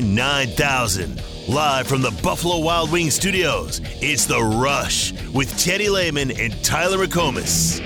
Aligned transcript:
999 0.00 0.56
9000. 0.56 1.22
Live 1.46 1.86
from 1.86 2.02
the 2.02 2.10
Buffalo 2.22 2.58
Wild 2.58 2.90
Wings 2.90 3.14
studios, 3.14 3.80
it's 4.00 4.26
The 4.26 4.42
Rush 4.42 5.12
with 5.30 5.56
Teddy 5.58 5.88
Lehman 5.88 6.32
and 6.32 6.52
Tyler 6.64 6.98
McComas. 7.06 7.80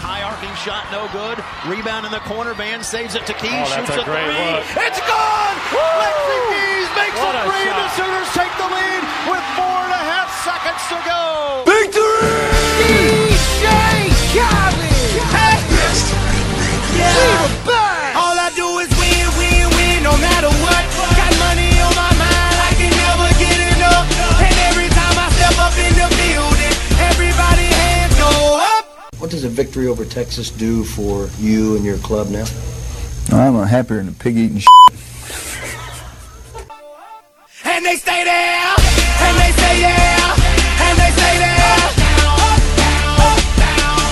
High 0.00 0.22
arcing 0.24 0.54
shot, 0.56 0.88
no 0.90 1.06
good. 1.12 1.38
Rebound 1.68 2.06
in 2.06 2.12
the 2.12 2.24
corner. 2.24 2.54
Vann 2.54 2.82
saves 2.82 3.14
it 3.14 3.26
to 3.26 3.34
Keys. 3.34 3.52
Oh, 3.52 3.64
shoots 3.68 3.90
a 3.90 4.02
great 4.02 4.24
three. 4.24 4.40
look. 4.40 4.64
It's 4.80 5.00
gone. 5.04 5.56
Lexy 5.76 6.38
Keys 6.50 6.88
makes 6.96 7.18
What 7.20 7.34
a 7.36 7.44
a 7.44 7.52
three. 7.52 7.68
The. 7.68 7.88
Sooners 8.00 8.30
take 8.32 8.54
the 8.56 8.64
lead 8.64 9.02
with 9.28 9.44
four 9.60 9.78
and 9.86 9.92
a 9.92 10.02
half 10.08 10.32
seconds 10.40 10.82
to 10.88 10.98
go. 11.04 11.69
Does 29.40 29.50
a 29.50 29.54
victory 29.54 29.86
over 29.86 30.04
Texas 30.04 30.50
do 30.50 30.84
for 30.84 31.30
you 31.38 31.74
and 31.74 31.82
your 31.82 31.96
club 31.98 32.28
now? 32.28 32.44
I'm 33.32 33.56
a 33.56 33.66
happier 33.66 33.96
than 33.96 34.08
a 34.08 34.12
pig 34.12 34.36
eating 34.36 34.60
And 37.64 37.86
they 37.86 37.96
stay 37.96 38.22
there, 38.24 38.74
and 39.22 39.36
they 39.38 39.52
stay 39.52 39.80
there, 39.80 40.34
and 40.84 40.98
they 40.98 41.10
stay 41.16 41.38
there. 41.38 41.80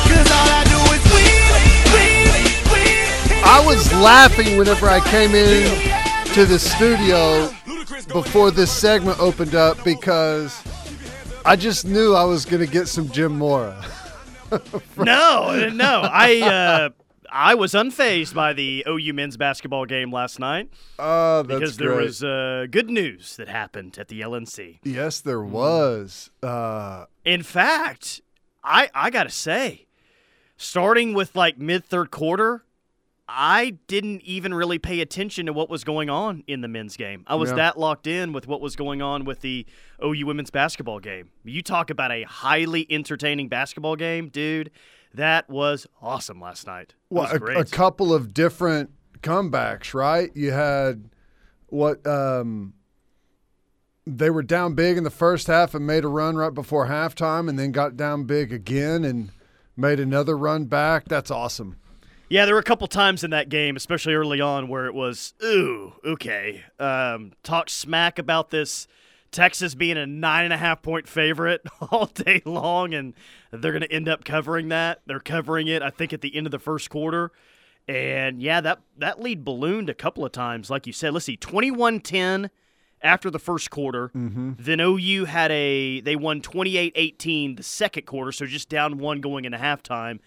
Cause 0.08 0.30
all 0.32 0.48
I 0.48 0.64
do 0.64 0.80
is 0.96 1.04
win, 1.12 1.44
win, 1.92 2.48
win. 2.72 3.44
I 3.44 3.62
was 3.66 3.92
laughing 4.00 4.56
whenever 4.56 4.88
I 4.88 5.00
came 5.10 5.34
in 5.34 5.68
to 6.32 6.46
the 6.46 6.58
studio 6.58 7.50
before 8.14 8.50
this 8.50 8.72
segment 8.72 9.20
opened 9.20 9.54
up 9.54 9.84
because 9.84 10.62
I 11.44 11.54
just 11.54 11.84
knew 11.84 12.14
I 12.14 12.24
was 12.24 12.46
going 12.46 12.64
to 12.64 12.72
get 12.72 12.88
some 12.88 13.10
Jim 13.10 13.36
Mora. 13.36 13.84
No, 14.96 15.68
no. 15.70 16.00
I 16.04 16.40
uh, 16.40 16.88
I 17.30 17.54
was 17.54 17.72
unfazed 17.74 18.34
by 18.34 18.52
the 18.54 18.84
OU 18.88 19.12
men's 19.12 19.36
basketball 19.36 19.84
game 19.86 20.10
last 20.12 20.38
night 20.38 20.70
Oh, 20.98 21.42
that's 21.42 21.58
because 21.60 21.76
there 21.76 21.88
great. 21.94 22.04
was 22.06 22.24
uh, 22.24 22.66
good 22.70 22.88
news 22.90 23.36
that 23.36 23.48
happened 23.48 23.98
at 23.98 24.08
the 24.08 24.20
LNC. 24.22 24.78
yes, 24.82 25.20
there 25.20 25.42
was. 25.42 26.30
Uh, 26.42 27.04
In 27.24 27.42
fact, 27.42 28.22
I 28.64 28.88
I 28.94 29.10
gotta 29.10 29.30
say, 29.30 29.86
starting 30.56 31.14
with 31.14 31.34
like 31.36 31.58
mid 31.58 31.84
third 31.84 32.10
quarter, 32.10 32.64
I 33.30 33.76
didn't 33.88 34.22
even 34.22 34.54
really 34.54 34.78
pay 34.78 35.00
attention 35.00 35.46
to 35.46 35.52
what 35.52 35.68
was 35.68 35.84
going 35.84 36.08
on 36.08 36.44
in 36.46 36.62
the 36.62 36.68
men's 36.68 36.96
game. 36.96 37.24
I 37.26 37.34
was 37.34 37.50
Yeah. 37.50 37.56
that 37.56 37.78
locked 37.78 38.06
in 38.06 38.32
with 38.32 38.46
what 38.46 38.62
was 38.62 38.74
going 38.74 39.02
on 39.02 39.24
with 39.24 39.40
the 39.42 39.66
OU 40.02 40.24
women's 40.26 40.50
basketball 40.50 40.98
game. 40.98 41.28
You 41.44 41.60
talk 41.62 41.90
about 41.90 42.10
a 42.10 42.22
highly 42.22 42.86
entertaining 42.88 43.48
basketball 43.48 43.96
game, 43.96 44.28
dude. 44.30 44.70
That 45.12 45.48
was 45.50 45.86
awesome 46.00 46.40
last 46.40 46.66
night. 46.66 46.94
Well, 47.10 47.24
was 47.24 47.56
a, 47.56 47.60
a 47.60 47.64
couple 47.64 48.14
of 48.14 48.32
different 48.32 48.90
comebacks, 49.20 49.92
right? 49.92 50.30
You 50.34 50.52
had 50.52 51.10
what 51.66 52.06
um, 52.06 52.72
they 54.06 54.30
were 54.30 54.42
down 54.42 54.74
big 54.74 54.96
in 54.96 55.04
the 55.04 55.10
first 55.10 55.48
half 55.48 55.74
and 55.74 55.86
made 55.86 56.04
a 56.04 56.08
run 56.08 56.36
right 56.36 56.54
before 56.54 56.86
halftime, 56.86 57.48
and 57.48 57.58
then 57.58 57.72
got 57.72 57.96
down 57.96 58.24
big 58.24 58.52
again 58.54 59.04
and 59.04 59.30
made 59.76 60.00
another 60.00 60.36
run 60.36 60.64
back. 60.64 61.04
That's 61.08 61.30
awesome. 61.30 61.76
Yeah, 62.28 62.44
there 62.44 62.54
were 62.54 62.60
a 62.60 62.64
couple 62.64 62.86
times 62.88 63.24
in 63.24 63.30
that 63.30 63.48
game, 63.48 63.74
especially 63.74 64.14
early 64.14 64.40
on, 64.40 64.68
where 64.68 64.86
it 64.86 64.94
was, 64.94 65.32
ooh, 65.42 65.94
okay. 66.04 66.62
Um, 66.78 67.32
talk 67.42 67.70
smack 67.70 68.18
about 68.18 68.50
this 68.50 68.86
Texas 69.30 69.74
being 69.74 69.96
a 69.96 70.06
nine 70.06 70.44
and 70.44 70.52
a 70.52 70.58
half 70.58 70.82
point 70.82 71.08
favorite 71.08 71.62
all 71.90 72.06
day 72.06 72.42
long, 72.44 72.92
and 72.92 73.14
they're 73.50 73.72
going 73.72 73.82
to 73.82 73.92
end 73.92 74.08
up 74.08 74.24
covering 74.24 74.68
that. 74.68 75.00
They're 75.06 75.20
covering 75.20 75.68
it, 75.68 75.82
I 75.82 75.90
think, 75.90 76.12
at 76.12 76.20
the 76.20 76.34
end 76.36 76.46
of 76.46 76.50
the 76.50 76.58
first 76.58 76.90
quarter. 76.90 77.32
And 77.86 78.42
yeah, 78.42 78.60
that, 78.60 78.80
that 78.98 79.20
lead 79.20 79.44
ballooned 79.44 79.88
a 79.88 79.94
couple 79.94 80.24
of 80.24 80.32
times, 80.32 80.68
like 80.68 80.86
you 80.86 80.92
said. 80.92 81.14
Let's 81.14 81.24
see, 81.24 81.38
21 81.38 82.00
10 82.00 82.50
after 83.00 83.30
the 83.30 83.38
first 83.38 83.70
quarter. 83.70 84.10
Then 84.58 84.80
OU 84.80 85.24
had 85.24 85.50
a, 85.50 86.00
they 86.00 86.16
won 86.16 86.42
28 86.42 86.92
18 86.94 87.54
the 87.54 87.62
second 87.62 88.04
quarter, 88.04 88.32
so 88.32 88.44
just 88.44 88.68
down 88.68 88.98
one 88.98 89.22
going 89.22 89.46
into 89.46 89.56
halftime. 89.56 90.18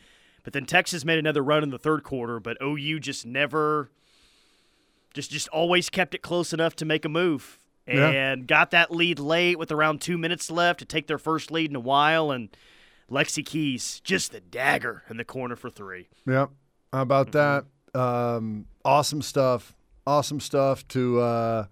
But 0.43 0.53
then 0.53 0.65
Texas 0.65 1.05
made 1.05 1.19
another 1.19 1.43
run 1.43 1.63
in 1.63 1.69
the 1.69 1.77
third 1.77 2.03
quarter, 2.03 2.39
but 2.39 2.57
OU 2.61 2.99
just 2.99 3.25
never 3.25 3.91
just 5.13 5.31
just 5.31 5.47
always 5.49 5.89
kept 5.89 6.15
it 6.15 6.21
close 6.21 6.53
enough 6.53 6.75
to 6.77 6.85
make 6.85 7.05
a 7.05 7.09
move. 7.09 7.59
Yeah. 7.87 8.09
And 8.09 8.47
got 8.47 8.71
that 8.71 8.91
lead 8.91 9.19
late 9.19 9.57
with 9.57 9.71
around 9.71 10.01
two 10.01 10.17
minutes 10.17 10.49
left 10.51 10.79
to 10.79 10.85
take 10.85 11.07
their 11.07 11.17
first 11.17 11.51
lead 11.51 11.69
in 11.69 11.75
a 11.75 11.81
while 11.81 12.31
and 12.31 12.55
Lexy 13.09 13.45
Keys, 13.45 13.99
just 14.03 14.31
the 14.31 14.39
dagger 14.39 15.03
in 15.09 15.17
the 15.17 15.25
corner 15.25 15.55
for 15.55 15.69
three. 15.69 16.07
Yep. 16.25 16.51
How 16.93 17.01
about 17.01 17.33
that? 17.33 17.65
Um, 17.93 18.67
awesome 18.85 19.21
stuff. 19.21 19.75
Awesome 20.07 20.39
stuff 20.39 20.87
to 20.89 21.19
uh, 21.19 21.65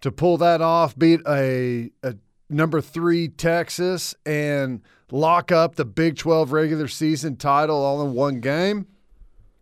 to 0.00 0.10
pull 0.12 0.38
that 0.38 0.62
off, 0.62 0.96
beat 0.98 1.20
a, 1.28 1.90
a 2.02 2.14
number 2.48 2.80
three 2.80 3.28
Texas, 3.28 4.14
and 4.24 4.80
lock 5.10 5.50
up 5.52 5.76
the 5.76 5.84
Big 5.84 6.16
Twelve 6.16 6.52
regular 6.52 6.88
season 6.88 7.36
title 7.36 7.76
all 7.82 8.04
in 8.06 8.12
one 8.14 8.40
game. 8.40 8.86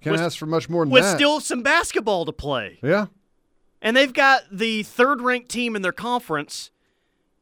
Can't 0.00 0.12
With- 0.12 0.20
ask 0.20 0.38
for 0.38 0.46
much 0.46 0.68
more 0.68 0.84
than 0.84 0.92
With 0.92 1.02
that. 1.02 1.16
still 1.16 1.40
some 1.40 1.62
basketball 1.62 2.24
to 2.24 2.32
play. 2.32 2.78
yeah. 2.82 3.06
And 3.80 3.96
they've 3.96 4.12
got 4.12 4.42
the 4.50 4.82
third 4.82 5.20
ranked 5.20 5.50
team 5.50 5.76
in 5.76 5.82
their 5.82 5.92
conference. 5.92 6.70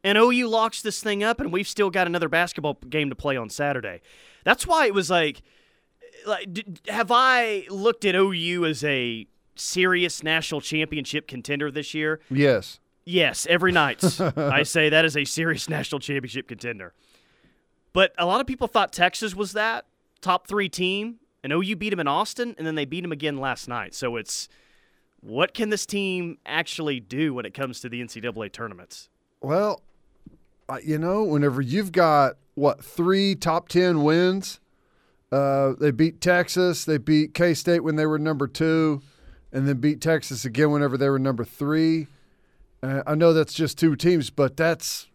And 0.05 0.17
OU 0.19 0.47
locks 0.49 0.83
this 0.83 1.03
thing 1.03 1.25
up, 1.25 1.41
and 1.41 1.51
we've 1.53 1.67
still 1.67 1.91
got 1.91 2.07
another 2.07 2.29
basketball 2.29 2.75
game 2.89 3.09
to 3.09 3.17
play 3.17 3.37
on 3.37 3.49
Saturday. 3.51 4.03
That's 4.45 4.67
why 4.67 4.87
it 4.87 4.95
was 4.95 5.11
like, 5.11 5.43
like 6.27 6.47
have 6.89 7.11
I 7.11 7.67
looked 7.71 8.05
at 8.05 8.15
OU 8.15 8.67
as 8.67 8.85
a 8.85 9.27
serious 9.57 10.23
national 10.23 10.61
championship 10.61 11.27
contender 11.27 11.71
this 11.71 11.95
year? 11.95 12.21
Yes. 12.31 12.79
Yes, 13.05 13.47
every 13.49 13.73
night 13.73 14.03
I 14.37 14.63
say 14.63 14.89
that 14.91 15.05
is 15.05 15.17
a 15.17 15.25
serious 15.25 15.69
national 15.69 16.01
championship 16.01 16.49
contender. 16.49 16.93
But 17.97 18.13
a 18.19 18.27
lot 18.27 18.43
of 18.43 18.47
people 18.47 18.69
thought 18.69 18.93
Texas 18.93 19.35
was 19.35 19.53
that 19.53 19.87
top 20.21 20.47
three 20.47 20.69
team, 20.69 21.17
and 21.43 21.51
OU 21.51 21.77
beat 21.77 21.89
them 21.89 22.01
in 22.01 22.07
Austin, 22.07 22.55
and 22.59 22.67
then 22.67 22.75
they 22.75 22.85
beat 22.85 23.01
them 23.01 23.11
again 23.11 23.39
last 23.39 23.69
night. 23.69 23.95
So 23.95 24.17
it's 24.17 24.51
what 25.21 25.55
can 25.55 25.71
this 25.71 25.87
team 25.87 26.37
actually 26.45 27.01
do 27.01 27.33
when 27.33 27.47
it 27.47 27.55
comes 27.55 27.81
to 27.81 27.89
the 27.89 28.03
NCAA 28.03 28.53
tournaments? 28.53 29.09
Well, 29.41 29.81
you 30.85 30.99
know, 30.99 31.25
whenever 31.25 31.63
you've 31.63 31.91
got 31.91 32.37
what 32.55 32.85
three 32.85 33.35
top 33.35 33.71
ten 33.71 34.03
wins, 34.03 34.61
uh, 35.33 35.73
they 35.81 35.91
beat 35.91 36.21
Texas, 36.21 36.85
they 36.85 36.99
beat 36.99 37.33
K 37.33 37.55
State 37.55 37.81
when 37.81 37.97
they 37.97 38.05
were 38.05 38.19
number 38.19 38.47
two, 38.47 39.01
and 39.53 39.67
then 39.67 39.79
beat 39.79 40.03
Texas 40.03 40.45
again 40.45 40.71
whenever 40.71 40.99
they 40.99 41.09
were 41.09 41.19
number 41.19 41.45
three. 41.45 42.09
Uh, 42.83 43.03
I 43.07 43.15
know 43.15 43.33
that's 43.33 43.55
just 43.55 43.79
two 43.79 43.97
teams, 43.97 44.29
but 44.29 44.55
that's 44.55 45.07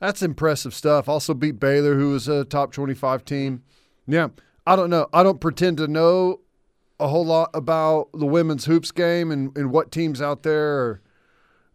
that's 0.00 0.22
impressive 0.22 0.74
stuff. 0.74 1.08
Also 1.08 1.34
beat 1.34 1.58
Baylor, 1.58 1.94
who 1.94 2.10
was 2.10 2.28
a 2.28 2.44
top 2.44 2.72
twenty-five 2.72 3.24
team. 3.24 3.62
Yeah, 4.06 4.28
I 4.66 4.76
don't 4.76 4.90
know. 4.90 5.08
I 5.12 5.22
don't 5.22 5.40
pretend 5.40 5.78
to 5.78 5.88
know 5.88 6.40
a 7.00 7.08
whole 7.08 7.26
lot 7.26 7.50
about 7.54 8.08
the 8.12 8.26
women's 8.26 8.66
hoops 8.66 8.90
game 8.90 9.30
and, 9.30 9.56
and 9.56 9.70
what 9.70 9.90
teams 9.90 10.22
out 10.22 10.42
there 10.42 10.78
are 10.78 11.02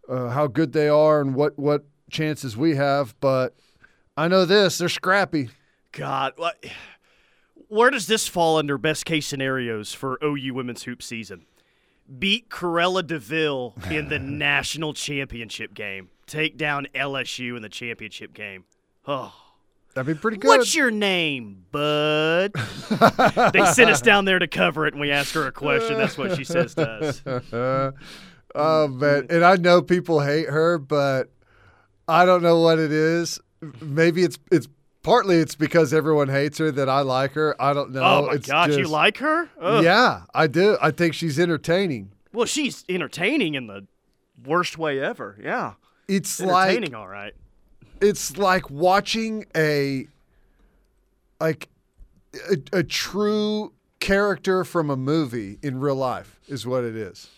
uh, 0.09 0.29
how 0.29 0.47
good 0.47 0.73
they 0.73 0.87
are 0.87 1.21
and 1.21 1.35
what 1.35 1.57
what 1.57 1.85
chances 2.09 2.57
we 2.57 2.75
have. 2.75 3.15
But 3.19 3.55
I 4.17 4.27
know 4.27 4.45
this: 4.45 4.77
they're 4.77 4.89
scrappy. 4.89 5.49
God, 5.91 6.33
what, 6.35 6.63
where 7.67 7.89
does 7.89 8.07
this 8.07 8.27
fall 8.27 8.57
under 8.57 8.77
best 8.77 9.05
case 9.05 9.27
scenarios 9.27 9.93
for 9.93 10.19
OU 10.23 10.53
women's 10.53 10.83
hoop 10.83 11.01
season? 11.01 11.45
Beat 12.17 12.49
Cruella 12.49 13.05
de 13.05 13.19
Vil 13.19 13.75
in 13.89 14.09
the 14.09 14.19
national 14.19 14.93
championship 14.93 15.73
game. 15.73 16.09
Take 16.29 16.57
down 16.57 16.87
LSU 16.93 17.55
in 17.55 17.63
the 17.63 17.69
championship 17.69 18.33
game. 18.33 18.65
Oh. 19.07 19.33
That'd 19.95 20.15
be 20.15 20.19
pretty 20.19 20.37
good. 20.37 20.47
What's 20.47 20.75
your 20.75 20.91
name, 20.91 21.65
bud? 21.71 22.51
they 23.53 23.65
sent 23.65 23.89
us 23.89 24.01
down 24.01 24.25
there 24.25 24.37
to 24.37 24.47
cover 24.47 24.85
it, 24.85 24.93
and 24.93 25.01
we 25.01 25.11
asked 25.11 25.33
her 25.33 25.47
a 25.47 25.51
question. 25.51 25.97
That's 25.97 26.17
what 26.17 26.37
she 26.37 26.43
says 26.43 26.75
to 26.75 26.87
us. 26.87 27.21
oh 28.55 28.87
man, 28.87 29.25
and 29.31 29.43
I 29.43 29.55
know 29.55 29.81
people 29.81 30.19
hate 30.21 30.47
her, 30.47 30.77
but 30.77 31.31
I 32.07 32.25
don't 32.25 32.43
know 32.43 32.59
what 32.59 32.77
it 32.77 32.91
is. 32.91 33.39
Maybe 33.81 34.23
it's 34.23 34.37
it's 34.51 34.67
partly 35.01 35.37
it's 35.37 35.55
because 35.55 35.91
everyone 35.91 36.29
hates 36.29 36.59
her 36.59 36.71
that 36.71 36.87
I 36.87 37.01
like 37.01 37.33
her. 37.33 37.59
I 37.59 37.73
don't 37.73 37.91
know. 37.91 38.03
Oh 38.03 38.25
my 38.27 38.33
It's 38.33 38.47
gosh, 38.47 38.77
you 38.77 38.87
like 38.87 39.17
her? 39.17 39.49
Ugh. 39.59 39.83
Yeah, 39.83 40.21
I 40.35 40.45
do. 40.45 40.77
I 40.79 40.91
think 40.91 41.15
she's 41.15 41.39
entertaining. 41.39 42.11
Well, 42.31 42.45
she's 42.45 42.85
entertaining 42.87 43.55
in 43.55 43.65
the 43.65 43.87
worst 44.45 44.77
way 44.77 45.01
ever. 45.01 45.35
Yeah, 45.43 45.73
It's 46.09 46.41
like 46.41 46.93
all 46.95 47.07
right. 47.07 47.33
it's 48.01 48.35
like 48.37 48.69
watching 48.71 49.45
a 49.55 50.07
like 51.39 51.69
a, 52.51 52.79
a 52.79 52.83
true 52.83 53.73
character 53.99 54.63
from 54.63 54.89
a 54.89 54.97
movie 54.97 55.59
in 55.61 55.79
real 55.79 55.95
life 55.95 56.39
is 56.47 56.65
what 56.65 56.83
it 56.83 56.95
is. 56.95 57.29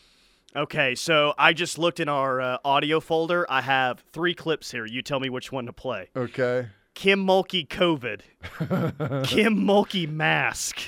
Okay, 0.55 0.95
so 0.95 1.33
I 1.37 1.53
just 1.53 1.77
looked 1.77 1.99
in 1.99 2.09
our 2.09 2.41
uh, 2.41 2.57
audio 2.65 2.99
folder. 2.99 3.45
I 3.49 3.61
have 3.61 4.03
three 4.11 4.33
clips 4.33 4.71
here. 4.71 4.85
You 4.85 5.01
tell 5.01 5.19
me 5.19 5.29
which 5.29 5.51
one 5.51 5.65
to 5.65 5.73
play. 5.73 6.09
Okay. 6.15 6.67
Kim 6.93 7.25
Mulkey 7.25 7.67
COVID. 7.67 8.21
Kim 9.27 9.65
Mulkey 9.65 10.09
mask. 10.09 10.79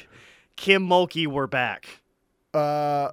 Kim 0.56 0.88
Mulkey 0.88 1.28
we're 1.28 1.48
back. 1.48 1.88
Uh, 2.54 3.12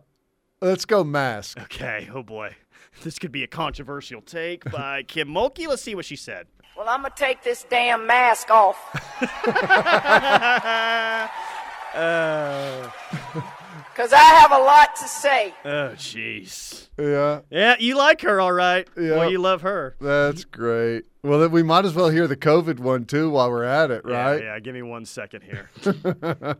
let's 0.60 0.84
go 0.84 1.02
mask. 1.04 1.58
Okay, 1.60 2.08
oh 2.12 2.22
boy. 2.22 2.54
This 3.02 3.18
could 3.18 3.32
be 3.32 3.42
a 3.42 3.46
controversial 3.46 4.20
take 4.22 4.70
by 4.70 5.02
Kim 5.04 5.28
Mulkey. 5.28 5.66
Let's 5.66 5.82
see 5.82 5.94
what 5.94 6.04
she 6.04 6.16
said. 6.16 6.46
Well, 6.76 6.88
I'm 6.88 7.00
going 7.00 7.12
to 7.12 7.18
take 7.18 7.42
this 7.42 7.64
damn 7.68 8.06
mask 8.06 8.50
off. 8.50 8.78
Uh, 11.92 12.88
Because 13.92 14.12
I 14.12 14.18
have 14.22 14.52
a 14.52 14.58
lot 14.58 14.94
to 15.00 15.08
say. 15.08 15.52
oh, 15.64 15.90
jeez. 15.96 16.88
Yeah, 16.96 17.40
Yeah, 17.50 17.74
you 17.80 17.96
like 17.96 18.20
her, 18.22 18.40
all 18.40 18.52
right. 18.52 18.86
Yeah. 18.96 19.16
Well, 19.16 19.30
you 19.30 19.38
love 19.38 19.62
her. 19.62 19.96
that's 20.00 20.44
great. 20.44 21.06
Well, 21.22 21.38
then 21.38 21.50
we 21.50 21.62
might 21.62 21.84
as 21.84 21.94
well 21.94 22.08
hear 22.08 22.26
the 22.26 22.36
COVID 22.36 22.80
one 22.80 23.04
too 23.04 23.28
while 23.28 23.50
we're 23.50 23.64
at 23.64 23.90
it, 23.90 24.04
right? 24.06 24.36
Yeah, 24.36 24.54
yeah, 24.54 24.60
give 24.60 24.74
me 24.74 24.80
one 24.80 25.04
second 25.04 25.42
here. 25.42 25.68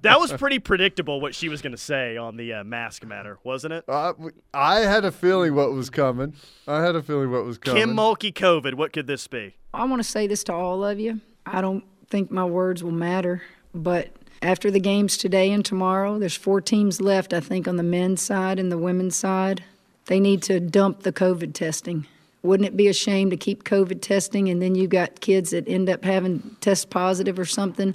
that 0.03 0.17
was 0.21 0.33
pretty 0.35 0.59
predictable 0.59 1.19
what 1.21 1.35
she 1.35 1.49
was 1.49 1.62
going 1.62 1.73
to 1.73 1.79
say 1.79 2.19
on 2.19 2.37
the 2.37 2.53
uh, 2.53 2.65
mask 2.65 3.07
matter, 3.07 3.39
wasn't 3.43 3.73
it? 3.73 3.85
I, 3.89 4.12
I 4.53 4.81
had 4.81 5.07
a 5.07 5.12
feeling 5.12 5.55
what 5.55 5.73
was 5.73 5.89
coming. 5.89 6.35
I 6.69 6.83
had 6.83 6.95
a 6.95 7.03
feeling 7.03 7.31
what 7.31 7.45
was 7.45 7.57
coming. 7.57 7.83
Kim 7.83 7.97
Mulkey 7.97 8.35
COVID. 8.35 8.75
What 8.75 8.93
could 8.93 9.07
this 9.07 9.27
be? 9.27 9.57
I 9.73 9.85
want 9.87 10.01
to 10.01 10.09
say 10.09 10.27
this 10.27 10.45
to 10.45 10.53
all 10.53 10.85
of 10.85 11.01
you. 11.01 11.21
I 11.47 11.62
don't 11.62 11.85
think 12.11 12.31
my 12.31 12.45
words 12.45 12.85
will 12.85 12.91
matter, 12.91 13.43
but 13.75 14.11
after 14.43 14.71
the 14.71 14.81
games 14.81 15.17
today 15.17 15.51
and 15.53 15.65
tomorrow, 15.65 16.19
there's 16.19 16.37
four 16.37 16.61
teams 16.61 17.01
left, 17.01 17.33
I 17.33 17.41
think, 17.41 17.67
on 17.67 17.77
the 17.77 17.83
men's 17.83 18.21
side 18.21 18.59
and 18.59 18.71
the 18.71 18.79
women's 18.79 19.17
side. 19.17 19.65
They 20.07 20.21
need 20.21 20.43
to 20.45 20.61
dump 20.61 21.03
the 21.03 21.12
COVID 21.12 21.55
testing. 21.55 22.07
Wouldn't 22.42 22.66
it 22.66 22.76
be 22.76 22.88
a 22.88 22.92
shame 22.92 23.31
to 23.31 23.37
keep 23.37 23.64
COVID 23.64 24.00
testing 24.00 24.48
and 24.48 24.62
then 24.62 24.75
you 24.75 24.88
got 24.88 25.20
kids 25.20 25.50
that 25.50 25.69
end 25.69 25.90
up 25.90 26.04
having 26.04 26.56
test 26.60 26.90
positive 26.90 27.38
or 27.38 27.44
something 27.44 27.94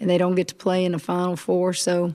and 0.00 0.10
they 0.10 0.18
don't 0.18 0.34
get 0.34 0.48
to 0.48 0.54
play 0.54 0.84
in 0.84 0.92
the 0.92 0.98
Final 0.98 1.36
Four? 1.36 1.72
So 1.72 2.14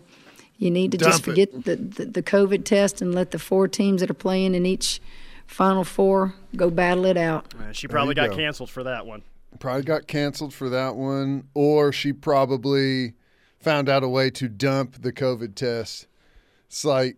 you 0.58 0.70
need 0.70 0.92
to 0.92 0.98
just 0.98 1.24
Dump 1.24 1.38
it. 1.38 1.52
forget 1.52 1.64
the, 1.64 1.76
the, 1.76 2.06
the 2.06 2.24
COVID 2.24 2.66
test 2.66 3.02
and 3.02 3.16
let 3.16 3.32
the 3.32 3.40
four 3.40 3.68
teams 3.68 4.02
that 4.02 4.10
are 4.10 4.16
playing 4.16 4.54
in 4.54 4.66
each 4.66 5.02
Final 5.48 5.84
Four 5.84 6.34
go 6.56 6.70
battle 6.70 7.06
it 7.06 7.18
out. 7.18 7.54
Uh, 7.60 7.72
she 7.72 7.88
probably 7.88 8.16
got 8.16 8.30
go. 8.30 8.36
canceled 8.36 8.70
for 8.70 8.84
that 8.84 9.06
one. 9.06 9.24
Probably 9.60 9.84
got 9.84 10.08
canceled 10.08 10.54
for 10.54 10.70
that 10.70 10.96
one, 10.96 11.48
or 11.54 11.92
she 11.92 12.14
probably 12.14 13.14
found 13.60 13.90
out 13.90 14.04
a 14.04 14.08
way 14.08 14.30
to 14.32 14.48
dump 14.48 15.02
the 15.02 15.12
COVID 15.12 15.56
test. 15.56 16.08
It's 16.68 16.86
like 16.86 17.18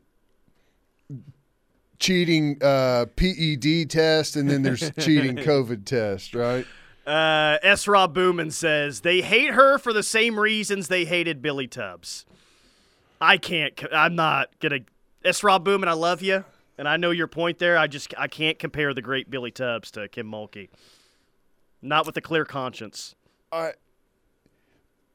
cheating 2.03 2.57
uh, 2.61 3.05
PED 3.15 3.89
test, 3.89 4.35
and 4.35 4.49
then 4.49 4.61
there's 4.61 4.91
cheating 4.99 5.37
COVID 5.37 5.85
test, 5.85 6.35
right? 6.35 6.65
Uh, 7.07 7.57
S. 7.63 7.87
Rob 7.87 8.13
Booman 8.13 8.51
says 8.51 9.01
they 9.01 9.21
hate 9.21 9.51
her 9.51 9.77
for 9.77 9.93
the 9.93 10.03
same 10.03 10.39
reasons 10.39 10.89
they 10.89 11.05
hated 11.05 11.41
Billy 11.41 11.67
Tubbs. 11.67 12.25
I 13.21 13.37
can't. 13.37 13.81
I'm 13.91 14.15
not 14.15 14.49
gonna. 14.59 14.79
S. 15.23 15.43
Rob 15.43 15.63
Booman, 15.63 15.87
I 15.87 15.93
love 15.93 16.21
you, 16.21 16.43
and 16.77 16.87
I 16.89 16.97
know 16.97 17.11
your 17.11 17.27
point 17.27 17.59
there. 17.59 17.77
I 17.77 17.87
just 17.87 18.13
I 18.17 18.27
can't 18.27 18.59
compare 18.59 18.93
the 18.93 19.01
great 19.01 19.29
Billy 19.29 19.51
Tubbs 19.51 19.89
to 19.91 20.09
Kim 20.09 20.29
Mulkey. 20.29 20.69
Not 21.81 22.05
with 22.05 22.17
a 22.17 22.21
clear 22.21 22.43
conscience. 22.43 23.15
I 23.51 23.71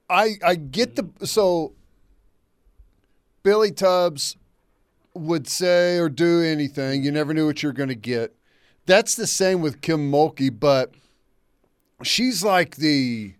I 0.08 0.36
I 0.44 0.54
get 0.54 0.96
the 0.96 1.26
so 1.26 1.74
Billy 3.42 3.72
Tubbs 3.72 4.36
would 5.14 5.48
say 5.48 5.98
or 5.98 6.08
do 6.08 6.42
anything. 6.42 7.02
You 7.02 7.10
never 7.10 7.34
knew 7.34 7.46
what 7.46 7.62
you're 7.62 7.72
going 7.72 7.88
to 7.88 7.94
get. 7.94 8.34
That's 8.86 9.14
the 9.14 9.26
same 9.26 9.60
with 9.60 9.80
Kim 9.80 10.10
Mulkey, 10.10 10.50
but 10.58 10.94
she's 12.02 12.42
like 12.42 12.76
the 12.76 13.34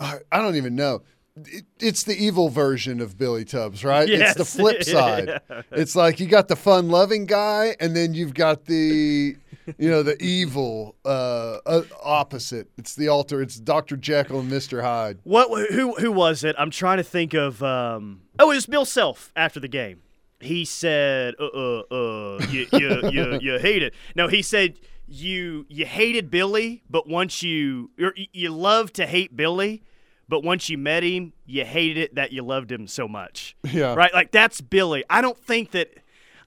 I 0.00 0.38
don't 0.38 0.56
even 0.56 0.74
know. 0.74 1.02
It, 1.36 1.64
it's 1.78 2.02
the 2.02 2.14
evil 2.14 2.50
version 2.50 3.00
of 3.00 3.16
Billy 3.16 3.44
Tubbs, 3.44 3.84
right? 3.84 4.06
Yes. 4.06 4.30
It's 4.30 4.38
the 4.38 4.58
flip 4.58 4.82
side. 4.84 5.40
It's 5.70 5.96
like 5.96 6.20
you 6.20 6.26
got 6.26 6.48
the 6.48 6.56
fun-loving 6.56 7.26
guy, 7.26 7.76
and 7.80 7.96
then 7.96 8.12
you've 8.12 8.34
got 8.34 8.66
the, 8.66 9.36
you 9.78 9.90
know, 9.90 10.02
the 10.02 10.20
evil 10.22 10.96
uh, 11.04 11.58
uh, 11.64 11.82
opposite. 12.02 12.68
It's 12.76 12.94
the 12.94 13.08
alter. 13.08 13.40
It's 13.40 13.56
Dr. 13.56 13.96
Jekyll 13.96 14.40
and 14.40 14.50
Mr. 14.50 14.82
Hyde. 14.82 15.18
What? 15.24 15.70
Who? 15.70 15.94
Who 15.94 16.12
was 16.12 16.44
it? 16.44 16.54
I'm 16.58 16.70
trying 16.70 16.98
to 16.98 17.04
think 17.04 17.32
of. 17.32 17.62
Um, 17.62 18.22
oh, 18.38 18.50
it 18.50 18.56
was 18.56 18.66
Bill 18.66 18.84
Self 18.84 19.32
after 19.34 19.60
the 19.60 19.68
game. 19.68 20.02
He 20.42 20.64
said, 20.64 21.34
"Uh, 21.38 21.46
uh, 21.46 21.82
uh, 21.90 22.46
you, 22.50 22.66
you, 22.72 23.10
you, 23.10 23.38
you 23.40 23.58
hate 23.58 23.82
it." 23.82 23.94
No, 24.14 24.28
he 24.28 24.42
said 24.42 24.78
you 25.08 25.66
you 25.68 25.84
hated 25.86 26.30
Billy, 26.30 26.82
but 26.88 27.08
once 27.08 27.42
you 27.42 27.90
you 28.32 28.50
love 28.50 28.92
to 28.94 29.06
hate 29.06 29.36
Billy, 29.36 29.82
but 30.28 30.42
once 30.42 30.68
you 30.68 30.78
met 30.78 31.02
him, 31.02 31.32
you 31.44 31.64
hated 31.64 31.98
it 31.98 32.14
that 32.14 32.32
you 32.32 32.42
loved 32.42 32.72
him 32.72 32.86
so 32.86 33.06
much. 33.06 33.56
Yeah. 33.70 33.94
Right? 33.94 34.12
Like 34.12 34.32
that's 34.32 34.60
Billy. 34.60 35.04
I 35.10 35.20
don't 35.20 35.38
think 35.38 35.72
that. 35.72 35.88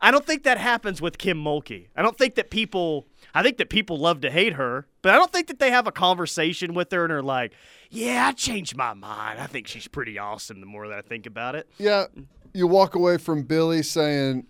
I 0.02 0.12
don't 0.12 0.26
think 0.26 0.44
that 0.44 0.58
happens 0.58 1.02
with 1.02 1.18
Kim 1.18 1.42
Mulkey. 1.42 1.88
I 1.96 2.02
don't 2.02 2.18
think 2.18 2.36
that 2.36 2.50
people. 2.50 3.08
I 3.34 3.44
think 3.44 3.58
that 3.58 3.70
people 3.70 3.98
love 3.98 4.22
to 4.22 4.30
hate 4.30 4.54
her, 4.54 4.88
but 5.02 5.14
I 5.14 5.18
don't 5.18 5.32
think 5.32 5.48
that 5.48 5.60
they 5.60 5.72
have 5.72 5.88
a 5.88 5.92
conversation 5.92 6.74
with 6.74 6.92
her 6.92 7.04
and 7.06 7.14
are 7.14 7.24
like, 7.24 7.54
"Yeah, 7.90 8.28
I 8.28 8.32
changed 8.34 8.76
my 8.76 8.94
mind. 8.94 9.40
I 9.40 9.48
think 9.48 9.68
she's 9.68 9.88
pretty 9.88 10.20
awesome." 10.20 10.60
The 10.60 10.66
more 10.66 10.88
that 10.90 10.98
I 10.98 11.02
think 11.02 11.26
about 11.26 11.56
it, 11.56 11.70
Yeah, 11.78 12.06
you 12.56 12.68
walk 12.68 12.96
away 12.96 13.18
from 13.18 13.44
Billy 13.44 13.84
saying, 13.84 14.46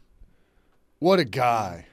"What 0.99 1.19
a 1.19 1.25
guy," 1.25 1.87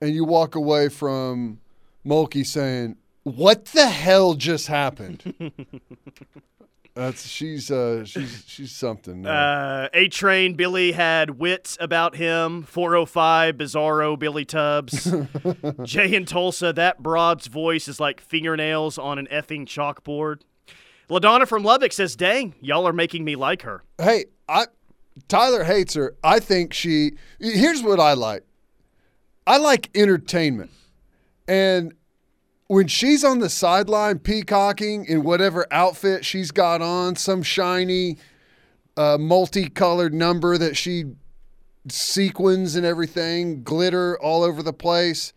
and 0.00 0.14
you 0.14 0.24
walk 0.24 0.54
away 0.54 0.88
from 0.88 1.58
Mulkey 2.06 2.44
saying, 2.46 2.96
"What 3.22 3.66
the 3.66 3.86
hell 3.88 4.34
just 4.34 4.66
happened?" 4.68 5.34
That's 6.94 7.28
she's 7.28 7.70
uh 7.70 8.04
she's 8.04 8.42
she's 8.48 8.72
something. 8.72 9.24
uh, 9.24 9.88
A 9.94 10.08
Train 10.08 10.54
Billy 10.54 10.90
had 10.92 11.38
wits 11.38 11.76
about 11.80 12.16
him. 12.16 12.64
405 12.64 13.54
Bizarro 13.56 14.18
Billy 14.18 14.44
Tubbs. 14.44 15.14
Jay 15.84 16.12
in 16.12 16.24
Tulsa. 16.24 16.72
That 16.72 17.00
broad's 17.00 17.46
voice 17.46 17.86
is 17.86 18.00
like 18.00 18.20
fingernails 18.20 18.98
on 18.98 19.16
an 19.20 19.28
effing 19.30 19.64
chalkboard. 19.64 20.40
Ladonna 21.08 21.46
from 21.46 21.62
Lubbock 21.62 21.92
says, 21.92 22.16
"Dang, 22.16 22.54
y'all 22.60 22.86
are 22.88 22.92
making 22.92 23.24
me 23.24 23.36
like 23.36 23.62
her." 23.62 23.84
Hey, 23.98 24.24
I 24.48 24.64
Tyler 25.26 25.64
hates 25.64 25.94
her. 25.94 26.16
I 26.22 26.38
think 26.40 26.72
she. 26.72 27.12
Here's 27.40 27.82
what 27.82 27.98
I 28.00 28.12
like. 28.12 28.44
I 29.46 29.56
like 29.56 29.90
entertainment, 29.94 30.70
and 31.46 31.94
when 32.68 32.86
she's 32.86 33.24
on 33.24 33.38
the 33.38 33.48
sideline 33.48 34.18
peacocking 34.18 35.06
in 35.06 35.24
whatever 35.24 35.66
outfit 35.70 36.24
she's 36.24 36.50
got 36.50 36.82
on, 36.82 37.16
some 37.16 37.42
shiny, 37.42 38.18
uh, 38.96 39.16
multicolored 39.18 40.12
number 40.12 40.58
that 40.58 40.76
she 40.76 41.04
sequins 41.88 42.74
and 42.74 42.84
everything, 42.84 43.62
glitter 43.62 44.18
all 44.20 44.42
over 44.42 44.62
the 44.62 44.74
place. 44.74 45.32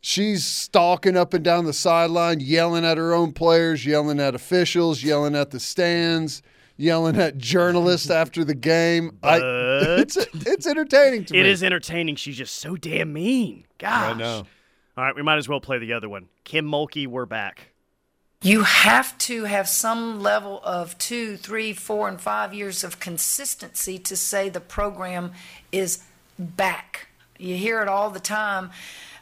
She's 0.00 0.44
stalking 0.44 1.16
up 1.16 1.34
and 1.34 1.44
down 1.44 1.66
the 1.66 1.72
sideline, 1.72 2.40
yelling 2.40 2.84
at 2.84 2.96
her 2.96 3.12
own 3.12 3.32
players, 3.32 3.84
yelling 3.84 4.18
at 4.18 4.34
officials, 4.34 5.04
yelling 5.04 5.36
at 5.36 5.50
the 5.50 5.60
stands, 5.60 6.42
yelling 6.76 7.16
at 7.16 7.38
journalists 7.38 8.10
after 8.10 8.44
the 8.44 8.54
game. 8.54 9.18
I, 9.22 9.40
it's 9.42 10.16
it's 10.16 10.66
entertaining 10.66 11.24
to 11.26 11.34
It 11.36 11.42
me. 11.44 11.48
is 11.48 11.62
entertaining. 11.62 12.16
She's 12.16 12.36
just 12.36 12.56
so 12.56 12.76
damn 12.76 13.12
mean. 13.12 13.64
Gosh. 13.78 14.14
I 14.14 14.18
know. 14.18 14.46
All 14.96 15.04
right, 15.04 15.16
we 15.16 15.22
might 15.22 15.38
as 15.38 15.48
well 15.48 15.60
play 15.60 15.78
the 15.78 15.92
other 15.94 16.08
one. 16.08 16.28
Kim 16.44 16.66
Mulkey, 16.66 17.06
we're 17.06 17.24
back. 17.26 17.68
You 18.42 18.62
have 18.64 19.16
to 19.18 19.44
have 19.44 19.68
some 19.68 20.20
level 20.20 20.60
of 20.64 20.98
two, 20.98 21.36
three, 21.36 21.72
four, 21.72 22.08
and 22.08 22.20
five 22.20 22.52
years 22.52 22.82
of 22.82 22.98
consistency 23.00 23.98
to 24.00 24.16
say 24.16 24.48
the 24.48 24.60
program 24.60 25.32
is 25.70 26.02
back. 26.38 27.06
You 27.38 27.56
hear 27.56 27.80
it 27.80 27.88
all 27.88 28.10
the 28.10 28.20
time. 28.20 28.70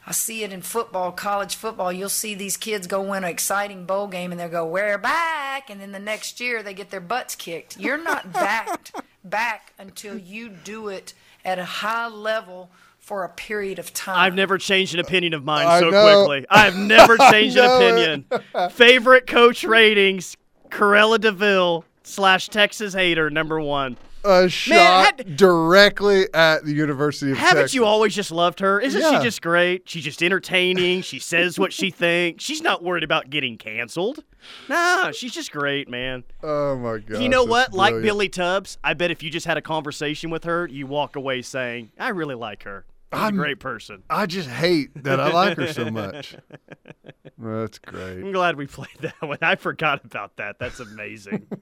I 0.05 0.13
see 0.13 0.43
it 0.43 0.51
in 0.51 0.61
football, 0.61 1.11
college 1.11 1.55
football. 1.55 1.93
You'll 1.93 2.09
see 2.09 2.33
these 2.33 2.57
kids 2.57 2.87
go 2.87 3.01
win 3.01 3.23
an 3.23 3.29
exciting 3.29 3.85
bowl 3.85 4.07
game 4.07 4.31
and 4.31 4.39
they'll 4.39 4.49
go, 4.49 4.65
We're 4.65 4.97
back. 4.97 5.69
And 5.69 5.79
then 5.79 5.91
the 5.91 5.99
next 5.99 6.39
year 6.39 6.63
they 6.63 6.73
get 6.73 6.89
their 6.89 6.99
butts 7.01 7.35
kicked. 7.35 7.77
You're 7.79 8.01
not 8.01 8.33
backed 8.33 8.93
back 9.23 9.73
until 9.77 10.17
you 10.17 10.49
do 10.49 10.87
it 10.87 11.13
at 11.45 11.59
a 11.59 11.65
high 11.65 12.07
level 12.07 12.71
for 12.97 13.23
a 13.23 13.29
period 13.29 13.79
of 13.79 13.93
time. 13.93 14.17
I've 14.17 14.35
never 14.35 14.57
changed 14.57 14.93
an 14.93 14.99
opinion 14.99 15.33
of 15.33 15.43
mine 15.43 15.67
I 15.67 15.79
so 15.79 15.89
know. 15.89 16.25
quickly. 16.25 16.45
I've 16.49 16.75
never 16.77 17.17
changed 17.31 17.57
an 17.57 17.65
opinion. 17.65 18.69
Favorite 18.71 19.27
coach 19.27 19.63
ratings, 19.63 20.37
Cruella 20.69 21.19
de 21.19 21.31
Vil, 21.31 21.83
slash 22.03 22.49
Texas 22.49 22.93
hater 22.93 23.29
number 23.29 23.59
one. 23.59 23.97
A 24.23 24.47
shot 24.49 25.19
had- 25.19 25.35
directly 25.35 26.27
at 26.33 26.63
the 26.65 26.73
University 26.73 27.31
of 27.31 27.37
Haven't 27.37 27.63
Texas. 27.63 27.73
you 27.73 27.85
always 27.85 28.13
just 28.13 28.31
loved 28.31 28.59
her? 28.59 28.79
Isn't 28.79 29.01
Yeah. 29.01 29.17
she 29.19 29.23
just 29.25 29.41
great? 29.41 29.89
She's 29.89 30.03
just 30.03 30.21
entertaining. 30.21 31.01
she 31.01 31.19
says 31.19 31.57
what 31.59 31.73
she 31.73 31.89
thinks. 31.89 32.43
She's 32.43 32.61
not 32.61 32.83
worried 32.83 33.03
about 33.03 33.29
getting 33.29 33.57
canceled. 33.57 34.23
Nah, 34.69 35.11
she's 35.11 35.33
just 35.33 35.51
great, 35.51 35.87
man. 35.89 36.23
Oh 36.43 36.75
my 36.77 36.97
god! 36.97 37.21
you 37.21 37.29
know 37.29 37.43
what? 37.43 37.73
Like 37.73 37.93
Billy 38.01 38.27
Tubbs, 38.29 38.77
I 38.83 38.93
bet 38.95 39.11
if 39.11 39.21
you 39.23 39.29
just 39.29 39.45
had 39.45 39.57
a 39.57 39.61
conversation 39.61 40.29
with 40.31 40.43
her, 40.45 40.67
you 40.67 40.87
walk 40.87 41.15
away 41.15 41.41
saying, 41.43 41.91
"I 41.99 42.09
really 42.09 42.35
like 42.35 42.63
her. 42.63 42.85
She's 43.13 43.21
I'm- 43.21 43.33
a 43.33 43.37
great 43.37 43.59
person." 43.59 44.03
I 44.09 44.25
just 44.25 44.49
hate 44.49 45.03
that 45.03 45.19
I 45.19 45.31
like 45.31 45.57
her 45.57 45.67
so 45.71 45.89
much. 45.91 46.35
That's 47.37 47.79
great. 47.79 48.19
I'm 48.19 48.31
glad 48.31 48.55
we 48.55 48.67
played 48.67 48.89
that 49.01 49.19
one. 49.21 49.39
I 49.41 49.55
forgot 49.55 50.05
about 50.05 50.37
that. 50.37 50.59
That's 50.59 50.79
amazing. 50.79 51.47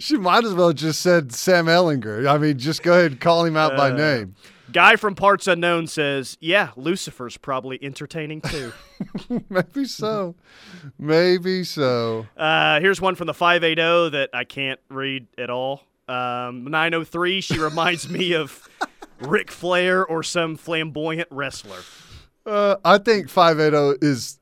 She 0.00 0.16
might 0.16 0.44
as 0.44 0.52
well 0.52 0.72
just 0.72 1.00
said 1.00 1.32
Sam 1.32 1.66
Ehlinger. 1.66 2.28
I 2.28 2.38
mean, 2.38 2.58
just 2.58 2.82
go 2.82 2.92
ahead 2.92 3.12
and 3.12 3.20
call 3.20 3.44
him 3.44 3.56
out 3.56 3.76
by 3.76 3.90
Uh, 3.92 3.96
name. 3.96 4.34
Guy 4.72 4.96
from 4.96 5.14
Parts 5.14 5.46
Unknown 5.46 5.86
says, 5.86 6.36
"Yeah, 6.40 6.70
Lucifer's 6.76 7.36
probably 7.36 7.78
entertaining 7.80 8.40
too." 8.40 8.72
Maybe 9.48 9.84
so. 9.84 10.34
Maybe 10.98 11.62
so. 11.62 12.26
Uh, 12.36 12.80
here's 12.80 13.00
one 13.00 13.14
from 13.14 13.28
the 13.28 13.34
580 13.34 14.10
that 14.10 14.30
I 14.34 14.42
can't 14.44 14.80
read 14.88 15.28
at 15.38 15.50
all. 15.50 15.82
Um, 16.08 16.64
903, 16.64 17.40
she 17.40 17.58
reminds 17.58 18.08
me 18.08 18.34
of 18.34 18.68
Ric 19.20 19.50
Flair 19.50 20.04
or 20.04 20.22
some 20.22 20.56
flamboyant 20.56 21.28
wrestler. 21.30 21.80
Uh, 22.46 22.76
I 22.84 22.98
think 22.98 23.28
580 23.28 24.04
is. 24.04 24.38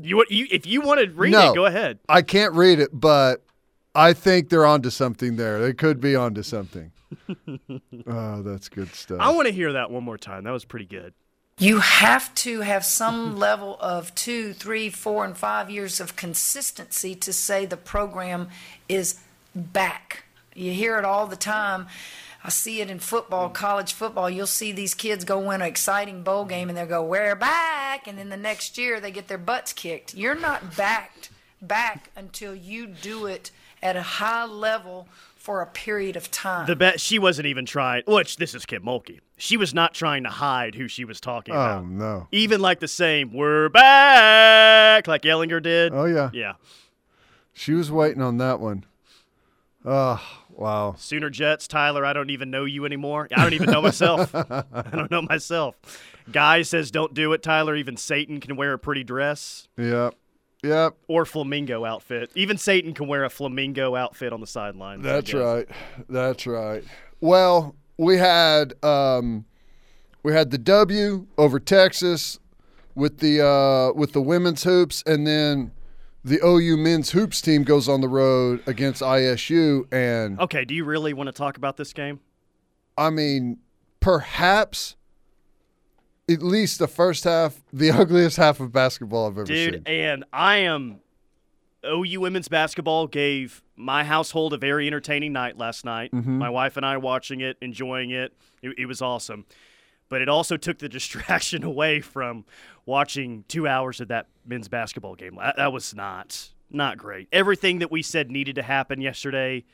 You, 0.00 0.16
want- 0.16 0.30
you 0.30 0.46
if 0.50 0.66
you 0.66 0.80
want 0.80 1.00
to 1.00 1.10
read 1.10 1.32
no, 1.32 1.52
it, 1.52 1.54
go 1.54 1.66
ahead. 1.66 1.98
I 2.08 2.22
can't 2.22 2.54
read 2.54 2.80
it, 2.80 2.90
but 2.92 3.44
I 3.94 4.12
think 4.12 4.48
they're 4.48 4.66
onto 4.66 4.90
something 4.90 5.36
there. 5.36 5.60
They 5.60 5.72
could 5.72 6.00
be 6.00 6.16
onto 6.16 6.42
something. 6.42 6.90
oh, 8.06 8.42
that's 8.42 8.68
good 8.68 8.92
stuff. 8.94 9.18
I 9.20 9.30
want 9.30 9.46
to 9.46 9.52
hear 9.52 9.72
that 9.74 9.90
one 9.90 10.02
more 10.02 10.18
time. 10.18 10.44
That 10.44 10.50
was 10.50 10.64
pretty 10.64 10.86
good. 10.86 11.14
You 11.58 11.78
have 11.78 12.34
to 12.36 12.62
have 12.62 12.84
some 12.84 13.36
level 13.38 13.76
of 13.80 14.12
two, 14.14 14.52
three, 14.52 14.90
four, 14.90 15.24
and 15.24 15.36
five 15.36 15.70
years 15.70 16.00
of 16.00 16.16
consistency 16.16 17.14
to 17.14 17.32
say 17.32 17.64
the 17.66 17.76
program 17.76 18.48
is 18.88 19.20
back. 19.54 20.24
You 20.54 20.72
hear 20.72 20.98
it 20.98 21.04
all 21.04 21.26
the 21.26 21.36
time. 21.36 21.86
I 22.46 22.50
see 22.50 22.82
it 22.82 22.90
in 22.90 22.98
football, 22.98 23.48
college 23.48 23.94
football. 23.94 24.28
You'll 24.28 24.46
see 24.46 24.70
these 24.70 24.92
kids 24.92 25.24
go 25.24 25.38
win 25.38 25.62
an 25.62 25.66
exciting 25.66 26.22
bowl 26.22 26.44
game 26.44 26.68
and 26.68 26.76
they'll 26.76 26.86
go, 26.86 27.02
We're 27.02 27.34
back. 27.34 28.06
And 28.06 28.18
then 28.18 28.28
the 28.28 28.36
next 28.36 28.76
year 28.76 29.00
they 29.00 29.10
get 29.10 29.28
their 29.28 29.38
butts 29.38 29.72
kicked. 29.72 30.14
You're 30.14 30.34
not 30.34 30.76
backed 30.76 31.30
back 31.62 32.10
until 32.14 32.54
you 32.54 32.86
do 32.86 33.24
it 33.24 33.50
at 33.82 33.96
a 33.96 34.02
high 34.02 34.44
level 34.44 35.08
for 35.36 35.62
a 35.62 35.66
period 35.66 36.16
of 36.16 36.30
time. 36.30 36.66
The 36.66 36.76
bet 36.76 37.00
she 37.00 37.18
wasn't 37.18 37.46
even 37.46 37.64
trying. 37.64 38.02
Which 38.06 38.36
this 38.36 38.54
is 38.54 38.66
Kim 38.66 38.82
Mulkey. 38.82 39.20
She 39.38 39.56
was 39.56 39.72
not 39.72 39.94
trying 39.94 40.24
to 40.24 40.30
hide 40.30 40.74
who 40.74 40.86
she 40.86 41.06
was 41.06 41.20
talking 41.22 41.54
oh 41.54 41.58
about. 41.58 41.82
Oh 41.82 41.86
no. 41.86 42.28
Even 42.30 42.60
like 42.60 42.80
the 42.80 42.88
same, 42.88 43.32
we're 43.32 43.70
back, 43.70 45.06
like 45.06 45.22
Ehlinger 45.22 45.62
did. 45.62 45.94
Oh 45.94 46.04
yeah. 46.04 46.28
Yeah. 46.34 46.54
She 47.54 47.72
was 47.72 47.90
waiting 47.90 48.20
on 48.20 48.36
that 48.36 48.60
one. 48.60 48.84
Oh 49.82 50.43
wow. 50.56 50.94
Sooner 50.98 51.30
Jets, 51.30 51.66
Tyler, 51.68 52.04
I 52.04 52.12
don't 52.12 52.30
even 52.30 52.50
know 52.50 52.64
you 52.64 52.84
anymore. 52.84 53.28
I 53.34 53.42
don't 53.42 53.52
even 53.54 53.70
know 53.70 53.82
myself. 53.82 54.34
I 54.34 54.64
don't 54.92 55.10
know 55.10 55.22
myself. 55.22 55.76
Guy 56.30 56.62
says, 56.62 56.90
don't 56.90 57.12
do 57.14 57.32
it, 57.32 57.42
Tyler. 57.42 57.76
Even 57.76 57.96
Satan 57.96 58.40
can 58.40 58.56
wear 58.56 58.72
a 58.72 58.78
pretty 58.78 59.04
dress 59.04 59.68
Yep. 59.76 60.14
Yep. 60.62 60.96
or 61.08 61.26
flamingo 61.26 61.84
outfit. 61.84 62.30
Even 62.34 62.56
Satan 62.56 62.94
can 62.94 63.06
wear 63.06 63.24
a 63.24 63.30
flamingo 63.30 63.94
outfit 63.96 64.32
on 64.32 64.40
the 64.40 64.46
sideline. 64.46 65.02
That's 65.02 65.34
right. 65.34 65.68
That's 66.08 66.46
right. 66.46 66.82
Well, 67.20 67.76
we 67.98 68.16
had 68.16 68.72
um, 68.82 69.44
we 70.22 70.32
had 70.32 70.50
the 70.50 70.56
W 70.58 71.26
over 71.36 71.60
Texas 71.60 72.38
with 72.94 73.18
the 73.18 73.44
uh, 73.46 73.92
with 73.92 74.12
the 74.12 74.22
women's 74.22 74.64
hoops, 74.64 75.02
and 75.06 75.26
then 75.26 75.72
the 76.24 76.40
OU 76.44 76.78
men's 76.78 77.10
hoops 77.10 77.40
team 77.40 77.64
goes 77.64 77.88
on 77.88 78.00
the 78.00 78.08
road 78.08 78.62
against 78.66 79.02
ISU, 79.02 79.92
and 79.92 80.40
Okay, 80.40 80.64
do 80.64 80.74
you 80.74 80.84
really 80.84 81.12
want 81.12 81.28
to 81.28 81.32
talk 81.32 81.56
about 81.56 81.76
this 81.76 81.92
game? 81.92 82.20
I 82.96 83.10
mean, 83.10 83.58
perhaps 84.00 84.96
at 86.28 86.42
least 86.42 86.78
the 86.78 86.88
first 86.88 87.24
half, 87.24 87.60
the 87.72 87.90
ugliest 88.00 88.36
half 88.36 88.60
of 88.60 88.72
basketball 88.72 89.26
I've 89.26 89.32
ever 89.32 89.44
Dude, 89.44 89.74
seen. 89.74 89.82
Dude, 89.82 89.88
and 89.88 90.24
I 90.32 90.56
am 90.58 91.00
OU 91.84 92.20
women's 92.20 92.48
basketball 92.48 93.06
gave 93.06 93.62
my 93.76 94.04
household 94.04 94.52
a 94.52 94.56
very 94.56 94.86
entertaining 94.86 95.32
night 95.32 95.58
last 95.58 95.84
night. 95.84 96.12
Mm-hmm. 96.12 96.38
My 96.38 96.48
wife 96.48 96.76
and 96.76 96.86
I 96.86 96.96
watching 96.96 97.40
it, 97.40 97.56
enjoying 97.60 98.10
it. 98.10 98.32
it. 98.62 98.74
It 98.78 98.86
was 98.86 99.02
awesome. 99.02 99.44
But 100.14 100.22
it 100.22 100.28
also 100.28 100.56
took 100.56 100.78
the 100.78 100.88
distraction 101.00 101.64
away 101.64 102.00
from 102.00 102.44
watching 102.86 103.44
two 103.48 103.66
hours 103.66 104.00
of 104.00 104.06
that 104.08 104.28
men's 104.46 104.68
basketball 104.68 105.16
game. 105.16 105.36
That, 105.56 105.72
was 105.72 105.92
not 105.92 106.50
not 106.70 106.98
great. 106.98 107.26
Everything 107.32 107.80
that 107.80 107.90
we 107.90 108.00
said 108.00 108.30
needed 108.30 108.54
to 108.54 108.62
happen 108.62 109.00
yesterday 109.00 109.64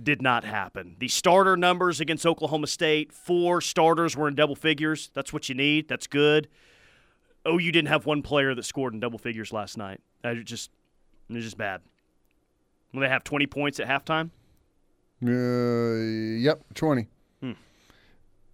did 0.00 0.22
not 0.22 0.44
happen. 0.44 0.94
The 1.00 1.08
starter 1.08 1.56
numbers 1.56 1.98
against 1.98 2.24
Oklahoma 2.24 2.68
State, 2.68 3.12
four 3.12 3.60
starters 3.60 4.16
were 4.16 4.28
in 4.28 4.36
double 4.36 4.54
figures. 4.54 5.10
That's 5.14 5.32
what 5.32 5.48
you 5.48 5.56
need. 5.56 5.88
That's 5.88 6.06
good. 6.06 6.46
Oh, 7.44 7.58
you 7.58 7.72
didn't 7.72 7.88
have 7.88 8.06
one 8.06 8.22
player 8.22 8.54
that 8.54 8.64
scored 8.64 8.94
in 8.94 9.00
double 9.00 9.18
figures 9.18 9.52
last 9.52 9.76
night. 9.76 10.00
That 10.22 10.44
just 10.44 10.70
it 11.28 11.34
was 11.34 11.42
just 11.42 11.58
bad. 11.58 11.80
Will 12.94 13.00
they 13.00 13.08
have 13.08 13.24
20 13.24 13.48
points 13.48 13.80
at 13.80 13.88
halftime? 13.88 14.30
Uh, 15.26 16.38
yep, 16.40 16.62
20. 16.74 17.08
Hmm. 17.40 17.52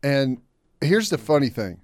And 0.03 0.41
here's 0.83 1.11
the 1.11 1.19
funny 1.19 1.49
thing 1.49 1.81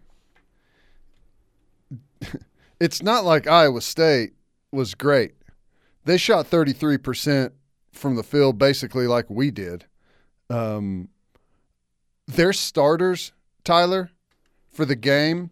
it's 2.80 3.02
not 3.02 3.24
like 3.24 3.46
Iowa 3.46 3.80
State 3.80 4.32
was 4.72 4.94
great. 4.94 5.34
They 6.04 6.16
shot 6.16 6.50
33% 6.50 7.52
from 7.92 8.16
the 8.16 8.22
field, 8.22 8.58
basically 8.58 9.06
like 9.06 9.28
we 9.28 9.50
did. 9.50 9.84
Um, 10.50 11.08
their 12.26 12.52
starters, 12.52 13.32
Tyler, 13.64 14.10
for 14.70 14.84
the 14.84 14.96
game, 14.96 15.50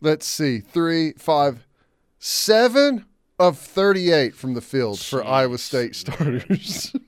let's 0.00 0.26
see, 0.26 0.60
three, 0.60 1.12
five, 1.12 1.66
seven 2.18 3.06
of 3.38 3.58
38 3.58 4.34
from 4.34 4.54
the 4.54 4.60
field 4.60 5.00
for 5.00 5.24
Iowa 5.24 5.58
State 5.58 5.96
starters. 5.96 6.94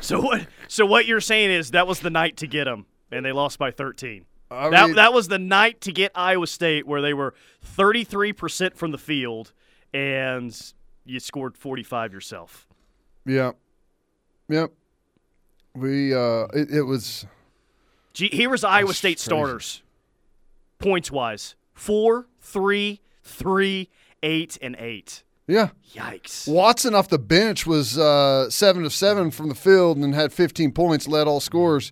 So 0.00 0.20
what? 0.20 0.46
So 0.68 0.84
what 0.84 1.06
you're 1.06 1.22
saying 1.22 1.50
is 1.50 1.70
that 1.70 1.86
was 1.86 2.00
the 2.00 2.10
night 2.10 2.36
to 2.38 2.46
get 2.46 2.64
them, 2.64 2.84
and 3.10 3.24
they 3.24 3.32
lost 3.32 3.58
by 3.58 3.70
13. 3.70 4.26
I 4.54 4.70
that 4.70 4.86
mean- 4.86 4.96
that 4.96 5.12
was 5.12 5.28
the 5.28 5.38
night 5.38 5.80
to 5.82 5.92
get 5.92 6.12
Iowa 6.14 6.46
State, 6.46 6.86
where 6.86 7.00
they 7.02 7.12
were 7.14 7.34
33% 7.64 8.76
from 8.76 8.90
the 8.92 8.98
field, 8.98 9.52
and 9.92 10.56
you 11.04 11.20
scored 11.20 11.56
45 11.56 12.12
yourself. 12.12 12.66
Yeah. 13.26 13.52
Yep. 14.48 14.72
We 15.74 16.14
uh 16.14 16.44
it, 16.54 16.70
it 16.70 16.82
was 16.82 17.26
Gee, 18.12 18.28
here 18.28 18.48
was 18.50 18.62
Iowa 18.62 18.94
State 18.94 19.16
crazy. 19.16 19.24
starters, 19.24 19.82
points 20.78 21.10
wise: 21.10 21.56
four, 21.72 22.28
three, 22.40 23.00
three, 23.24 23.88
eight, 24.22 24.56
and 24.62 24.76
eight. 24.78 25.24
yeah. 25.48 25.70
Yikes! 25.94 26.46
Watson 26.46 26.94
off 26.94 27.08
the 27.08 27.18
bench 27.18 27.66
was 27.66 27.98
uh 27.98 28.48
7 28.50 28.84
of 28.84 28.92
7 28.92 29.30
from 29.32 29.48
the 29.48 29.54
field 29.56 29.96
and 29.98 30.14
had 30.14 30.32
15 30.32 30.70
points, 30.72 31.08
led 31.08 31.26
all 31.26 31.40
scores. 31.40 31.90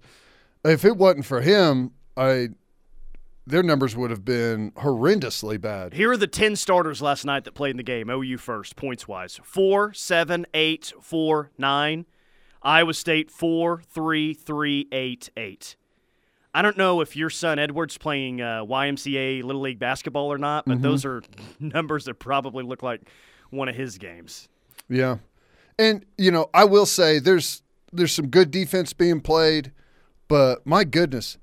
If 0.65 0.85
it 0.85 0.97
wasn't 0.97 1.27
for 1.27 1.41
him, 1.41 1.91
I 2.17 2.49
their 3.47 3.63
numbers 3.63 3.97
would 3.97 4.11
have 4.11 4.25
been 4.25 4.71
horrendously 4.73 5.61
bad. 5.61 5.95
Here 5.95 6.13
are 6.13 6.17
the 6.17 6.29
10 6.29 6.55
starters 6.57 7.03
last 7.03 7.25
night 7.25 7.45
that 7.45 7.55
played 7.55 7.73
in 7.73 7.77
the 7.77 7.83
game. 7.83 8.09
OU 8.09 8.39
first, 8.39 8.77
points 8.77 9.09
wise. 9.09 9.41
Four, 9.43 9.93
seven, 9.95 10.47
eight, 10.55 10.93
four, 11.01 11.51
nine. 11.59 12.07
Iowa 12.63 12.95
State, 12.95 13.31
four, 13.31 13.83
three, 13.91 14.35
three, 14.35 14.87
eight, 14.93 15.31
eight. 15.37 15.77
I 16.55 16.63
don't 16.63 16.77
know 16.77 17.01
if 17.01 17.17
your 17.17 17.31
son 17.31 17.59
Edward's 17.59 17.99
playing 17.99 18.41
uh, 18.41 18.65
YMCA 18.65 19.43
Little 19.43 19.63
League 19.63 19.79
basketball 19.79 20.33
or 20.33 20.39
not, 20.39 20.67
but 20.67 20.83
those 20.83 21.05
are 21.05 21.23
numbers 21.61 22.05
that 22.05 22.15
probably 22.15 22.63
look 22.63 22.83
like 22.83 23.01
one 23.51 23.69
of 23.69 23.75
his 23.75 23.99
games. 23.99 24.49
Yeah. 24.89 25.19
And 25.79 26.05
you 26.19 26.31
know, 26.31 26.51
I 26.53 26.65
will 26.65 26.87
say 26.87 27.19
there's 27.19 27.63
there's 27.93 28.13
some 28.13 28.29
good 28.29 28.51
defense 28.51 28.93
being 28.93 29.21
played, 29.21 29.73
but 30.29 30.67
my 30.67 30.85
goodness, 30.85 31.39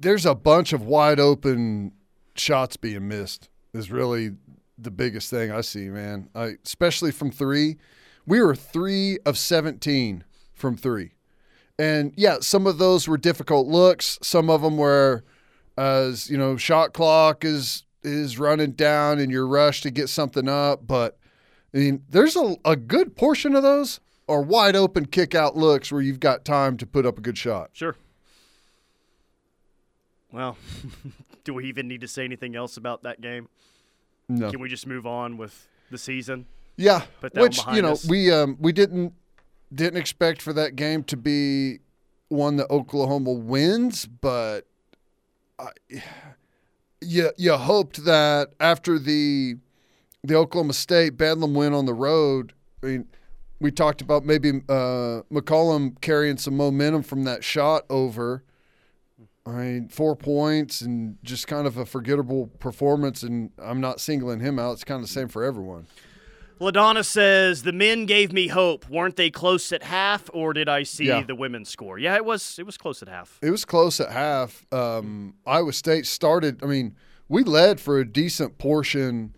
there's 0.00 0.26
a 0.26 0.34
bunch 0.34 0.72
of 0.72 0.82
wide 0.82 1.20
open 1.20 1.92
shots 2.34 2.76
being 2.76 3.08
missed. 3.08 3.48
Is 3.72 3.90
really 3.90 4.32
the 4.76 4.90
biggest 4.90 5.30
thing 5.30 5.52
I 5.52 5.60
see, 5.60 5.88
man. 5.88 6.28
I, 6.34 6.56
especially 6.64 7.12
from 7.12 7.30
3. 7.30 7.76
We 8.26 8.40
were 8.40 8.54
3 8.54 9.18
of 9.24 9.38
17 9.38 10.24
from 10.52 10.76
3. 10.76 11.12
And 11.78 12.12
yeah, 12.16 12.38
some 12.40 12.66
of 12.66 12.78
those 12.78 13.08
were 13.08 13.16
difficult 13.16 13.66
looks, 13.66 14.18
some 14.22 14.50
of 14.50 14.62
them 14.62 14.76
were 14.76 15.24
as, 15.78 16.28
you 16.28 16.36
know, 16.36 16.56
shot 16.56 16.92
clock 16.92 17.44
is 17.44 17.84
is 18.02 18.38
running 18.38 18.72
down 18.72 19.18
and 19.18 19.30
you're 19.30 19.46
rushed 19.46 19.82
to 19.82 19.90
get 19.90 20.08
something 20.08 20.48
up, 20.48 20.86
but 20.86 21.18
I 21.74 21.78
mean, 21.78 22.02
there's 22.08 22.36
a, 22.36 22.56
a 22.64 22.74
good 22.74 23.14
portion 23.14 23.54
of 23.54 23.62
those 23.62 24.00
are 24.28 24.42
wide 24.42 24.76
open 24.76 25.06
kick 25.06 25.34
out 25.34 25.56
looks 25.56 25.92
where 25.92 26.00
you've 26.00 26.20
got 26.20 26.44
time 26.44 26.76
to 26.78 26.86
put 26.86 27.04
up 27.04 27.18
a 27.18 27.20
good 27.20 27.36
shot. 27.36 27.70
Sure. 27.72 27.96
Well, 30.32 30.56
do 31.44 31.54
we 31.54 31.66
even 31.66 31.88
need 31.88 32.00
to 32.02 32.08
say 32.08 32.24
anything 32.24 32.56
else 32.56 32.76
about 32.76 33.02
that 33.02 33.20
game? 33.20 33.48
No. 34.28 34.50
Can 34.50 34.60
we 34.60 34.68
just 34.68 34.86
move 34.86 35.06
on 35.06 35.36
with 35.36 35.68
the 35.90 35.98
season? 35.98 36.46
Yeah, 36.76 37.02
which 37.34 37.60
you 37.72 37.82
know 37.82 37.92
us? 37.92 38.08
we 38.08 38.32
um, 38.32 38.56
we 38.60 38.72
didn't 38.72 39.12
didn't 39.74 39.98
expect 39.98 40.40
for 40.40 40.52
that 40.52 40.76
game 40.76 41.02
to 41.04 41.16
be 41.16 41.80
one 42.28 42.56
that 42.56 42.70
Oklahoma 42.70 43.32
wins, 43.32 44.06
but 44.06 44.66
I, 45.58 45.70
you 47.00 47.30
you 47.36 47.52
hoped 47.54 48.04
that 48.04 48.52
after 48.60 48.98
the 48.98 49.56
the 50.22 50.34
Oklahoma 50.34 50.72
State 50.72 51.16
Bedlam 51.16 51.54
win 51.54 51.72
on 51.72 51.86
the 51.86 51.94
road. 51.94 52.52
I 52.82 52.86
mean, 52.86 53.06
we 53.60 53.70
talked 53.70 54.00
about 54.00 54.24
maybe 54.24 54.62
uh, 54.68 55.22
McCollum 55.30 56.00
carrying 56.00 56.38
some 56.38 56.56
momentum 56.56 57.02
from 57.02 57.24
that 57.24 57.44
shot 57.44 57.84
over. 57.90 58.42
I 59.46 59.50
mean, 59.52 59.88
four 59.88 60.14
points 60.16 60.80
and 60.82 61.16
just 61.22 61.46
kind 61.48 61.66
of 61.66 61.76
a 61.76 61.86
forgettable 61.86 62.48
performance, 62.58 63.22
and 63.22 63.50
I'm 63.58 63.80
not 63.80 64.00
singling 64.00 64.40
him 64.40 64.58
out. 64.58 64.72
It's 64.72 64.84
kind 64.84 65.02
of 65.02 65.08
the 65.08 65.12
same 65.12 65.28
for 65.28 65.42
everyone. 65.42 65.86
LaDonna 66.60 67.02
says 67.06 67.62
the 67.62 67.72
men 67.72 68.04
gave 68.04 68.34
me 68.34 68.48
hope. 68.48 68.86
Weren't 68.90 69.16
they 69.16 69.30
close 69.30 69.72
at 69.72 69.82
half, 69.82 70.28
or 70.34 70.52
did 70.52 70.68
I 70.68 70.82
see 70.82 71.06
Yeah. 71.06 71.22
the 71.22 71.34
women 71.34 71.64
score? 71.64 71.98
Yeah, 71.98 72.16
it 72.16 72.24
was. 72.24 72.58
It 72.58 72.66
was 72.66 72.76
close 72.76 73.00
at 73.02 73.08
half. 73.08 73.38
It 73.40 73.50
was 73.50 73.64
close 73.64 73.98
at 73.98 74.10
half. 74.10 74.66
Um, 74.70 75.36
Iowa 75.46 75.72
State 75.72 76.04
started. 76.06 76.62
I 76.62 76.66
mean, 76.66 76.94
we 77.28 77.42
led 77.44 77.80
for 77.80 77.98
a 77.98 78.04
decent 78.06 78.58
portion 78.58 79.34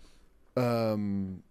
um, 0.56 1.44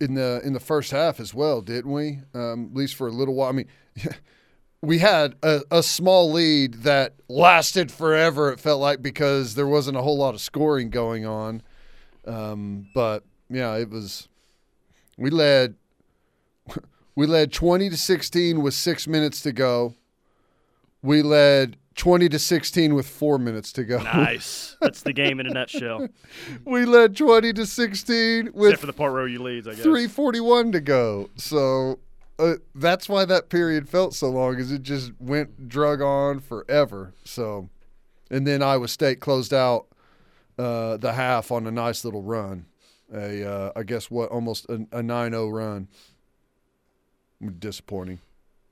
in 0.00 0.14
the 0.14 0.40
in 0.42 0.54
the 0.54 0.60
first 0.60 0.90
half 0.90 1.20
as 1.20 1.34
well, 1.34 1.60
didn't 1.60 1.92
we? 1.92 2.20
Um, 2.32 2.70
at 2.70 2.74
least 2.74 2.94
for 2.94 3.06
a 3.08 3.12
little 3.12 3.34
while. 3.34 3.50
I 3.50 3.52
mean, 3.52 3.68
we 4.82 4.98
had 4.98 5.36
a, 5.42 5.60
a 5.70 5.82
small 5.82 6.30
lead 6.30 6.74
that 6.82 7.14
lasted 7.28 7.90
forever. 7.90 8.52
It 8.52 8.60
felt 8.60 8.80
like 8.80 9.00
because 9.00 9.54
there 9.54 9.66
wasn't 9.66 9.96
a 9.96 10.02
whole 10.02 10.18
lot 10.18 10.34
of 10.34 10.40
scoring 10.40 10.90
going 10.90 11.24
on. 11.24 11.62
Um, 12.26 12.88
but 12.94 13.22
yeah, 13.48 13.76
it 13.76 13.88
was. 13.88 14.28
We 15.16 15.30
led. 15.30 15.76
We 17.14 17.26
led 17.26 17.52
twenty 17.52 17.90
to 17.90 17.96
sixteen 17.98 18.62
with 18.62 18.72
six 18.72 19.06
minutes 19.06 19.42
to 19.42 19.52
go. 19.52 19.96
We 21.02 21.20
led 21.20 21.76
20 21.96 22.28
to 22.30 22.38
16 22.38 22.94
with 22.94 23.06
four 23.06 23.38
minutes 23.38 23.70
to 23.72 23.84
go. 23.84 24.02
Nice. 24.02 24.78
That's 24.80 25.02
the 25.02 25.12
game 25.12 25.40
in 25.40 25.46
a 25.46 25.50
nutshell. 25.50 26.08
we 26.64 26.86
led 26.86 27.14
20 27.14 27.52
to 27.52 27.66
16 27.66 28.52
with 28.54 28.70
Except 28.70 28.80
for 28.80 28.86
the 28.86 28.92
part 28.92 29.12
where 29.12 29.28
you 29.28 29.42
leads, 29.42 29.68
I 29.68 29.72
guess. 29.72 29.82
341 29.82 30.72
to 30.72 30.80
go. 30.80 31.28
So 31.36 31.98
uh, 32.38 32.54
that's 32.74 33.08
why 33.08 33.24
that 33.24 33.48
period 33.48 33.88
felt 33.88 34.14
so 34.14 34.30
long, 34.30 34.58
is 34.58 34.72
it 34.72 34.82
just 34.82 35.12
went 35.18 35.68
drug 35.68 36.00
on 36.00 36.40
forever. 36.40 37.12
So, 37.24 37.68
and 38.30 38.46
then 38.46 38.62
Iowa 38.62 38.88
State 38.88 39.20
closed 39.20 39.52
out 39.52 39.86
uh, 40.58 40.96
the 40.96 41.12
half 41.12 41.50
on 41.50 41.66
a 41.66 41.70
nice 41.70 42.04
little 42.04 42.22
run. 42.22 42.66
A, 43.14 43.44
uh, 43.48 43.72
I 43.76 43.82
guess 43.82 44.10
what, 44.10 44.30
almost 44.30 44.66
a, 44.68 44.74
a 44.74 45.02
9-0 45.02 45.52
run. 45.52 45.88
Disappointing. 47.58 48.20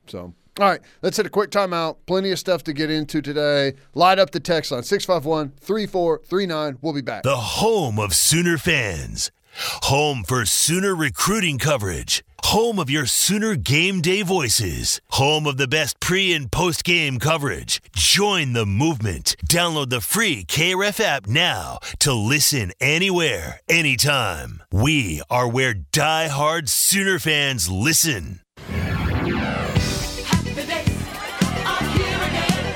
So, 0.06 0.34
all 0.58 0.68
right, 0.68 0.80
let's 1.02 1.16
hit 1.16 1.26
a 1.26 1.30
quick 1.30 1.50
timeout. 1.50 1.96
Plenty 2.06 2.30
of 2.30 2.38
stuff 2.38 2.62
to 2.64 2.72
get 2.72 2.90
into 2.90 3.20
today. 3.20 3.74
Light 3.94 4.18
up 4.18 4.30
the 4.30 4.40
text 4.40 4.70
line 4.70 4.82
651 4.82 5.52
3439. 5.60 6.78
We'll 6.80 6.92
be 6.92 7.00
back. 7.00 7.22
The 7.24 7.36
home 7.36 7.98
of 7.98 8.14
Sooner 8.14 8.58
fans. 8.58 9.30
Home 9.54 10.24
for 10.24 10.44
Sooner 10.44 10.94
recruiting 10.94 11.58
coverage. 11.58 12.24
Home 12.44 12.78
of 12.78 12.88
your 12.90 13.06
Sooner 13.06 13.54
game 13.54 14.00
day 14.00 14.22
voices. 14.22 15.00
Home 15.10 15.46
of 15.46 15.56
the 15.56 15.68
best 15.68 16.00
pre 16.00 16.32
and 16.32 16.50
post 16.50 16.84
game 16.84 17.18
coverage. 17.18 17.80
Join 17.94 18.52
the 18.52 18.66
movement. 18.66 19.36
Download 19.46 19.90
the 19.90 20.00
free 20.00 20.44
KRF 20.44 21.00
app 21.00 21.26
now 21.26 21.78
to 22.00 22.12
listen 22.12 22.72
anywhere, 22.80 23.60
anytime. 23.68 24.62
We 24.72 25.22
are 25.30 25.48
where 25.48 25.74
die-hard 25.74 26.68
Sooner 26.68 27.18
fans 27.18 27.68
listen. 27.70 28.40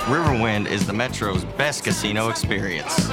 Riverwind 0.04 0.66
is 0.66 0.86
the 0.86 0.92
Metro's 0.92 1.44
best 1.56 1.82
casino 1.82 2.28
experience. 2.28 3.08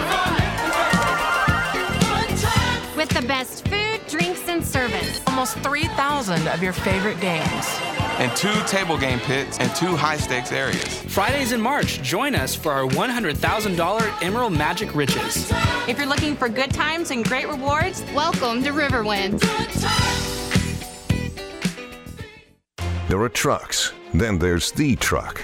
With 3.01 3.19
the 3.19 3.27
best 3.27 3.67
food, 3.67 3.99
drinks, 4.07 4.47
and 4.47 4.63
service. 4.63 5.21
Almost 5.25 5.57
3,000 5.61 6.47
of 6.47 6.61
your 6.61 6.71
favorite 6.71 7.19
games. 7.19 7.65
and 8.19 8.31
two 8.37 8.53
table 8.67 8.95
game 8.95 9.19
pits 9.21 9.57
and 9.57 9.75
two 9.75 9.95
high 9.95 10.17
stakes 10.17 10.51
areas. 10.51 11.01
Fridays 11.07 11.51
in 11.51 11.59
March, 11.59 12.03
join 12.03 12.35
us 12.35 12.53
for 12.53 12.71
our 12.71 12.85
$100,000 12.87 14.21
Emerald 14.21 14.53
Magic 14.53 14.93
Riches. 14.93 15.51
If 15.87 15.97
you're 15.97 16.05
looking 16.05 16.35
for 16.35 16.47
good 16.47 16.71
times 16.75 17.09
and 17.09 17.27
great 17.27 17.49
rewards, 17.49 18.03
welcome 18.13 18.61
to 18.61 18.69
Riverwind. 18.69 19.41
There 23.07 23.19
are 23.19 23.29
trucks, 23.29 23.93
then 24.13 24.37
there's 24.37 24.71
the 24.73 24.95
truck. 24.97 25.41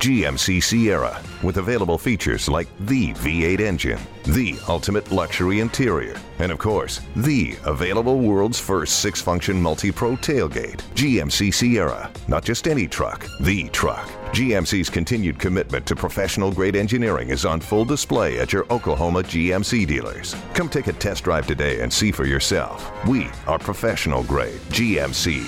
GMC 0.00 0.62
Sierra, 0.62 1.22
with 1.42 1.58
available 1.58 1.98
features 1.98 2.48
like 2.48 2.68
the 2.86 3.12
V8 3.12 3.60
engine, 3.60 3.98
the 4.24 4.58
ultimate 4.66 5.12
luxury 5.12 5.60
interior, 5.60 6.16
and 6.38 6.50
of 6.50 6.58
course, 6.58 7.02
the 7.16 7.54
available 7.66 8.18
world's 8.18 8.58
first 8.58 9.00
six 9.00 9.20
function 9.20 9.60
multi 9.60 9.92
pro 9.92 10.16
tailgate. 10.16 10.78
GMC 10.94 11.52
Sierra, 11.52 12.10
not 12.28 12.42
just 12.46 12.66
any 12.66 12.88
truck, 12.88 13.28
the 13.40 13.68
truck. 13.68 14.08
GMC's 14.32 14.88
continued 14.88 15.38
commitment 15.38 15.84
to 15.84 15.94
professional 15.94 16.50
grade 16.50 16.76
engineering 16.76 17.28
is 17.28 17.44
on 17.44 17.60
full 17.60 17.84
display 17.84 18.38
at 18.38 18.54
your 18.54 18.64
Oklahoma 18.72 19.22
GMC 19.22 19.86
dealers. 19.86 20.34
Come 20.54 20.70
take 20.70 20.86
a 20.86 20.94
test 20.94 21.24
drive 21.24 21.46
today 21.46 21.80
and 21.80 21.92
see 21.92 22.10
for 22.10 22.24
yourself. 22.24 22.90
We 23.06 23.28
are 23.46 23.58
professional 23.58 24.22
grade 24.24 24.60
GMC. 24.70 25.44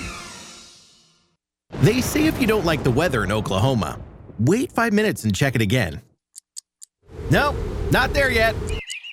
They 1.81 2.01
say 2.01 2.27
if 2.27 2.39
you 2.39 2.45
don't 2.45 2.65
like 2.65 2.83
the 2.83 2.91
weather 2.91 3.23
in 3.23 3.31
Oklahoma, 3.31 3.99
wait 4.39 4.71
five 4.71 4.93
minutes 4.93 5.23
and 5.23 5.35
check 5.35 5.55
it 5.55 5.61
again. 5.61 6.01
Nope, 7.29 7.55
not 7.91 8.13
there 8.13 8.31
yet. 8.31 8.55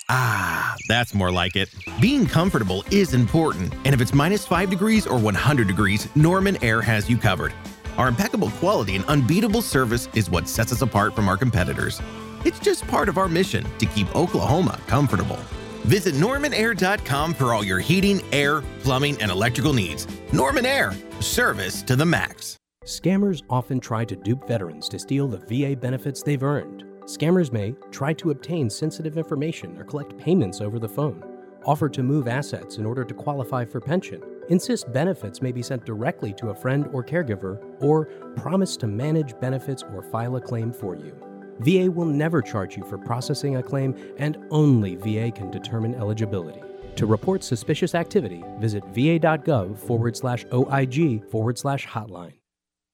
Ah, 0.09 0.75
that's 0.89 1.15
more 1.15 1.31
like 1.31 1.55
it. 1.55 1.73
Being 2.01 2.27
comfortable 2.27 2.85
is 2.91 3.15
important, 3.15 3.73
and 3.85 3.95
if 3.95 4.01
it's 4.01 4.13
minus 4.13 4.45
5 4.45 4.69
degrees 4.69 5.07
or 5.07 5.19
100 5.19 5.69
degrees, 5.69 6.09
Norman 6.17 6.63
Air 6.65 6.83
has 6.83 7.09
you 7.09 7.17
covered. 7.17 7.53
Our 7.97 8.09
impeccable 8.09 8.51
quality 8.51 8.97
and 8.97 9.05
unbeatable 9.05 9.63
service 9.63 10.09
is 10.15 10.29
what 10.29 10.49
sets 10.49 10.73
us 10.73 10.83
apart 10.83 11.15
from 11.15 11.29
our 11.29 11.37
competitors. 11.37 12.01
It's 12.45 12.59
just 12.59 12.87
part 12.89 13.09
of 13.09 13.19
our 13.19 13.29
mission 13.29 13.65
to 13.79 13.87
keep 13.87 14.15
Oklahoma 14.17 14.81
comfortable. 14.87 15.39
Visit 15.85 16.15
normanair.com 16.15 17.35
for 17.35 17.55
all 17.55 17.65
your 17.65 17.79
heating, 17.81 18.21
air, 18.33 18.63
plumbing, 18.83 19.21
and 19.21 19.31
electrical 19.31 19.73
needs. 19.73 20.07
Norman 20.33 20.67
Air, 20.67 20.93
service 21.21 21.83
to 21.83 21.97
the 21.97 22.07
max. 22.07 22.60
Scammers 22.87 23.43
often 23.51 23.79
try 23.79 24.07
to 24.07 24.17
dupe 24.17 24.49
veterans 24.49 24.89
to 24.89 24.99
steal 24.99 25.29
the 25.29 25.37
VA 25.37 25.77
benefits 25.77 26.23
they've 26.23 26.43
earned. 26.43 26.85
Scammers 27.05 27.53
may 27.53 27.75
try 27.91 28.15
to 28.15 28.31
obtain 28.31 28.71
sensitive 28.71 29.19
information 29.19 29.79
or 29.79 29.85
collect 29.85 30.17
payments 30.17 30.63
over 30.63 30.79
the 30.79 30.89
phone, 30.89 31.23
offer 31.67 31.91
to 31.91 32.03
move 32.03 32.27
assets 32.27 32.79
in 32.79 32.87
order 32.87 33.05
to 33.05 33.13
qualify 33.13 33.67
for 33.67 33.83
pension, 33.83 34.23
insist 34.49 34.91
benefits 34.95 35.43
may 35.43 35.53
be 35.53 35.63
sent 35.63 35.85
directly 35.85 36.33
to 36.33 36.49
a 36.49 36.55
friend 36.55 36.89
or 36.91 37.05
caregiver, 37.05 37.63
or 37.83 38.07
promise 38.37 38.79
to 38.79 38.87
manage 38.87 39.39
benefits 39.41 39.85
or 39.95 40.03
file 40.03 40.37
a 40.37 40.41
claim 40.41 40.73
for 40.73 40.97
you. 40.97 41.15
VA 41.59 41.91
will 41.91 42.07
never 42.07 42.41
charge 42.41 42.79
you 42.79 42.85
for 42.85 42.97
processing 42.97 43.57
a 43.57 43.63
claim, 43.63 43.95
and 44.17 44.39
only 44.51 44.97
VA 44.97 45.31
can 45.31 45.51
determine 45.51 45.95
eligibility. 45.97 46.63
To 46.97 47.05
report 47.05 47.45
suspicious 47.45 47.95
activity, 47.95 48.43
visit 48.59 48.83
va.gov 48.87 49.79
forward 49.79 50.17
slash 50.17 50.47
OIG 50.51 51.29
forward 51.31 51.59
slash 51.59 51.87
hotline. 51.87 52.40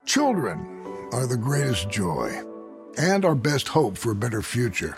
Children 0.07 0.67
are 1.13 1.27
the 1.27 1.37
greatest 1.37 1.91
joy 1.91 2.41
and 2.97 3.25
our 3.25 3.35
best 3.35 3.67
hope 3.67 3.99
for 3.99 4.13
a 4.13 4.15
better 4.15 4.41
future. 4.41 4.97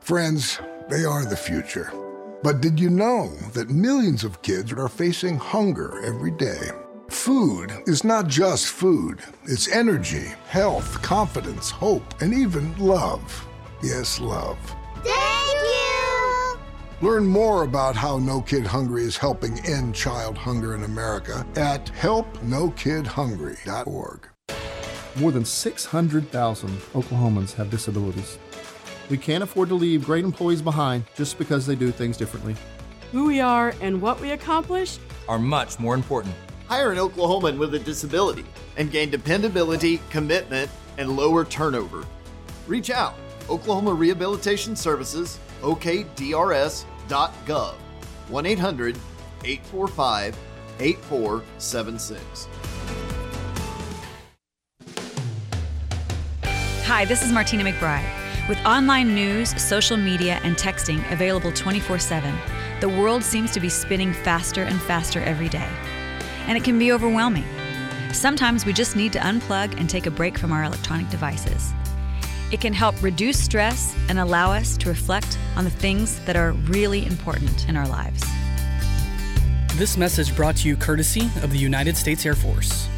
Friends, 0.00 0.60
they 0.88 1.04
are 1.04 1.24
the 1.24 1.36
future. 1.36 1.92
But 2.44 2.60
did 2.60 2.78
you 2.78 2.88
know 2.88 3.34
that 3.54 3.70
millions 3.70 4.22
of 4.22 4.42
kids 4.42 4.72
are 4.72 4.88
facing 4.88 5.36
hunger 5.36 6.00
every 6.04 6.30
day? 6.30 6.70
Food 7.08 7.72
is 7.86 8.04
not 8.04 8.28
just 8.28 8.68
food, 8.68 9.20
it's 9.44 9.66
energy, 9.68 10.26
health, 10.46 11.02
confidence, 11.02 11.68
hope, 11.68 12.22
and 12.22 12.32
even 12.32 12.72
love. 12.78 13.48
Yes, 13.82 14.20
love. 14.20 14.58
Thank 15.02 15.60
you! 15.60 16.56
Learn 17.02 17.26
more 17.26 17.64
about 17.64 17.96
how 17.96 18.18
No 18.18 18.40
Kid 18.40 18.64
Hungry 18.64 19.02
is 19.02 19.16
helping 19.16 19.58
end 19.66 19.92
child 19.94 20.38
hunger 20.38 20.76
in 20.76 20.84
America 20.84 21.44
at 21.56 21.86
helpnokidhungry.org. 21.86 24.28
More 25.18 25.32
than 25.32 25.44
600,000 25.44 26.68
Oklahomans 26.92 27.54
have 27.54 27.70
disabilities. 27.70 28.38
We 29.08 29.18
can't 29.18 29.42
afford 29.42 29.68
to 29.70 29.74
leave 29.74 30.04
great 30.04 30.24
employees 30.24 30.62
behind 30.62 31.04
just 31.14 31.38
because 31.38 31.66
they 31.66 31.74
do 31.74 31.90
things 31.90 32.16
differently. 32.16 32.56
Who 33.12 33.26
we 33.26 33.40
are 33.40 33.74
and 33.80 34.02
what 34.02 34.20
we 34.20 34.32
accomplish 34.32 34.98
are 35.28 35.38
much 35.38 35.78
more 35.78 35.94
important 35.94 36.34
Hire 36.68 36.90
an 36.90 36.98
Oklahoman 36.98 37.58
with 37.58 37.74
a 37.74 37.78
disability 37.78 38.44
and 38.76 38.90
gain 38.90 39.08
dependability, 39.10 40.00
commitment, 40.10 40.68
and 40.98 41.16
lower 41.16 41.44
turnover. 41.44 42.04
Reach 42.66 42.90
out. 42.90 43.14
Oklahoma 43.48 43.94
Rehabilitation 43.94 44.74
Services, 44.74 45.38
okdrs.gov. 45.60 46.84
1 48.28 48.46
800 48.46 48.96
845 49.44 50.36
8476. 50.80 52.48
Hi, 56.86 57.04
this 57.04 57.20
is 57.20 57.32
Martina 57.32 57.64
McBride. 57.64 58.08
With 58.48 58.64
online 58.64 59.12
news, 59.12 59.60
social 59.60 59.96
media, 59.96 60.38
and 60.44 60.54
texting 60.54 61.02
available 61.10 61.50
24 61.50 61.98
7, 61.98 62.32
the 62.80 62.88
world 62.88 63.24
seems 63.24 63.50
to 63.50 63.58
be 63.58 63.68
spinning 63.68 64.12
faster 64.12 64.62
and 64.62 64.80
faster 64.82 65.20
every 65.22 65.48
day. 65.48 65.68
And 66.46 66.56
it 66.56 66.62
can 66.62 66.78
be 66.78 66.92
overwhelming. 66.92 67.44
Sometimes 68.12 68.64
we 68.64 68.72
just 68.72 68.94
need 68.94 69.12
to 69.14 69.18
unplug 69.18 69.76
and 69.80 69.90
take 69.90 70.06
a 70.06 70.12
break 70.12 70.38
from 70.38 70.52
our 70.52 70.62
electronic 70.62 71.10
devices. 71.10 71.72
It 72.52 72.60
can 72.60 72.72
help 72.72 73.02
reduce 73.02 73.42
stress 73.42 73.96
and 74.08 74.20
allow 74.20 74.52
us 74.52 74.76
to 74.76 74.88
reflect 74.88 75.36
on 75.56 75.64
the 75.64 75.70
things 75.70 76.20
that 76.20 76.36
are 76.36 76.52
really 76.52 77.04
important 77.04 77.68
in 77.68 77.76
our 77.76 77.88
lives. 77.88 78.22
This 79.74 79.96
message 79.96 80.36
brought 80.36 80.54
to 80.58 80.68
you 80.68 80.76
courtesy 80.76 81.30
of 81.42 81.50
the 81.50 81.58
United 81.58 81.96
States 81.96 82.24
Air 82.24 82.36
Force. 82.36 82.88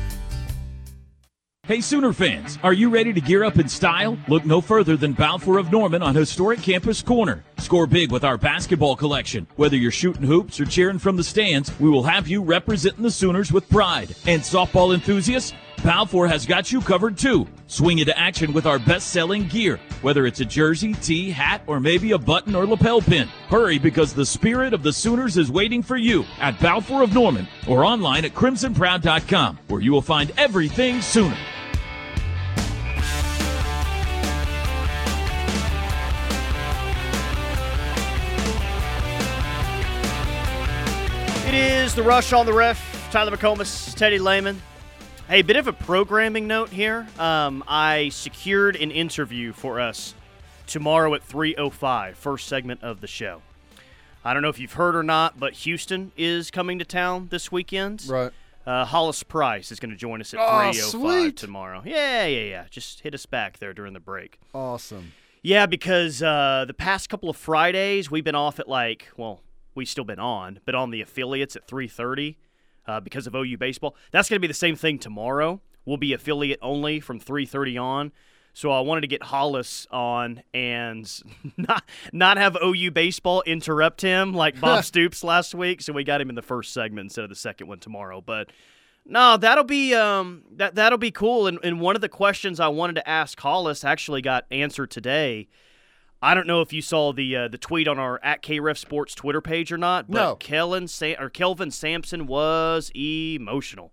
Hey 1.68 1.82
Sooner 1.82 2.14
fans, 2.14 2.58
are 2.62 2.72
you 2.72 2.88
ready 2.88 3.12
to 3.12 3.20
gear 3.20 3.44
up 3.44 3.58
in 3.58 3.68
style? 3.68 4.16
Look 4.26 4.46
no 4.46 4.62
further 4.62 4.96
than 4.96 5.12
Balfour 5.12 5.58
of 5.58 5.70
Norman 5.70 6.02
on 6.02 6.14
historic 6.14 6.62
Campus 6.62 7.02
Corner. 7.02 7.44
Score 7.58 7.86
big 7.86 8.10
with 8.10 8.24
our 8.24 8.38
basketball 8.38 8.96
collection. 8.96 9.46
Whether 9.56 9.76
you're 9.76 9.90
shooting 9.90 10.22
hoops 10.22 10.58
or 10.60 10.64
cheering 10.64 10.98
from 10.98 11.16
the 11.16 11.22
stands, 11.22 11.78
we 11.78 11.90
will 11.90 12.04
have 12.04 12.26
you 12.26 12.42
representing 12.42 13.02
the 13.02 13.10
Sooners 13.10 13.52
with 13.52 13.68
pride. 13.68 14.16
And 14.26 14.40
softball 14.40 14.94
enthusiasts, 14.94 15.52
Balfour 15.84 16.26
has 16.26 16.46
got 16.46 16.72
you 16.72 16.80
covered 16.80 17.18
too. 17.18 17.46
Swing 17.66 17.98
into 17.98 18.18
action 18.18 18.54
with 18.54 18.64
our 18.64 18.78
best-selling 18.78 19.46
gear, 19.48 19.78
whether 20.00 20.24
it's 20.24 20.40
a 20.40 20.46
jersey, 20.46 20.94
tee, 20.94 21.30
hat, 21.30 21.60
or 21.66 21.80
maybe 21.80 22.12
a 22.12 22.18
button 22.18 22.54
or 22.54 22.66
lapel 22.66 23.02
pin. 23.02 23.28
Hurry 23.50 23.78
because 23.78 24.14
the 24.14 24.24
spirit 24.24 24.72
of 24.72 24.82
the 24.82 24.92
Sooners 24.94 25.36
is 25.36 25.52
waiting 25.52 25.82
for 25.82 25.98
you 25.98 26.24
at 26.40 26.58
Balfour 26.60 27.02
of 27.02 27.12
Norman 27.12 27.46
or 27.68 27.84
online 27.84 28.24
at 28.24 28.32
crimsonproud.com 28.32 29.58
where 29.68 29.82
you 29.82 29.92
will 29.92 30.00
find 30.00 30.32
everything 30.38 31.02
Sooner. 31.02 31.36
It 41.48 41.54
is 41.54 41.94
the 41.94 42.02
rush 42.02 42.34
on 42.34 42.44
the 42.44 42.52
ref. 42.52 43.08
Tyler 43.10 43.34
McComas, 43.34 43.94
Teddy 43.94 44.18
Lehman. 44.18 44.60
Hey, 45.28 45.40
bit 45.40 45.56
of 45.56 45.66
a 45.66 45.72
programming 45.72 46.46
note 46.46 46.68
here. 46.68 47.06
Um, 47.18 47.64
I 47.66 48.10
secured 48.10 48.76
an 48.76 48.90
interview 48.90 49.54
for 49.54 49.80
us 49.80 50.14
tomorrow 50.66 51.14
at 51.14 51.22
3:05, 51.26 52.16
first 52.18 52.48
segment 52.48 52.82
of 52.82 53.00
the 53.00 53.06
show. 53.06 53.40
I 54.22 54.34
don't 54.34 54.42
know 54.42 54.50
if 54.50 54.58
you've 54.58 54.74
heard 54.74 54.94
or 54.94 55.02
not, 55.02 55.40
but 55.40 55.54
Houston 55.54 56.12
is 56.18 56.50
coming 56.50 56.78
to 56.80 56.84
town 56.84 57.28
this 57.30 57.50
weekend. 57.50 58.04
Right. 58.06 58.30
Uh, 58.66 58.84
Hollis 58.84 59.22
Price 59.22 59.72
is 59.72 59.80
going 59.80 59.90
to 59.90 59.96
join 59.96 60.20
us 60.20 60.34
at 60.34 60.40
Oh, 60.40 60.70
3:05 60.70 60.74
sweet. 60.90 61.36
tomorrow. 61.38 61.82
Yeah, 61.82 62.26
yeah, 62.26 62.42
yeah. 62.42 62.64
Just 62.70 63.00
hit 63.00 63.14
us 63.14 63.24
back 63.24 63.58
there 63.58 63.72
during 63.72 63.94
the 63.94 64.00
break. 64.00 64.38
Awesome. 64.52 65.12
Yeah, 65.40 65.64
because 65.64 66.22
uh, 66.22 66.64
the 66.66 66.74
past 66.74 67.08
couple 67.08 67.30
of 67.30 67.38
Fridays 67.38 68.10
we've 68.10 68.24
been 68.24 68.34
off 68.34 68.60
at 68.60 68.68
like, 68.68 69.08
well, 69.16 69.40
we've 69.74 69.88
still 69.88 70.04
been 70.04 70.18
on, 70.18 70.60
but 70.64 70.74
on 70.74 70.90
the 70.90 71.00
affiliates 71.00 71.56
at 71.56 71.66
3:30 71.66 72.36
uh, 72.86 73.00
because 73.00 73.26
of 73.26 73.34
OU 73.34 73.58
baseball. 73.58 73.94
That's 74.10 74.28
going 74.28 74.36
to 74.36 74.40
be 74.40 74.48
the 74.48 74.54
same 74.54 74.76
thing 74.76 74.98
tomorrow. 74.98 75.60
We'll 75.84 75.96
be 75.96 76.12
affiliate 76.12 76.58
only 76.62 77.00
from 77.00 77.20
3:30 77.20 77.80
on. 77.80 78.12
So 78.54 78.72
I 78.72 78.80
wanted 78.80 79.02
to 79.02 79.06
get 79.06 79.22
Hollis 79.22 79.86
on 79.90 80.42
and 80.52 81.08
not 81.56 81.84
not 82.12 82.38
have 82.38 82.56
OU 82.62 82.90
baseball 82.90 83.42
interrupt 83.46 84.00
him 84.00 84.34
like 84.34 84.60
Bob 84.60 84.84
Stoops 84.84 85.22
last 85.22 85.54
week. 85.54 85.80
So 85.80 85.92
we 85.92 86.02
got 86.02 86.20
him 86.20 86.28
in 86.28 86.34
the 86.34 86.42
first 86.42 86.72
segment 86.72 87.06
instead 87.06 87.22
of 87.22 87.30
the 87.30 87.36
second 87.36 87.68
one 87.68 87.78
tomorrow. 87.78 88.20
But 88.20 88.50
no, 89.06 89.36
that'll 89.36 89.64
be 89.64 89.94
um 89.94 90.42
that 90.56 90.74
that'll 90.74 90.98
be 90.98 91.12
cool. 91.12 91.46
And, 91.46 91.58
and 91.62 91.80
one 91.80 91.94
of 91.94 92.00
the 92.00 92.08
questions 92.08 92.58
I 92.58 92.68
wanted 92.68 92.94
to 92.96 93.08
ask 93.08 93.38
Hollis 93.38 93.84
actually 93.84 94.22
got 94.22 94.44
answered 94.50 94.90
today. 94.90 95.48
I 96.20 96.34
don't 96.34 96.46
know 96.46 96.60
if 96.60 96.72
you 96.72 96.82
saw 96.82 97.12
the 97.12 97.36
uh, 97.36 97.48
the 97.48 97.58
tweet 97.58 97.86
on 97.86 97.98
our 97.98 98.18
at 98.22 98.42
KREF 98.42 98.76
Sports 98.76 99.14
Twitter 99.14 99.40
page 99.40 99.70
or 99.70 99.78
not, 99.78 100.10
but 100.10 100.18
No. 100.20 100.36
Kellen 100.36 100.88
or 101.18 101.30
Kelvin 101.30 101.70
Sampson 101.70 102.26
was 102.26 102.90
emotional 102.94 103.92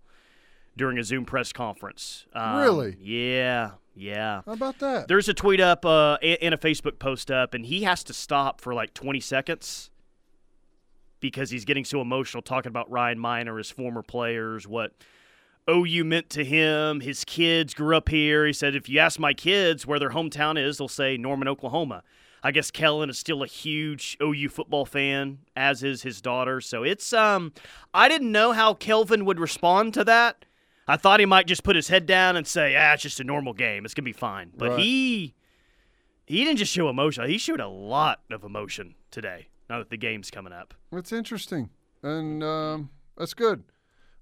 during 0.76 0.98
a 0.98 1.04
Zoom 1.04 1.24
press 1.24 1.52
conference. 1.52 2.26
Um, 2.34 2.56
Really? 2.58 2.96
Yeah, 3.00 3.72
yeah. 3.94 4.42
How 4.44 4.52
about 4.52 4.78
that? 4.80 5.08
There's 5.08 5.28
a 5.28 5.34
tweet 5.34 5.60
up 5.60 5.84
uh, 5.84 6.16
and 6.22 6.52
a 6.52 6.58
Facebook 6.58 6.98
post 6.98 7.30
up, 7.30 7.54
and 7.54 7.64
he 7.64 7.84
has 7.84 8.02
to 8.04 8.12
stop 8.12 8.60
for 8.60 8.74
like 8.74 8.92
20 8.92 9.20
seconds 9.20 9.90
because 11.20 11.50
he's 11.50 11.64
getting 11.64 11.84
so 11.84 12.00
emotional 12.00 12.42
talking 12.42 12.70
about 12.70 12.90
Ryan 12.90 13.18
Minor, 13.18 13.56
his 13.58 13.70
former 13.70 14.02
players, 14.02 14.66
what 14.66 14.92
OU 15.68 16.04
meant 16.04 16.30
to 16.30 16.44
him. 16.44 17.00
His 17.00 17.24
kids 17.24 17.74
grew 17.74 17.96
up 17.96 18.08
here. 18.08 18.46
He 18.46 18.52
said, 18.52 18.74
if 18.76 18.88
you 18.88 18.98
ask 19.00 19.18
my 19.18 19.34
kids 19.34 19.86
where 19.86 19.98
their 19.98 20.10
hometown 20.10 20.62
is, 20.62 20.78
they'll 20.78 20.88
say 20.88 21.16
Norman, 21.16 21.48
Oklahoma. 21.48 22.02
I 22.42 22.52
guess 22.52 22.70
Kellen 22.70 23.10
is 23.10 23.18
still 23.18 23.42
a 23.42 23.46
huge 23.46 24.16
OU 24.22 24.50
football 24.50 24.84
fan, 24.84 25.38
as 25.56 25.82
is 25.82 26.02
his 26.02 26.20
daughter. 26.20 26.60
So 26.60 26.84
it's 26.84 27.12
um, 27.12 27.52
I 27.92 28.08
didn't 28.08 28.30
know 28.30 28.52
how 28.52 28.74
Kelvin 28.74 29.24
would 29.24 29.40
respond 29.40 29.94
to 29.94 30.04
that. 30.04 30.44
I 30.86 30.96
thought 30.96 31.18
he 31.18 31.26
might 31.26 31.48
just 31.48 31.64
put 31.64 31.74
his 31.74 31.88
head 31.88 32.06
down 32.06 32.36
and 32.36 32.46
say, 32.46 32.76
"Ah, 32.76 32.92
it's 32.92 33.02
just 33.02 33.18
a 33.18 33.24
normal 33.24 33.52
game. 33.52 33.84
It's 33.84 33.94
gonna 33.94 34.04
be 34.04 34.12
fine." 34.12 34.52
But 34.56 34.70
Right. 34.72 34.78
he 34.78 35.34
he 36.26 36.44
didn't 36.44 36.58
just 36.58 36.72
show 36.72 36.88
emotion. 36.88 37.28
He 37.28 37.38
showed 37.38 37.58
a 37.58 37.66
lot 37.66 38.20
of 38.30 38.44
emotion 38.44 38.94
today. 39.10 39.48
Now 39.68 39.78
that 39.78 39.90
the 39.90 39.96
game's 39.96 40.30
coming 40.30 40.52
up. 40.52 40.74
It's 40.92 41.10
interesting, 41.10 41.70
and 42.04 42.44
um, 42.44 42.90
that's 43.16 43.34
good. 43.34 43.64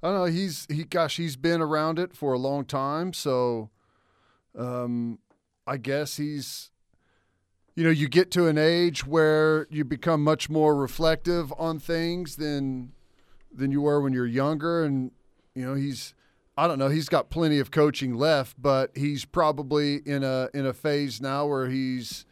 I 0.05 0.09
don't 0.09 0.17
know. 0.17 0.25
He's 0.27 0.67
he. 0.71 0.85
Gosh, 0.85 1.17
he's 1.17 1.35
been 1.35 1.63
around 1.63 1.99
it 1.99 2.15
for 2.15 2.35
a 2.35 2.39
long 2.39 2.67
time, 2.67 3.15
so 3.15 3.71
um, 4.57 5.19
I 5.67 5.79
guess 5.79 6.19
he's. 6.19 6.71
You 7.75 7.85
know, 7.85 7.91
you 7.91 8.07
get 8.07 8.31
to 8.33 8.47
an 8.47 8.59
age 8.59 9.07
where 9.07 9.67
you 9.71 9.83
become 9.83 10.23
much 10.23 10.49
more 10.51 10.77
reflective 10.77 11.53
on 11.59 11.79
things 11.79 12.37
than 12.37 12.93
than 13.51 13.73
you 13.73 13.81
were 13.81 13.99
when 14.03 14.13
you're 14.13 14.27
younger, 14.27 14.85
and 14.85 15.11
you 15.55 15.65
know 15.65 15.73
he's. 15.73 16.13
I 16.55 16.69
don't 16.69 16.79
know. 16.79 16.91
He's 16.91 17.09
got 17.09 17.31
plenty 17.31 17.59
of 17.59 17.71
coaching 17.71 18.15
left, 18.15 18.61
but 18.61 18.91
he's 18.95 19.25
probably 19.25 20.03
in 20.05 20.23
a 20.23 20.51
in 20.53 20.67
a 20.67 20.75
phase 20.75 21.19
now 21.19 21.47
where 21.47 21.71
he's 21.71 22.27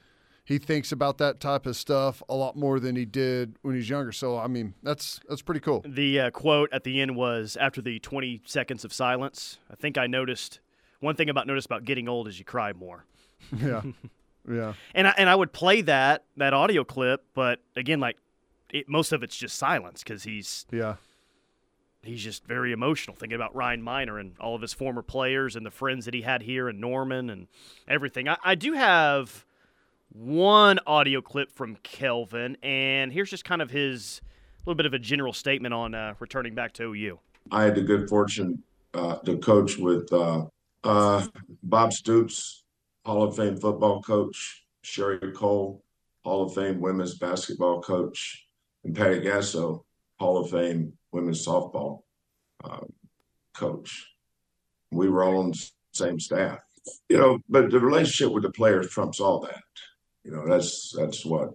he 0.45 0.59
thinks 0.59 0.91
about 0.93 1.19
that 1.19 1.39
type 1.41 1.67
of 1.67 1.77
stuff 1.77 2.23
a 2.29 2.35
lot 2.35 2.57
more 2.57 2.81
than 2.81 2.97
he 2.97 3.05
did 3.05 3.57
when 3.63 3.75
he's 3.75 3.89
younger. 3.89 4.13
So 4.13 4.39
I 4.39 4.47
mean, 4.49 4.75
that's 4.83 5.21
that's 5.29 5.43
pretty 5.43 5.61
cool. 5.61 5.85
The 5.87 6.21
uh, 6.21 6.31
quote 6.31 6.69
at 6.73 6.85
the 6.85 7.01
end 7.01 7.17
was 7.17 7.57
after 7.61 7.81
the 7.81 7.99
20 8.01 8.43
seconds 8.45 8.85
of 8.85 8.93
silence. 8.93 9.59
I 9.71 9.75
think 9.77 9.97
I 9.99 10.07
noticed 10.07 10.61
one 11.01 11.15
thing 11.17 11.29
about 11.31 11.47
notice 11.47 11.65
about 11.67 11.85
getting 11.85 12.09
old 12.09 12.29
is 12.29 12.39
you 12.39 12.45
cry 12.45 12.73
more. 12.73 13.05
Yeah, 13.57 13.83
yeah. 14.49 14.75
And 14.95 15.09
I, 15.09 15.15
and 15.19 15.29
I 15.29 15.35
would 15.35 15.53
play 15.53 15.81
that 15.83 16.25
that 16.37 16.55
audio 16.55 16.85
clip, 16.85 17.25
but 17.35 17.61
again, 17.77 17.99
like 18.01 18.17
it, 18.71 18.89
most 18.89 19.13
of 19.13 19.23
it's 19.23 19.37
just 19.37 19.57
silence 19.57 20.03
because 20.03 20.23
he's 20.25 20.65
Yeah. 20.71 20.95
he's 22.03 22.23
just 22.23 22.45
very 22.47 22.73
emotional 22.73 23.15
thinking 23.17 23.35
about 23.37 23.55
Ryan 23.55 23.83
Minor 23.83 24.19
and 24.19 24.35
all 24.41 24.55
of 24.55 24.63
his 24.63 24.73
former 24.73 25.03
players 25.03 25.57
and 25.57 25.65
the 25.67 25.71
friends 25.71 26.05
that 26.05 26.15
he 26.15 26.23
had 26.23 26.43
here 26.43 26.69
in 26.69 26.81
Norman 26.81 27.31
and 27.31 27.49
everything. 27.89 28.29
I, 28.29 28.37
I 28.45 28.55
do 28.55 28.73
have 28.75 29.45
one 30.15 30.79
audio 30.87 31.21
clip 31.21 31.51
from 31.51 31.77
Kelvin, 31.83 32.57
and 32.63 33.13
here's 33.13 33.31
just 33.31 33.45
kind 33.45 33.63
of 33.63 33.71
his 33.71 34.21
little 34.67 34.77
bit 34.77 34.87
of 34.87 34.95
a 34.95 34.99
general 34.99 35.33
statement 35.33 35.75
on 35.75 35.95
uh, 35.95 36.15
returning 36.21 36.55
back 36.55 36.73
to 36.75 36.85
OU. 36.85 37.19
I 37.51 37.65
had 37.65 37.75
the 37.75 37.83
good 37.83 38.09
fortune 38.09 38.63
uh, 38.95 39.17
to 39.17 39.39
coach 39.39 39.77
with 39.79 40.13
uh, 40.13 40.47
uh, 40.85 41.27
Bob 41.63 41.93
Stoops, 41.93 42.65
Hall 43.05 43.23
of 43.23 43.37
Fame 43.37 43.57
football 43.57 44.03
coach, 44.03 44.65
Sherri 44.83 45.33
Coale, 45.33 45.83
Hall 46.25 46.45
of 46.45 46.55
Fame 46.55 46.81
women's 46.81 47.19
basketball 47.19 47.81
coach, 47.83 48.47
and 48.85 48.95
Patty 48.95 49.21
Gasso, 49.21 49.85
Hall 50.19 50.39
of 50.39 50.51
Fame 50.51 50.93
women's 51.11 51.45
softball 51.45 52.03
uh, 52.65 52.85
coach. 53.55 54.09
We 54.91 55.09
were 55.09 55.25
all 55.25 55.39
on 55.39 55.51
the 55.51 55.71
same 55.93 56.21
staff, 56.21 56.61
you 57.09 57.17
know. 57.17 57.39
But 57.49 57.71
the 57.71 57.81
relationship 57.81 58.33
with 58.33 58.43
the 58.43 58.51
players 58.51 58.91
trumps 58.91 59.21
all 59.21 59.41
that. 59.41 59.63
You 60.25 60.33
know, 60.33 60.47
that's 60.47 60.95
that's 60.97 61.25
what 61.25 61.53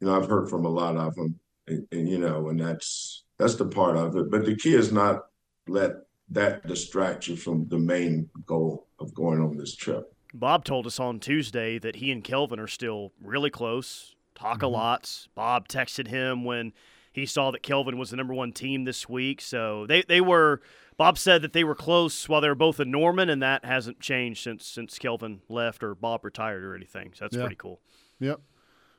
you 0.00 0.06
know. 0.06 0.16
I've 0.16 0.28
heard 0.28 0.48
from 0.48 0.64
a 0.64 0.70
lot 0.70 0.96
of 0.96 1.14
them, 1.14 1.38
and, 1.66 1.86
and 1.92 2.08
you 2.08 2.18
know, 2.18 2.48
and 2.48 2.60
that's 2.60 3.24
that's 3.38 3.54
the 3.54 3.66
part 3.66 3.96
of 3.96 4.16
it. 4.16 4.30
But 4.30 4.44
the 4.44 4.56
key 4.56 4.74
is 4.74 4.92
not 4.92 5.26
let 5.68 5.92
that 6.30 6.66
distract 6.66 7.28
you 7.28 7.36
from 7.36 7.68
the 7.68 7.78
main 7.78 8.28
goal 8.46 8.86
of 8.98 9.14
going 9.14 9.40
on 9.40 9.56
this 9.56 9.74
trip. 9.74 10.12
Bob 10.32 10.64
told 10.64 10.86
us 10.86 11.00
on 11.00 11.18
Tuesday 11.18 11.78
that 11.78 11.96
he 11.96 12.12
and 12.12 12.22
Kelvin 12.22 12.60
are 12.60 12.68
still 12.68 13.12
really 13.22 13.50
close, 13.50 14.14
talk 14.34 14.62
a 14.62 14.66
mm-hmm. 14.66 14.74
lot. 14.74 15.26
Bob 15.34 15.68
texted 15.68 16.06
him 16.06 16.44
when 16.44 16.72
he 17.12 17.26
saw 17.26 17.50
that 17.50 17.62
Kelvin 17.62 17.98
was 17.98 18.10
the 18.10 18.16
number 18.16 18.34
one 18.34 18.52
team 18.52 18.84
this 18.84 19.08
week. 19.08 19.40
So 19.40 19.86
they, 19.86 20.02
they 20.02 20.20
were 20.20 20.60
Bob 21.00 21.16
said 21.16 21.40
that 21.40 21.54
they 21.54 21.64
were 21.64 21.74
close 21.74 22.28
while 22.28 22.42
they 22.42 22.48
were 22.48 22.54
both 22.54 22.78
in 22.78 22.90
Norman, 22.90 23.30
and 23.30 23.42
that 23.42 23.64
hasn't 23.64 24.00
changed 24.00 24.42
since 24.44 24.66
since 24.66 24.98
Kelvin 24.98 25.40
left 25.48 25.82
or 25.82 25.94
Bob 25.94 26.26
retired 26.26 26.62
or 26.62 26.74
anything. 26.74 27.12
So 27.14 27.24
that's 27.24 27.34
Yeah. 27.36 27.40
pretty 27.44 27.56
cool. 27.56 27.80
Yep. 28.18 28.38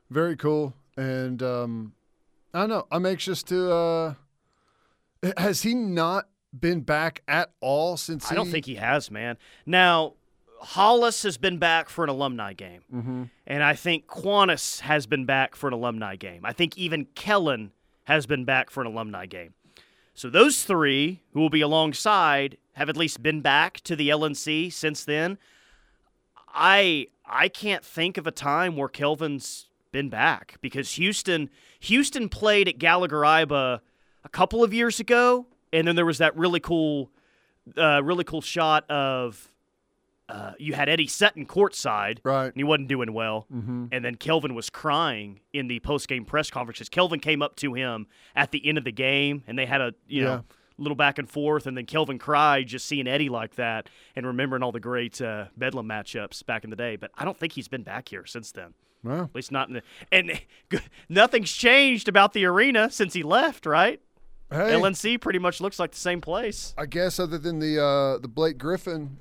Very 0.09 0.35
cool. 0.35 0.73
And 0.97 1.43
um, 1.43 1.93
I 2.55 2.61
don't 2.61 2.69
know. 2.69 2.87
I'm 2.91 3.05
anxious 3.05 3.43
to. 3.43 3.71
Uh, 3.71 4.13
has 5.37 5.61
he 5.61 5.75
not 5.75 6.27
been 6.59 6.81
back 6.81 7.21
at 7.27 7.51
all 7.61 7.97
since? 7.97 8.31
I 8.31 8.33
don't 8.33 8.49
think 8.49 8.65
he 8.65 8.75
has, 8.77 9.11
man. 9.11 9.37
Now, 9.67 10.15
Hollis 10.59 11.21
has 11.21 11.37
been 11.37 11.59
back 11.59 11.87
for 11.87 12.03
an 12.03 12.09
alumni 12.09 12.53
game. 12.53 12.81
Mhm. 12.91 13.29
And 13.45 13.61
I 13.63 13.75
think 13.75 14.07
Quannas 14.07 14.79
has 14.79 15.05
been 15.05 15.25
back 15.25 15.55
for 15.55 15.67
an 15.67 15.73
alumni 15.73 16.15
game. 16.15 16.45
I 16.45 16.51
think 16.53 16.79
even 16.79 17.05
Kellen 17.13 17.73
has 18.05 18.25
been 18.25 18.43
back 18.43 18.71
for 18.71 18.81
an 18.81 18.87
alumni 18.87 19.27
game. 19.27 19.53
So 20.13 20.29
those 20.29 20.63
three 20.63 21.21
who 21.33 21.39
will 21.39 21.49
be 21.49 21.61
alongside 21.61 22.57
have 22.73 22.89
at 22.89 22.97
least 22.97 23.23
been 23.23 23.41
back 23.41 23.81
to 23.81 23.95
the 23.95 24.09
LNC 24.09 24.71
since 24.71 25.03
then. 25.03 25.37
I 26.47 27.07
I 27.25 27.47
can't 27.47 27.83
think 27.83 28.17
of 28.17 28.27
a 28.27 28.31
time 28.31 28.75
where 28.75 28.89
Kelvin's 28.89 29.69
been 29.91 30.09
back 30.09 30.57
because 30.61 30.93
Houston 30.93 31.49
Houston 31.79 32.29
played 32.29 32.67
at 32.67 32.77
Gallagher 32.77 33.21
Iba 33.21 33.79
a 34.23 34.29
couple 34.29 34.63
of 34.63 34.73
years 34.73 34.99
ago, 34.99 35.47
and 35.73 35.87
then 35.87 35.95
there 35.95 36.05
was 36.05 36.19
that 36.19 36.35
really 36.37 36.59
cool, 36.59 37.09
uh, 37.77 38.01
really 38.03 38.23
cool 38.23 38.41
shot 38.41 38.89
of 38.89 39.49
uh, 40.31 40.53
you 40.59 40.73
had 40.73 40.87
Eddie 40.89 41.07
Sutton 41.07 41.45
courtside, 41.45 42.19
right? 42.23 42.45
And 42.45 42.55
he 42.55 42.63
wasn't 42.63 42.87
doing 42.87 43.13
well, 43.13 43.47
Mhm. 43.53 43.89
and 43.91 44.05
then 44.05 44.15
Kelvin 44.15 44.55
was 44.55 44.69
crying 44.69 45.41
in 45.53 45.67
the 45.67 45.79
post 45.81 46.07
game 46.07 46.25
press 46.25 46.49
conferences. 46.49 46.89
Kelvin 46.89 47.19
came 47.19 47.41
up 47.41 47.55
to 47.57 47.73
him 47.73 48.07
at 48.35 48.51
the 48.51 48.65
end 48.67 48.77
of 48.77 48.83
the 48.83 48.91
game, 48.91 49.43
and 49.47 49.57
they 49.59 49.65
had 49.65 49.81
a 49.81 49.93
you 50.07 50.23
Yeah. 50.23 50.27
know 50.37 50.43
little 50.77 50.95
back 50.95 51.19
and 51.19 51.29
forth, 51.29 51.67
and 51.67 51.77
then 51.77 51.85
Kelvin 51.85 52.17
cried 52.17 52.65
just 52.67 52.85
seeing 52.87 53.07
Eddie 53.07 53.29
like 53.29 53.53
that 53.55 53.87
and 54.15 54.25
remembering 54.25 54.63
all 54.63 54.71
the 54.71 54.79
great 54.79 55.21
uh, 55.21 55.45
Bedlam 55.55 55.85
matchups 55.87 56.43
back 56.43 56.63
in 56.63 56.71
the 56.71 56.75
day. 56.75 56.95
But 56.95 57.11
I 57.15 57.23
don't 57.23 57.37
think 57.37 57.53
he's 57.53 57.67
been 57.67 57.83
back 57.83 58.09
here 58.09 58.25
since 58.25 58.51
then. 58.51 58.73
Well, 59.03 59.25
At 59.25 59.35
least 59.35 59.51
not 59.51 59.67
in 59.67 59.75
the 59.75 59.83
and 60.11 60.41
nothing's 61.09 61.51
changed 61.51 62.07
about 62.07 62.33
the 62.33 62.45
arena 62.45 62.89
since 62.89 63.13
he 63.13 63.21
left, 63.21 63.65
right? 63.67 63.99
Hey. 64.49 64.73
LNC 64.73 65.17
pretty 65.19 65.39
much 65.39 65.61
looks 65.61 65.77
like 65.79 65.91
the 65.91 65.97
same 65.99 66.19
place. 66.19 66.73
I 66.77 66.85
guess 66.85 67.19
other 67.19 67.37
than 67.37 67.59
the 67.59 67.79
uh, 67.81 68.17
the 68.17 68.27
Blake 68.27 68.57
Griffin 68.57 69.17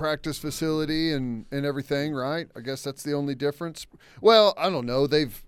practice 0.00 0.38
facility 0.38 1.12
and, 1.12 1.44
and 1.52 1.66
everything, 1.66 2.14
right? 2.14 2.48
I 2.56 2.60
guess 2.60 2.82
that's 2.82 3.02
the 3.02 3.12
only 3.12 3.34
difference. 3.34 3.86
Well, 4.22 4.54
I 4.56 4.70
don't 4.70 4.86
know. 4.86 5.06
They've 5.06 5.42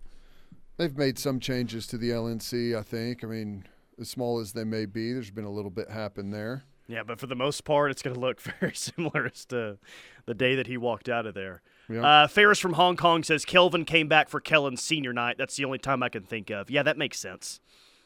they've 0.76 0.96
made 0.96 1.18
some 1.18 1.40
changes 1.40 1.86
to 1.88 1.96
the 1.96 2.10
LNC. 2.10 2.76
I 2.78 2.82
think. 2.82 3.24
I 3.24 3.26
mean, 3.26 3.64
as 3.98 4.10
small 4.10 4.38
as 4.38 4.52
they 4.52 4.64
may 4.64 4.84
be, 4.84 5.14
there's 5.14 5.30
been 5.30 5.46
a 5.46 5.50
little 5.50 5.70
bit 5.70 5.90
happen 5.90 6.30
there. 6.30 6.64
Yeah, 6.86 7.02
but 7.02 7.18
for 7.18 7.26
the 7.26 7.34
most 7.34 7.64
part, 7.64 7.90
it's 7.90 8.02
going 8.02 8.12
to 8.14 8.20
look 8.20 8.40
very 8.60 8.74
similar 8.74 9.30
as 9.32 9.46
to 9.46 9.78
the 10.26 10.34
day 10.34 10.54
that 10.56 10.66
he 10.66 10.76
walked 10.76 11.08
out 11.08 11.24
of 11.24 11.32
there. 11.32 11.62
Yeah. 11.88 12.04
Uh, 12.24 12.26
Ferris 12.26 12.58
from 12.58 12.74
Hong 12.74 12.96
Kong 12.96 13.22
says 13.22 13.46
Kelvin 13.46 13.86
came 13.86 14.06
back 14.06 14.28
for 14.28 14.40
Kellen's 14.40 14.82
senior 14.82 15.14
night. 15.14 15.36
That's 15.38 15.56
the 15.56 15.64
only 15.64 15.78
time 15.78 16.02
I 16.02 16.10
can 16.10 16.24
think 16.24 16.50
of. 16.50 16.70
Yeah, 16.70 16.82
that 16.82 16.98
makes 16.98 17.18
sense. 17.18 17.60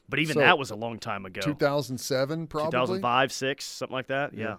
But 0.09 0.21
even 0.21 0.35
So, 0.35 0.41
that 0.41 0.59
was 0.59 0.71
a 0.71 0.77
long 0.77 1.01
time 1.01 1.27
ago. 1.27 1.41
2007, 1.41 2.47
probably. 2.47 2.71
2005, 2.71 3.33
6, 3.33 3.65
something 3.65 3.93
like 3.93 4.07
that. 4.07 4.33
Yeah. 4.33 4.45
Yeah. 4.45 4.57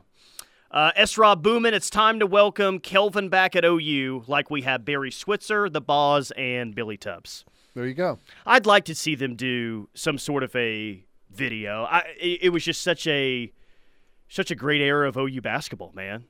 Uh, 0.69 0.91
S. 0.97 1.17
Rob 1.17 1.41
Boomin, 1.41 1.73
it's 1.73 1.89
time 1.89 2.19
to 2.19 2.27
welcome 2.27 2.79
Kelvin 2.79 3.29
back 3.29 3.55
at 3.55 3.63
OU 3.63 4.25
like 4.27 4.51
we 4.51 4.63
have 4.63 4.83
Barry 4.83 5.11
Switzer, 5.11 5.69
the 5.69 5.79
Boz, 5.79 6.31
and 6.35 6.75
Billy 6.75 6.97
Tubbs. 6.97 7.45
There 7.73 7.85
you 7.85 7.93
go. 7.93 8.19
I'd 8.45 8.65
like 8.65 8.83
to 8.85 8.95
see 8.95 9.15
them 9.15 9.35
do 9.35 9.87
some 9.93 10.17
sort 10.17 10.43
of 10.43 10.53
a 10.57 11.05
video. 11.31 11.83
I, 11.83 11.99
it, 12.19 12.39
it 12.43 12.49
was 12.49 12.65
just 12.65 12.81
such 12.81 13.07
a 13.07 13.51
such 14.27 14.51
a 14.51 14.55
great 14.55 14.81
era 14.81 15.07
of 15.07 15.15
OU 15.15 15.41
basketball, 15.41 15.93
man. 15.95 16.25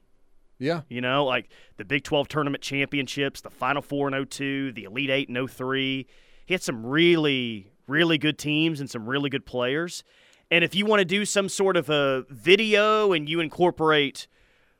Yeah. 0.59 0.81
You 0.87 1.01
know, 1.01 1.25
like 1.25 1.49
the 1.77 1.85
Big 1.85 2.03
12 2.03 2.27
tournament 2.27 2.61
championships, 2.61 3.41
the 3.41 3.49
Final 3.49 3.81
Four 3.81 4.07
in 4.13 4.25
02, 4.25 4.71
the 4.73 4.83
Elite 4.83 5.09
Eight 5.09 5.29
in 5.29 5.47
03. 5.47 6.05
He 6.45 6.53
had 6.53 6.61
some 6.61 6.85
really, 6.85 7.71
really 7.87 8.19
good 8.19 8.37
teams 8.37 8.79
and 8.79 8.87
some 8.87 9.07
really 9.07 9.31
good 9.31 9.47
players. 9.47 10.03
And 10.49 10.63
if 10.63 10.73
you 10.75 10.85
want 10.85 10.99
to 10.99 11.05
do 11.05 11.25
some 11.25 11.49
sort 11.49 11.75
of 11.75 11.89
a 11.89 12.25
video 12.29 13.11
and 13.11 13.27
you 13.27 13.39
incorporate 13.39 14.27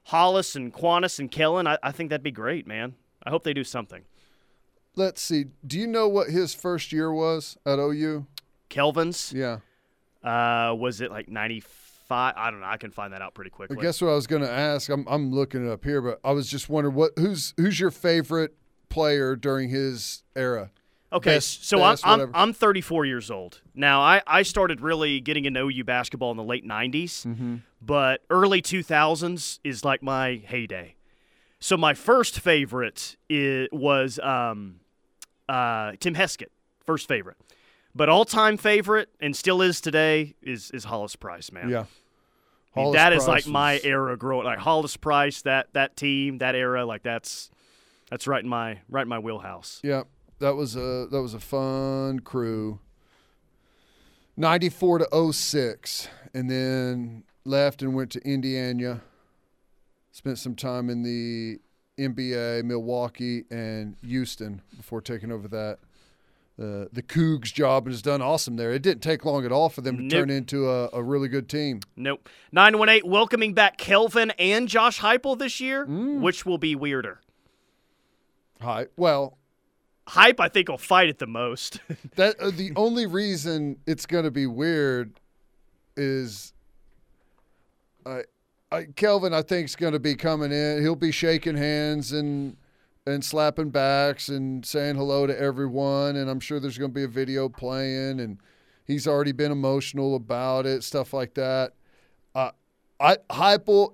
Hollis 0.03 0.55
and 0.55 0.73
Quannas 0.73 1.19
and 1.19 1.29
Kellen, 1.29 1.67
I, 1.67 1.77
I 1.83 1.91
think 1.91 2.09
that'd 2.09 2.23
be 2.23 2.31
great, 2.31 2.65
man. 2.65 2.95
I 3.23 3.29
hope 3.29 3.43
they 3.43 3.53
do 3.53 3.65
something. 3.65 4.03
Let's 4.95 5.21
see. 5.21 5.45
Do 5.65 5.77
you 5.77 5.85
know 5.85 6.07
what 6.07 6.29
his 6.29 6.53
first 6.53 6.91
year 6.91 7.11
was 7.11 7.57
at 7.65 7.77
OU? 7.79 8.25
Kelvin's? 8.69 9.33
Yeah. 9.35 9.59
Uh, 10.23 10.73
was 10.73 11.01
it 11.01 11.11
like 11.11 11.27
95? 11.29 12.33
I 12.37 12.49
don't 12.49 12.61
know. 12.61 12.65
I 12.65 12.77
can 12.77 12.91
find 12.91 13.11
that 13.13 13.21
out 13.21 13.33
pretty 13.33 13.51
I 13.53 13.55
quickly. 13.55 13.77
guess 13.81 14.01
what 14.01 14.09
I 14.09 14.15
was 14.15 14.27
going 14.27 14.41
to 14.41 14.49
ask. 14.51 14.89
I'm 14.89 15.05
I'm 15.07 15.31
looking 15.31 15.67
it 15.67 15.71
up 15.71 15.83
here, 15.83 16.01
but 16.01 16.19
I 16.23 16.31
was 16.31 16.49
just 16.49 16.69
wondering 16.69 16.95
what 16.95 17.11
who's 17.17 17.53
who's 17.57 17.79
your 17.79 17.91
favorite 17.91 18.55
player 18.89 19.35
during 19.35 19.69
his 19.69 20.23
era? 20.35 20.71
Okay, 21.13 21.35
Best- 21.35 21.65
so 21.65 21.77
best, 21.79 22.05
I'm, 22.05 22.11
I'm 22.13 22.19
whatever. 22.19 22.31
I'm 22.37 22.53
34 22.53 23.05
years 23.05 23.31
old 23.31 23.61
now. 23.73 24.01
I, 24.01 24.21
I 24.27 24.41
started 24.43 24.81
really 24.81 25.21
getting 25.21 25.45
into 25.45 25.61
OU 25.61 25.85
basketball 25.85 26.31
in 26.31 26.37
the 26.37 26.43
late 26.43 26.65
90s, 26.65 27.25
Mhm. 27.25 27.61
but 27.81 28.21
early 28.29 28.61
2000s 28.61 29.59
is 29.63 29.85
like 29.85 30.03
my 30.03 30.41
heyday. 30.45 30.95
So 31.59 31.77
my 31.77 31.93
first 31.93 32.39
favorite 32.41 33.15
was 33.71 34.19
um, 34.19 34.81
uh, 35.47 35.93
Tim 35.99 36.13
Heskett, 36.13 36.49
first 36.85 37.07
favorite, 37.07 37.37
but 37.95 38.09
all 38.09 38.25
time 38.25 38.57
favorite 38.57 39.09
and 39.21 39.35
still 39.35 39.61
is 39.61 39.79
today 39.81 40.35
is 40.41 40.69
is 40.71 40.83
Hollis 40.83 41.15
Price, 41.15 41.51
man. 41.51 41.69
Yeah. 41.69 41.85
I 42.75 42.79
mean, 42.81 42.93
that 42.93 43.13
is 43.13 43.23
Price 43.23 43.47
like 43.47 43.51
my 43.51 43.79
era 43.83 44.15
growing 44.17 44.45
like 44.45 44.59
Hollis 44.59 44.97
Price, 44.97 45.41
that 45.43 45.73
that 45.73 45.95
team, 45.95 46.37
that 46.39 46.53
era, 46.53 46.85
like 46.85 47.01
that's 47.01 47.49
that's 48.11 48.27
right 48.27 48.43
in 48.43 48.49
my 48.49 48.79
right 48.89 49.01
in 49.03 49.07
my 49.07 49.17
wheelhouse. 49.19 49.79
Yeah, 49.83 50.03
that 50.39 50.55
was 50.55 50.75
a 50.75 51.07
that 51.11 51.21
was 51.21 51.33
a 51.33 51.39
fun 51.39 52.19
crew. 52.19 52.79
Ninety 54.35 54.69
four 54.69 54.99
to 54.99 55.33
06, 55.33 56.09
and 56.33 56.49
then 56.49 57.23
left 57.45 57.81
and 57.81 57.95
went 57.95 58.11
to 58.11 58.21
Indiana. 58.23 59.01
Spent 60.11 60.37
some 60.37 60.55
time 60.55 60.89
in 60.89 61.03
the 61.03 61.59
NBA, 61.99 62.63
Milwaukee, 62.63 63.45
and 63.49 63.95
Houston 64.05 64.61
before 64.75 64.99
taking 65.01 65.31
over 65.31 65.47
that 65.47 65.77
uh, 66.59 66.85
the 66.91 67.03
Cougs 67.03 67.53
job 67.53 67.85
and 67.85 67.93
has 67.93 68.01
done 68.01 68.21
awesome 68.21 68.55
there. 68.55 68.71
It 68.71 68.81
didn't 68.81 69.01
take 69.03 69.25
long 69.25 69.45
at 69.45 69.51
all 69.51 69.69
for 69.69 69.81
them 69.81 69.97
to 69.97 70.03
Nope. 70.03 70.11
turn 70.11 70.29
into 70.31 70.69
a, 70.69 70.89
a 70.93 71.03
really 71.03 71.27
good 71.27 71.47
team. 71.49 71.81
Nope. 71.95 72.29
918 72.51 73.09
welcoming 73.09 73.53
back 73.53 73.77
Kelvin 73.77 74.31
and 74.39 74.67
Josh 74.67 74.99
Heupel 75.01 75.37
this 75.37 75.59
year, 75.59 75.85
Mm. 75.85 76.21
which 76.21 76.45
will 76.47 76.57
be 76.57 76.75
weirder. 76.75 77.21
Hi, 78.61 78.87
well, 78.97 79.37
Hype, 80.07 80.39
I 80.39 80.47
think, 80.47 80.69
will 80.69 80.77
fight 80.77 81.09
it 81.09 81.19
the 81.19 81.27
most. 81.27 81.81
that 82.15 82.39
uh, 82.39 82.49
the 82.49 82.71
only 82.75 83.05
reason 83.05 83.77
it's 83.85 84.05
going 84.05 84.23
to 84.23 84.31
be 84.31 84.47
weird 84.47 85.19
is 85.97 86.53
I, 88.05 88.21
I 88.71 88.85
Kelvin 88.95 89.33
I 89.33 89.41
think 89.41 89.65
is 89.65 89.75
going 89.75 89.93
to 89.93 89.99
be 89.99 90.15
coming 90.15 90.51
in. 90.51 90.81
He'll 90.81 90.95
be 90.95 91.11
shaking 91.11 91.57
hands 91.57 92.13
and 92.13 92.55
and 93.05 93.23
slapping 93.23 93.69
backs 93.69 94.29
and 94.29 94.65
saying 94.65 94.95
hello 94.95 95.27
to 95.27 95.39
everyone. 95.39 96.15
And 96.15 96.29
I'm 96.29 96.39
sure 96.39 96.59
there's 96.59 96.77
going 96.77 96.91
to 96.91 96.95
be 96.95 97.03
a 97.03 97.09
video 97.09 97.49
playing, 97.49 98.19
and 98.19 98.37
he's 98.85 99.07
already 99.07 99.31
been 99.33 99.51
emotional 99.51 100.15
about 100.15 100.65
it, 100.65 100.83
stuff 100.83 101.13
like 101.13 101.33
that. 101.33 101.73
Uh, 102.33 102.51
I 102.99 103.17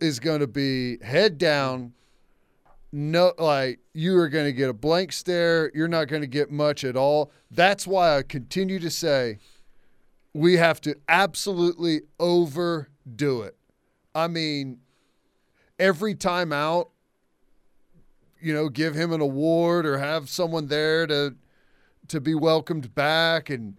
is 0.01 0.19
going 0.19 0.39
to 0.39 0.47
be 0.47 0.99
head 1.03 1.37
down. 1.37 1.93
No, 2.95 3.33
like 3.39 3.79
you 3.95 4.15
are 4.19 4.29
going 4.29 4.45
to 4.45 4.53
get 4.53 4.69
a 4.69 4.73
blank 4.73 5.13
stare. 5.13 5.71
You're 5.73 5.87
not 5.87 6.07
going 6.07 6.21
to 6.21 6.27
get 6.27 6.51
much 6.51 6.83
at 6.83 6.95
all. 6.95 7.31
That's 7.49 7.87
why 7.87 8.17
I 8.17 8.21
continue 8.21 8.77
to 8.77 8.91
say 8.91 9.39
we 10.31 10.57
have 10.57 10.79
to 10.81 10.95
absolutely 11.09 12.01
overdo 12.19 13.41
it. 13.41 13.57
I 14.13 14.27
mean, 14.27 14.77
every 15.79 16.13
time 16.13 16.53
out, 16.53 16.91
you 18.39 18.53
know, 18.53 18.69
give 18.69 18.93
him 18.93 19.11
an 19.11 19.21
award 19.21 19.87
or 19.87 19.97
have 19.97 20.29
someone 20.29 20.67
there 20.67 21.07
to 21.07 21.35
to 22.09 22.21
be 22.21 22.35
welcomed 22.35 22.93
back 22.93 23.49
and 23.49 23.75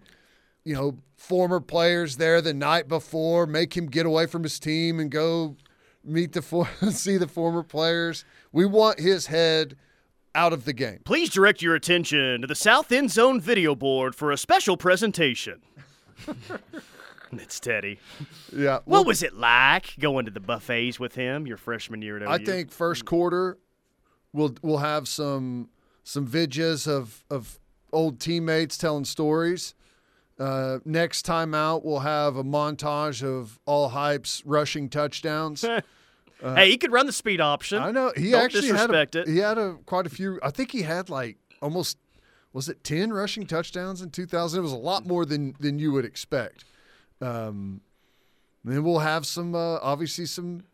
you 0.65 0.75
know, 0.75 0.99
former 1.17 1.61
players 1.61 2.17
there 2.17 2.41
the 2.41 2.55
night 2.55 2.89
before, 2.89 3.47
make 3.47 3.77
him 3.77 3.87
get 3.87 4.07
away 4.07 4.27
from 4.27 4.43
his 4.43 4.59
team 4.59 4.99
and 4.99 5.11
go 5.11 5.57
meet 6.05 6.33
the 6.33 6.43
for- 6.43 6.69
see 6.91 7.17
the 7.17 7.29
former 7.29 7.63
players. 7.63 8.25
We 8.53 8.67
want 8.67 9.01
his 9.01 9.27
head 9.27 9.77
out 10.35 10.53
of 10.53 10.65
the 10.65 10.73
game. 10.73 11.01
Please 11.05 11.31
direct 11.31 11.63
your 11.63 11.75
attention 11.75 12.41
to 12.41 12.47
the 12.47 12.55
South 12.55 12.91
End 12.93 13.11
Zone 13.11 13.41
video 13.41 13.75
board 13.75 14.15
for 14.15 14.33
a 14.33 14.37
special 14.37 14.77
presentation. 14.77 15.63
it's 17.33 17.61
Teddy. 17.61 17.99
Yeah. 18.55 18.81
What 18.85 19.07
was 19.07 19.23
it 19.23 19.35
like 19.35 19.97
going 19.99 20.25
to 20.25 20.31
the 20.31 20.41
buffets 20.41 20.99
with 20.99 21.15
him 21.15 21.47
your 21.47 21.57
freshman 21.57 22.03
year 22.03 22.17
at 22.17 22.23
OU? 22.23 22.29
I 22.29 22.39
think 22.39 22.71
first 22.71 23.05
quarter 23.05 23.59
we'll 24.33 24.55
we'll 24.63 24.79
have 24.79 25.09
some 25.09 25.71
some 26.03 26.27
vidges 26.27 26.87
of 26.87 27.25
of 27.31 27.59
old 27.93 28.21
teammates 28.21 28.77
telling 28.77 29.05
stories. 29.05 29.75
Uh, 30.39 30.79
next 30.85 31.23
time 31.23 31.55
out, 31.55 31.85
we'll 31.85 32.01
have 32.01 32.37
a 32.37 32.45
montage 32.45 33.23
of 33.23 33.59
all 33.67 33.91
hypes 33.91 34.43
rushing 34.45 34.89
touchdowns. 34.89 35.65
Uh, 36.43 36.57
hey, 36.57 36.71
he 36.71 36.77
could 36.77 36.93
run 36.93 37.07
the 37.07 37.13
speed 37.13 37.41
option. 37.41 37.81
I 37.81 37.91
know 37.91 38.13
he 38.15 38.33
Don't 38.33 38.45
actually 38.45 38.69
had 38.69 38.91
a, 38.91 39.01
it. 39.01 39.27
he 39.27 39.39
had 39.39 39.57
a 39.57 39.79
quite 39.87 40.05
a 40.05 40.11
few. 40.11 40.39
I 40.43 40.51
think 40.51 40.73
he 40.73 40.83
had 40.83 41.09
like 41.09 41.39
almost 41.63 41.97
was 42.53 42.69
it 42.69 42.85
ten 42.85 43.15
rushing 43.15 43.47
touchdowns 43.47 44.03
in 44.03 44.11
2000. 44.11 44.59
It 44.59 44.63
was 44.63 44.73
a 44.73 44.77
lot 44.77 45.07
more 45.07 45.25
than 45.25 45.55
than 45.59 45.79
you 45.79 45.91
would 45.93 46.05
expect. 46.05 46.67
Um, 47.23 47.81
then 48.63 48.83
we'll 48.83 48.99
have 48.99 49.25
some 49.25 49.55
uh, 49.55 49.79
obviously 49.81 50.27
some 50.27 50.65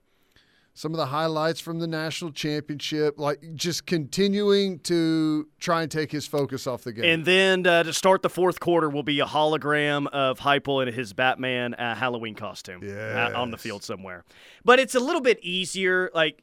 some 0.75 0.93
of 0.93 0.99
the 0.99 1.07
highlights 1.07 1.61
from 1.61 1.79
the 1.79 1.87
national 1.87 2.33
championship, 2.33 3.19
like 3.19 3.41
just 3.55 3.87
continuing 3.87 4.79
to 4.81 5.49
try 5.59 5.83
and 5.83 5.91
take 5.91 6.13
his 6.13 6.27
focus 6.27 6.67
off 6.67 6.85
the 6.85 6.93
game. 6.93 7.05
And 7.05 7.25
then 7.25 7.67
uh, 7.67 7.83
to 7.83 7.93
start 7.93 8.23
the 8.23 8.31
fourth 8.31 8.61
quarter 8.61 8.89
will 8.89 9.03
be 9.03 9.21
a 9.21 9.27
hologram 9.27 10.07
of 10.09 10.39
Heupel 10.39 10.87
in 10.87 10.93
his 10.93 11.13
Batman 11.13 11.75
uh, 11.75 11.95
Halloween 11.95 12.35
costume 12.35 12.83
uh, 12.85 13.33
on 13.35 13.51
the 13.51 13.59
field 13.59 13.83
somewhere. 13.83 14.25
But 14.65 14.79
it's 14.79 14.95
a 14.95 15.01
little 15.01 15.21
bit 15.21 15.39
easier. 15.43 16.11
Like, 16.15 16.43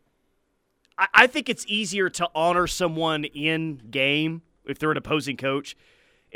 I-, 0.97 1.07
I 1.13 1.27
think 1.27 1.49
it's 1.49 1.65
easier 1.67 2.09
to 2.11 2.29
honor 2.35 2.67
someone 2.67 3.23
in 3.23 3.81
game 3.89 4.41
if 4.65 4.77
they're 4.77 4.91
an 4.91 4.97
opposing 4.97 5.37
coach 5.37 5.75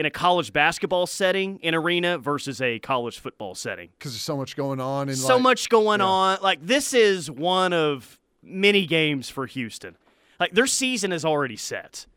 in 0.01 0.07
a 0.07 0.09
college 0.09 0.51
basketball 0.51 1.05
setting 1.05 1.59
in 1.59 1.75
arena 1.75 2.17
versus 2.17 2.59
a 2.59 2.79
college 2.79 3.19
football 3.19 3.53
setting 3.53 3.89
because 3.99 4.13
there's 4.13 4.21
so 4.23 4.35
much 4.35 4.55
going 4.55 4.81
on 4.81 5.09
and 5.09 5.17
so 5.17 5.35
like, 5.35 5.43
much 5.43 5.69
going 5.69 5.99
yeah. 5.99 6.07
on. 6.07 6.37
Like 6.41 6.65
this 6.65 6.91
is 6.95 7.29
one 7.29 7.71
of 7.71 8.19
many 8.41 8.87
games 8.87 9.29
for 9.29 9.45
Houston. 9.45 9.95
Like 10.39 10.53
their 10.53 10.65
season 10.65 11.11
is 11.11 11.23
already 11.23 11.55
set. 11.55 12.07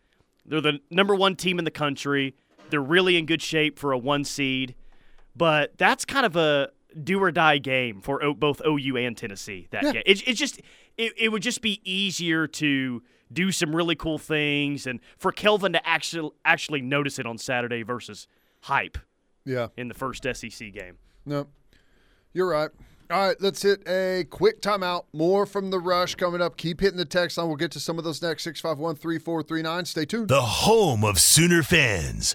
They're 0.46 0.62
the 0.62 0.80
number 0.90 1.14
one 1.14 1.36
team 1.36 1.58
in 1.58 1.66
the 1.66 1.70
country. 1.70 2.34
They're 2.70 2.80
really 2.80 3.18
in 3.18 3.26
good 3.26 3.42
shape 3.42 3.78
for 3.78 3.92
a 3.92 3.98
one 3.98 4.24
seed, 4.24 4.74
but 5.36 5.76
that's 5.76 6.06
kind 6.06 6.24
of 6.24 6.36
a 6.36 6.70
do 7.02 7.22
or 7.22 7.30
die 7.30 7.58
game 7.58 8.00
for 8.00 8.32
both 8.32 8.62
OU 8.66 8.96
and 8.96 9.14
Tennessee. 9.14 9.68
That 9.72 9.82
Yeah. 9.82 9.92
game, 9.92 10.02
it, 10.06 10.26
it 10.26 10.34
just 10.34 10.58
it, 10.96 11.12
it 11.18 11.28
would 11.28 11.42
just 11.42 11.60
be 11.60 11.82
easier 11.84 12.46
to 12.46 13.02
do 13.34 13.50
some 13.52 13.74
really 13.74 13.94
cool 13.96 14.18
things 14.18 14.86
and 14.86 15.00
for 15.18 15.32
Kelvin 15.32 15.72
to 15.72 15.86
actually 15.86 16.30
actually 16.44 16.80
notice 16.82 17.18
it 17.18 17.26
on 17.26 17.36
Saturday 17.38 17.82
versus 17.82 18.26
hype 18.62 18.96
Yeah. 19.44 19.68
in 19.76 19.88
the 19.88 19.94
first 19.94 20.24
SEC 20.24 20.72
game. 20.72 20.98
No, 21.26 21.48
you're 22.32 22.48
right. 22.48 22.70
All 23.10 23.28
right, 23.28 23.36
let's 23.40 23.60
hit 23.62 23.86
a 23.86 24.24
quick 24.30 24.62
timeout. 24.62 25.04
More 25.12 25.44
from 25.44 25.70
the 25.70 25.78
rush 25.78 26.14
coming 26.14 26.40
up. 26.40 26.56
Keep 26.56 26.80
hitting 26.80 26.96
the 26.96 27.04
text 27.04 27.36
line. 27.36 27.48
We'll 27.48 27.56
get 27.56 27.70
to 27.72 27.80
some 27.80 27.98
of 27.98 28.04
those 28.04 28.22
next. 28.22 28.44
651 28.44 28.96
3439. 28.96 29.84
Stay 29.84 30.04
tuned. 30.06 30.28
The 30.28 30.40
home 30.40 31.04
of 31.04 31.20
Sooner 31.20 31.62
fans. 31.62 32.34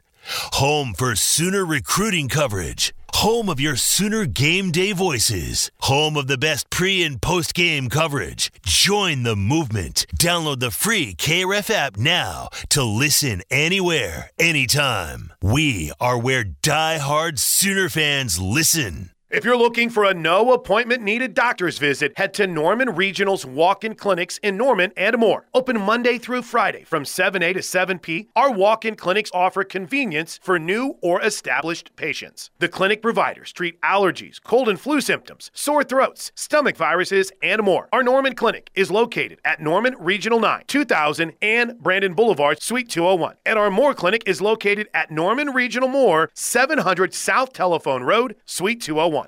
Home 0.53 0.93
for 0.93 1.15
Sooner 1.15 1.65
recruiting 1.65 2.29
coverage. 2.29 2.93
Home 3.19 3.49
of 3.49 3.59
your 3.59 3.75
Sooner 3.75 4.25
game 4.25 4.71
day 4.71 4.93
voices. 4.93 5.71
Home 5.81 6.15
of 6.15 6.27
the 6.27 6.37
best 6.37 6.69
pre 6.69 7.03
and 7.03 7.21
post 7.21 7.53
game 7.53 7.89
coverage. 7.89 8.49
Join 8.65 9.23
the 9.23 9.35
movement. 9.35 10.05
Download 10.15 10.61
the 10.61 10.71
free 10.71 11.15
KRF 11.15 11.69
app 11.69 11.97
now 11.97 12.47
to 12.69 12.81
listen 12.81 13.41
anywhere, 13.51 14.31
anytime. 14.39 15.33
We 15.41 15.91
are 15.99 16.17
where 16.17 16.45
die-hard 16.45 17.39
Sooner 17.39 17.89
fans 17.89 18.39
listen. 18.39 19.09
If 19.31 19.45
you're 19.45 19.55
looking 19.55 19.91
for 19.91 20.05
a 20.05 20.13
no 20.15 20.53
appointment 20.53 21.03
needed 21.03 21.35
doctor's 21.35 21.77
visit, 21.77 22.17
head 22.17 22.33
to 22.33 22.47
Norman 22.47 22.95
Regional's 22.95 23.45
walk 23.45 23.83
in 23.83 23.93
clinics 23.93 24.39
in 24.39 24.57
Norman 24.57 24.91
and 24.97 25.19
more. 25.19 25.45
Open 25.53 25.79
Monday 25.79 26.17
through 26.17 26.41
Friday 26.41 26.83
from 26.83 27.03
7A 27.03 27.53
to 27.53 27.59
7P, 27.59 28.29
our 28.35 28.51
walk 28.51 28.85
in 28.85 28.95
clinics 28.95 29.29
offer 29.31 29.63
convenience 29.63 30.39
for 30.41 30.57
new 30.57 30.97
or 31.03 31.21
established 31.21 31.95
patients. 31.95 32.49
The 32.57 32.67
clinic 32.67 33.03
providers 33.03 33.51
treat 33.51 33.79
allergies, 33.81 34.41
cold 34.43 34.67
and 34.67 34.79
flu 34.79 34.99
symptoms, 34.99 35.51
sore 35.53 35.83
throats, 35.83 36.31
stomach 36.33 36.75
viruses, 36.75 37.31
and 37.43 37.61
more. 37.61 37.87
Our 37.93 38.01
Norman 38.01 38.33
Clinic 38.33 38.71
is 38.73 38.89
located 38.89 39.41
at 39.45 39.61
Norman 39.61 39.95
Regional 39.99 40.39
9, 40.39 40.63
2000 40.65 41.33
and 41.39 41.77
Brandon 41.77 42.15
Boulevard, 42.15 42.63
Suite 42.63 42.89
201. 42.89 43.35
And 43.45 43.59
our 43.59 43.69
Moore 43.69 43.93
Clinic 43.93 44.23
is 44.25 44.41
located 44.41 44.87
at 44.91 45.11
Norman 45.11 45.49
Regional 45.49 45.87
Moore, 45.87 46.31
700 46.33 47.13
South 47.13 47.53
Telephone 47.53 48.01
Road, 48.01 48.35
Suite 48.47 48.81
201. 48.81 49.18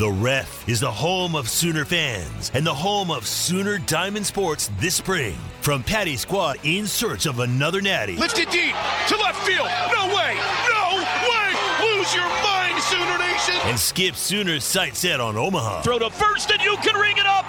The 0.00 0.10
Ref 0.10 0.66
is 0.66 0.80
the 0.80 0.90
home 0.90 1.34
of 1.34 1.46
Sooner 1.46 1.84
fans 1.84 2.50
and 2.54 2.66
the 2.66 2.72
home 2.72 3.10
of 3.10 3.26
Sooner 3.26 3.76
Diamond 3.76 4.24
Sports 4.24 4.70
this 4.78 4.94
spring. 4.94 5.36
From 5.60 5.82
Patty 5.82 6.16
Squad 6.16 6.56
in 6.62 6.86
search 6.86 7.26
of 7.26 7.40
another 7.40 7.82
natty. 7.82 8.16
Lifted 8.16 8.48
deep 8.48 8.74
to 9.08 9.16
left 9.18 9.46
field. 9.46 9.68
No 9.92 10.06
way. 10.16 10.38
No 10.70 11.04
way. 11.28 11.52
Lose 11.84 12.14
your 12.14 12.30
mind, 12.42 12.82
Sooner 12.82 13.18
Nation. 13.18 13.56
And 13.64 13.78
Skip 13.78 14.14
Sooner's 14.14 14.64
sight 14.64 14.96
set 14.96 15.20
on 15.20 15.36
Omaha. 15.36 15.82
Throw 15.82 15.98
to 15.98 16.08
first 16.08 16.50
and 16.50 16.62
you 16.62 16.78
can 16.78 16.98
ring 16.98 17.18
it 17.18 17.26
up. 17.26 17.44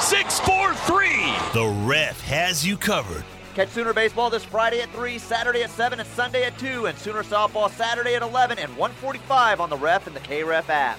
6 0.00 0.40
4 0.40 0.74
3. 0.74 1.06
The 1.52 1.84
Ref 1.86 2.20
has 2.22 2.66
you 2.66 2.76
covered. 2.76 3.22
Catch 3.54 3.68
Sooner 3.68 3.92
Baseball 3.92 4.30
this 4.30 4.44
Friday 4.44 4.80
at 4.80 4.90
3, 4.90 5.16
Saturday 5.16 5.62
at 5.62 5.70
7, 5.70 6.00
and 6.00 6.08
Sunday 6.08 6.42
at 6.42 6.58
2, 6.58 6.86
and 6.86 6.98
Sooner 6.98 7.22
Softball 7.22 7.70
Saturday 7.70 8.16
at 8.16 8.22
11 8.22 8.58
and 8.58 8.76
145 8.76 9.60
on 9.60 9.70
the 9.70 9.76
Ref 9.76 10.08
and 10.08 10.16
the 10.16 10.20
KREF 10.20 10.68
app. 10.70 10.98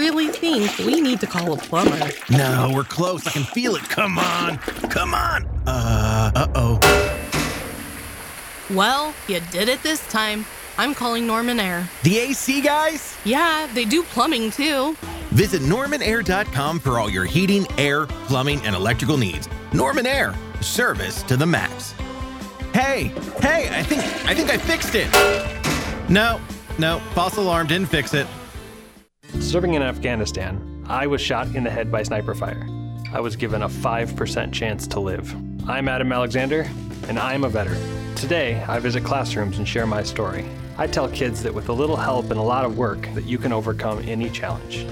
I 0.00 0.02
really 0.02 0.28
think 0.28 0.78
we 0.78 0.98
need 0.98 1.20
to 1.20 1.26
call 1.26 1.52
a 1.52 1.58
plumber. 1.58 2.10
No, 2.30 2.72
we're 2.74 2.84
close. 2.84 3.26
I 3.26 3.32
can 3.32 3.44
feel 3.44 3.76
it. 3.76 3.82
Come 3.82 4.18
on. 4.18 4.56
Come 4.88 5.12
on. 5.12 5.44
Uh, 5.66 6.32
uh-oh. 6.34 6.80
Well, 8.70 9.12
you 9.28 9.40
did 9.52 9.68
it 9.68 9.82
this 9.82 10.00
time. 10.08 10.46
I'm 10.78 10.94
calling 10.94 11.26
Norman 11.26 11.60
Air. 11.60 11.86
The 12.02 12.18
AC 12.18 12.62
guys? 12.62 13.14
Yeah, 13.26 13.68
they 13.74 13.84
do 13.84 14.02
plumbing 14.02 14.52
too. 14.52 14.96
Visit 15.32 15.60
normanair.com 15.60 16.80
for 16.80 16.98
all 16.98 17.10
your 17.10 17.26
heating, 17.26 17.66
air, 17.76 18.06
plumbing, 18.06 18.62
and 18.62 18.74
electrical 18.74 19.18
needs. 19.18 19.50
Norman 19.74 20.06
Air, 20.06 20.34
service 20.62 21.22
to 21.24 21.36
the 21.36 21.46
max. 21.46 21.92
Hey, 22.72 23.12
hey, 23.42 23.68
I 23.70 23.82
think 23.82 24.00
I 24.24 24.34
think 24.34 24.48
I 24.48 24.56
fixed 24.56 24.94
it. 24.94 25.10
No, 26.08 26.40
no, 26.78 27.00
false 27.12 27.36
alarm 27.36 27.66
didn't 27.66 27.88
fix 27.88 28.14
it. 28.14 28.26
Serving 29.38 29.74
in 29.74 29.82
Afghanistan, 29.82 30.84
I 30.88 31.06
was 31.06 31.20
shot 31.20 31.54
in 31.54 31.62
the 31.64 31.70
head 31.70 31.90
by 31.90 32.02
sniper 32.02 32.34
fire. 32.34 32.66
I 33.12 33.20
was 33.20 33.36
given 33.36 33.62
a 33.62 33.68
5% 33.68 34.52
chance 34.52 34.86
to 34.88 35.00
live. 35.00 35.34
I'm 35.68 35.88
Adam 35.88 36.12
Alexander, 36.12 36.68
and 37.08 37.18
I'm 37.18 37.44
a 37.44 37.48
veteran. 37.48 38.14
Today, 38.16 38.62
I 38.68 38.78
visit 38.80 39.04
classrooms 39.04 39.58
and 39.58 39.66
share 39.66 39.86
my 39.86 40.02
story. 40.02 40.44
I 40.76 40.86
tell 40.86 41.08
kids 41.08 41.42
that 41.42 41.54
with 41.54 41.68
a 41.68 41.72
little 41.72 41.96
help 41.96 42.30
and 42.30 42.38
a 42.38 42.42
lot 42.42 42.64
of 42.64 42.76
work 42.76 43.08
that 43.14 43.24
you 43.24 43.38
can 43.38 43.52
overcome 43.52 44.00
any 44.00 44.30
challenge. 44.30 44.84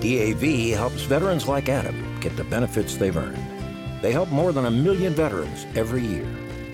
DAV 0.00 0.76
helps 0.76 1.02
veterans 1.02 1.48
like 1.48 1.68
Adam 1.68 2.20
get 2.20 2.36
the 2.36 2.44
benefits 2.44 2.96
they've 2.96 3.16
earned. 3.16 3.38
They 4.02 4.12
help 4.12 4.30
more 4.30 4.52
than 4.52 4.66
a 4.66 4.70
million 4.70 5.14
veterans 5.14 5.66
every 5.74 6.02
year. 6.02 6.26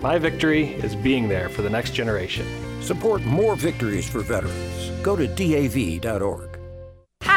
My 0.03 0.19
victory 0.19 0.75
is 0.75 0.97
being 0.97 1.29
there 1.29 1.49
for 1.49 1.63
the 1.63 1.71
next 1.71 1.95
generation. 1.95 2.47
Support 2.83 3.23
more 3.25 3.55
victories 3.55 4.09
for 4.09 4.21
veterans. 4.21 4.91
Go 5.03 5.17
to 5.17 5.29
DAV.org. 5.29 6.52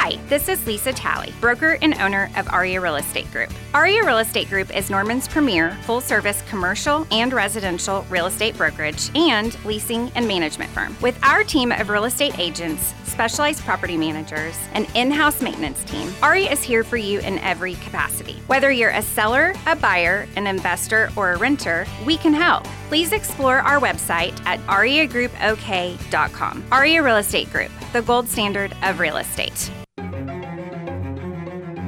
Hi, 0.05 0.19
this 0.27 0.49
is 0.49 0.63
Lisa 0.67 0.93
Talley, 0.93 1.33
broker 1.41 1.79
and 1.81 1.95
owner 1.95 2.29
of 2.37 2.47
Aria 2.53 2.79
Real 2.79 2.97
Estate 2.97 3.25
Group. 3.31 3.51
Aria 3.73 4.05
Real 4.05 4.19
Estate 4.19 4.47
Group 4.49 4.69
is 4.77 4.91
Norman's 4.91 5.27
premier 5.27 5.75
full 5.81 5.99
service 5.99 6.43
commercial 6.47 7.07
and 7.09 7.33
residential 7.33 8.05
real 8.07 8.27
estate 8.27 8.55
brokerage 8.55 9.09
and 9.15 9.57
leasing 9.65 10.11
and 10.13 10.27
management 10.27 10.69
firm. 10.69 10.95
With 11.01 11.17
our 11.23 11.43
team 11.43 11.71
of 11.71 11.89
real 11.89 12.05
estate 12.05 12.37
agents, 12.37 12.93
specialized 13.05 13.63
property 13.63 13.97
managers, 13.97 14.55
and 14.73 14.87
in 14.93 15.09
house 15.09 15.41
maintenance 15.41 15.83
team, 15.85 16.13
Aria 16.21 16.51
is 16.51 16.61
here 16.61 16.83
for 16.83 16.97
you 16.97 17.17
in 17.21 17.39
every 17.39 17.73
capacity. 17.73 18.33
Whether 18.45 18.71
you're 18.71 18.91
a 18.91 19.01
seller, 19.01 19.55
a 19.65 19.75
buyer, 19.75 20.27
an 20.35 20.45
investor, 20.45 21.09
or 21.15 21.31
a 21.31 21.37
renter, 21.37 21.87
we 22.05 22.17
can 22.17 22.33
help. 22.33 22.65
Please 22.89 23.11
explore 23.11 23.57
our 23.57 23.79
website 23.79 24.39
at 24.45 24.59
ariagroupok.com. 24.67 26.63
Aria 26.71 27.01
Real 27.01 27.17
Estate 27.17 27.51
Group, 27.51 27.71
the 27.91 28.03
gold 28.03 28.27
standard 28.27 28.71
of 28.83 28.99
real 28.99 29.17
estate. 29.17 29.71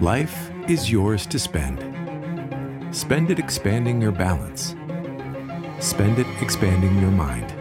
Life 0.02 0.52
is 0.68 0.92
yours 0.92 1.26
to 1.26 1.40
spend. 1.40 1.80
Spend 2.96 3.32
it 3.32 3.40
expanding 3.40 4.00
your 4.00 4.12
balance. 4.12 4.76
Spend 5.80 6.20
it 6.20 6.28
expanding 6.40 7.00
your 7.00 7.10
mind. 7.10 7.52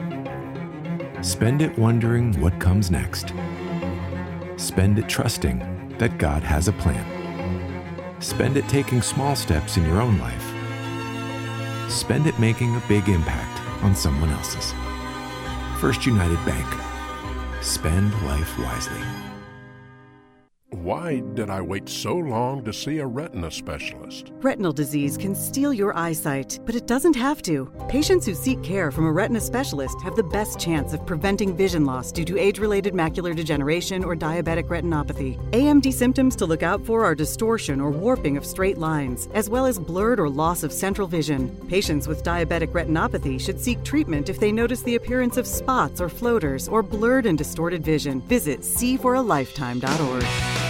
Spend 1.24 1.62
it 1.62 1.78
wondering 1.78 2.39
what 2.39 2.61
comes 2.61 2.91
next. 2.91 3.32
Spend 4.57 4.99
it 4.99 5.09
trusting 5.09 5.97
that 5.99 6.18
God 6.18 6.43
has 6.43 6.68
a 6.68 6.72
plan. 6.72 8.20
Spend 8.20 8.59
it 8.59 8.68
taking 8.68 9.01
small 9.01 9.34
steps 9.34 9.78
in 9.78 9.87
your 9.87 10.03
own 10.03 10.18
life. 10.18 11.91
Spend 11.91 12.26
it 12.26 12.39
making 12.39 12.76
a 12.76 12.82
big 12.87 13.09
impact 13.09 13.62
on 13.82 13.97
someone 13.97 14.28
else's. 14.28 14.74
First 15.80 16.05
United 16.05 16.45
Bank. 16.45 16.66
Spend 17.62 18.12
life 18.26 18.59
wisely. 18.59 19.26
Why 20.87 21.20
did 21.34 21.51
I 21.51 21.61
wait 21.62 21.89
so 21.89 22.14
long 22.14 22.62
to 22.62 22.72
see 22.72 22.99
a 22.99 23.07
retina 23.09 23.51
specialist? 23.51 24.30
Retinal 24.41 24.72
disease 24.72 25.16
can 25.16 25.34
steal 25.34 25.74
your 25.74 25.99
eyesight, 25.99 26.61
but 26.64 26.76
it 26.76 26.87
doesn't 26.87 27.16
have 27.16 27.43
to. 27.43 27.68
Patients 27.89 28.24
who 28.24 28.34
seek 28.34 28.62
care 28.62 28.93
from 28.93 29.07
a 29.07 29.11
retina 29.11 29.41
specialist 29.41 30.01
have 30.03 30.14
the 30.14 30.22
best 30.22 30.61
chance 30.61 30.93
of 30.93 31.05
preventing 31.05 31.57
vision 31.57 31.84
loss 31.84 32.12
due 32.12 32.24
to 32.26 32.39
age 32.39 32.61
related 32.61 32.95
macular 32.95 33.34
degeneration 33.34 34.05
or 34.05 34.14
diabetic 34.14 34.68
retinopathy. 34.68 35.37
AMD 35.51 35.93
symptoms 35.93 36.37
to 36.37 36.47
look 36.47 36.62
out 36.62 36.87
for 36.87 37.05
are 37.05 37.16
distortion 37.16 37.80
or 37.80 37.91
warping 37.91 38.37
of 38.37 38.47
straight 38.47 38.78
lines, 38.78 39.28
as 39.34 39.51
well 39.51 39.66
as 39.66 39.80
blurred 39.80 40.20
or 40.20 40.28
loss 40.28 40.62
of 40.62 40.72
central 40.72 41.09
vision. 41.09 41.49
Patients 41.68 42.07
with 42.07 42.22
diabetic 42.22 42.68
retinopathy 42.68 43.41
should 43.41 43.61
seek 43.61 43.82
treatment 43.82 44.28
if 44.28 44.39
they 44.39 44.53
notice 44.53 44.82
the 44.82 44.95
appearance 44.95 45.37
of 45.37 45.49
spots 45.49 46.01
or 46.01 46.09
floaters 46.09 46.68
or 46.68 46.80
blurred 46.80 47.26
and 47.26 47.37
distorted 47.37 47.84
vision. 47.84 48.20
Visit 48.28 48.61
seeforalifetime.org. 48.61 50.66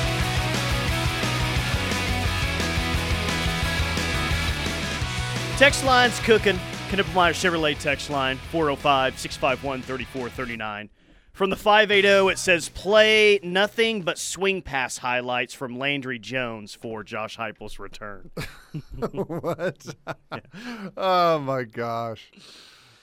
Text 5.57 5.87
line's 5.87 6.21
cooking. 6.21 6.59
Knippelmier 6.91 7.33
Chevrolet 7.33 7.79
text 7.79 8.11
line 8.11 8.37
405 8.51 9.19
651 9.19 9.81
3439. 9.81 10.91
From 11.33 11.49
the 11.49 11.57
580, 11.57 12.31
it 12.31 12.39
says 12.39 12.69
play 12.69 13.41
nothing 13.43 14.03
but 14.03 14.19
swing 14.19 14.61
pass 14.61 14.99
highlights 14.99 15.55
from 15.55 15.79
Landry 15.79 16.19
Jones 16.19 16.75
for 16.75 17.03
Josh 17.03 17.39
Heupel's 17.39 17.79
return. 17.79 18.31
what? 19.01 19.95
oh 20.99 21.39
my 21.39 21.63
gosh, 21.63 22.31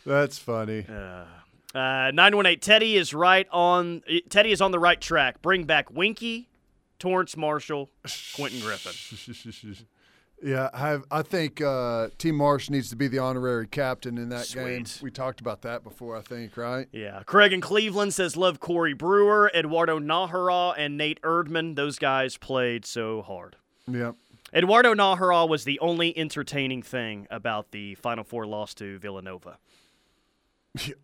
that's 0.06 0.38
funny. 0.38 0.86
Uh, 0.88 1.26
918 1.74 2.60
Teddy 2.60 2.98
is 2.98 3.16
right 3.16 3.48
on. 3.52 4.04
Teddy 4.30 4.52
is 4.52 4.62
on 4.62 4.70
the 4.70 4.80
right 4.80 5.02
track. 5.02 5.42
Bring 5.42 5.64
back 5.64 5.92
Winky, 5.92 6.50
Torrance 7.00 7.36
Marshall, 7.36 7.90
Quentin 8.36 8.60
Griffin. 8.60 9.88
Yeah, 10.44 10.70
I 10.74 10.80
have. 10.90 11.06
I 11.10 11.22
think 11.22 11.62
uh, 11.62 12.10
T. 12.18 12.32
Marsh 12.34 12.70
needs 12.70 12.90
to 12.90 12.96
be 12.98 13.08
the 13.08 13.20
honorary 13.20 13.66
captain 13.66 14.18
in 14.18 14.28
that 14.30 14.46
Sweet. 14.46 14.64
game. 14.66 14.86
We 15.02 15.10
talked 15.10 15.40
about 15.40 15.62
that 15.62 15.84
before, 15.84 16.18
I 16.18 16.22
think, 16.22 16.58
right? 16.58 16.88
Yeah. 16.92 17.24
Craig 17.26 17.54
in 17.54 17.62
Cleveland 17.62 18.14
says 18.14 18.36
love 18.36 18.60
Corey 18.60 18.94
Brewer, 18.94 19.50
Eduardo 19.56 20.00
Najera, 20.00 20.74
and 20.78 20.98
Nate 20.98 21.22
Erdmann. 21.22 21.76
Those 21.76 21.98
guys 21.98 22.38
played 22.38 22.86
so 22.86 23.22
hard. 23.22 23.56
Yep. 23.88 24.16
Eduardo 24.54 24.94
Najera 24.94 25.48
was 25.48 25.64
the 25.64 25.80
only 25.80 26.16
entertaining 26.18 26.82
thing 26.84 27.26
about 27.32 27.72
the 27.72 27.96
Final 27.96 28.26
Four 28.26 28.46
loss 28.46 28.74
to 28.76 29.00
Villanova. 29.00 29.58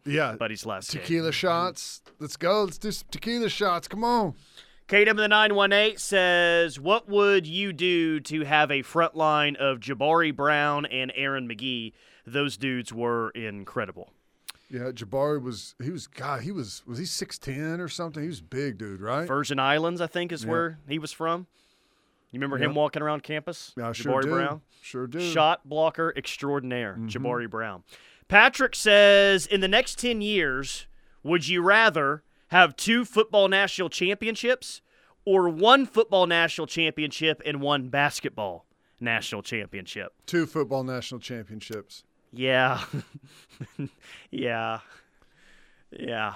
Yeah. 0.06 0.36
Buddy's 0.36 0.66
last 0.66 0.92
game. 0.92 1.02
Tequila 1.02 1.32
shots. 1.32 2.02
Let's 2.20 2.36
go. 2.38 2.64
Let's 2.64 2.78
do 2.80 2.92
some 2.92 3.08
tequila 3.12 3.50
shots. 3.50 3.88
Come 3.88 4.04
on. 4.04 4.34
KW 4.90 5.16
the 5.18 5.28
918 5.28 5.98
says, 6.00 6.80
What 6.80 7.08
would 7.08 7.46
you 7.46 7.72
do 7.74 8.20
to 8.22 8.44
have 8.44 8.72
a 8.72 8.82
front 8.82 9.16
line 9.16 9.56
of 9.58 9.80
Jabahri 9.80 10.36
Brown 10.36 10.86
and 10.88 11.12
Aaron 11.16 11.48
McGhee? 11.48 11.94
Those 12.26 12.58
dudes 12.58 12.92
were 12.92 13.30
incredible. 13.32 14.12
Yeah, 14.72 14.92
Jabahri 14.92 15.42
was 15.42 15.76
he 15.82 15.92
was 15.92 16.08
God, 16.08 16.42
he 16.42 16.52
was 16.52 16.82
was 16.88 16.98
he 16.98 17.06
six 17.06 17.38
ten 17.38 17.80
or 17.80 17.88
something? 17.88 18.22
He 18.24 18.30
was 18.30 18.42
big 18.42 18.78
dude, 18.80 19.00
right? 19.02 19.28
Virgin 19.28 19.60
Islands, 19.60 20.02
I 20.02 20.08
think, 20.08 20.32
is 20.32 20.44
Yeah. 20.44 20.50
where 20.52 20.80
he 20.88 20.98
was 21.00 21.12
from. 21.12 21.46
You 22.32 22.40
remember 22.40 22.58
him 22.58 22.74
walking 22.76 23.02
around 23.02 23.22
campus? 23.24 23.74
Yeah, 23.78 23.90
I 23.90 23.92
sure 23.92 24.14
Jabahri 24.14 24.24
do. 24.24 24.30
Brown? 24.30 24.62
Sure 24.82 25.08
do. 25.08 25.20
Shot 25.20 25.68
blocker 25.70 26.14
extraordinaire, 26.16 26.96
Mhm. 27.00 27.10
Jabahri 27.10 27.50
Brown. 27.50 27.84
Patrick 28.28 28.76
says, 28.76 29.46
In 29.48 29.62
the 29.62 29.68
next 29.68 29.98
10 30.00 30.22
years, 30.22 30.86
would 31.24 31.48
you 31.48 31.62
rather 31.64 32.22
have 32.50 32.76
two 32.76 33.06
football 33.06 33.48
national 33.48 33.90
championships 33.90 34.82
or 35.26 35.50
one 35.50 35.86
football 35.86 36.28
national 36.28 36.68
championship 36.68 37.42
and 37.46 37.62
one 37.62 37.90
basketball 37.90 38.66
national 39.00 39.42
championship? 39.42 40.14
Two 40.26 40.46
football 40.46 40.84
national 40.84 41.20
championships. 41.20 42.04
Yeah. 42.32 42.84
yeah. 44.32 44.80
Yeah. 45.92 46.36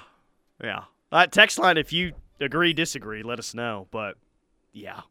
Yeah. 0.63 0.83
Uh, 1.11 1.27
text 1.27 1.59
line, 1.59 1.77
if 1.77 1.93
you 1.93 2.13
agree, 2.39 2.73
disagree, 2.73 3.23
let 3.23 3.39
us 3.39 3.53
know. 3.53 3.87
But 3.91 4.15
yeah. 4.71 5.01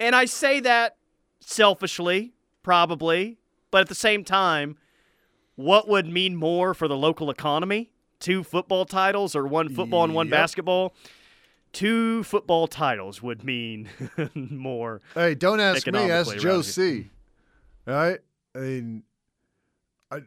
And 0.00 0.14
I 0.14 0.24
say 0.24 0.60
that 0.60 0.96
selfishly, 1.40 2.32
probably. 2.62 3.38
But 3.70 3.82
at 3.82 3.88
the 3.88 3.94
same 3.94 4.24
time, 4.24 4.76
what 5.56 5.88
would 5.88 6.06
mean 6.06 6.36
more 6.36 6.72
for 6.72 6.88
the 6.88 6.96
local 6.96 7.30
economy? 7.30 7.90
Two 8.20 8.42
football 8.42 8.84
titles 8.84 9.36
or 9.36 9.46
one 9.46 9.68
football 9.68 10.04
and 10.04 10.14
one 10.14 10.26
Yep. 10.26 10.30
basketball? 10.32 10.94
Two 11.72 12.24
football 12.24 12.66
titles 12.66 13.22
would 13.22 13.44
mean 13.44 13.88
more. 14.34 15.00
Hey, 15.14 15.34
don't 15.34 15.60
ask 15.60 15.86
me. 15.86 16.10
Ask 16.10 16.36
Joe 16.38 16.54
here. 16.54 16.62
C. 16.62 17.10
All 17.86 17.94
right. 17.94 18.18
I 18.54 18.58
mean, 18.58 19.02
I 20.10 20.20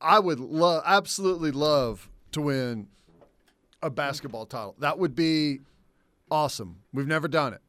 I 0.00 0.18
would 0.18 0.40
love 0.40 0.82
absolutely 0.86 1.50
love 1.50 2.08
to 2.32 2.40
win 2.40 2.88
a 3.82 3.90
basketball 3.90 4.46
title. 4.46 4.74
That 4.78 4.98
would 4.98 5.14
be 5.14 5.60
awesome. 6.30 6.80
We've 6.92 7.06
never 7.06 7.28
done 7.28 7.52
it. 7.52 7.60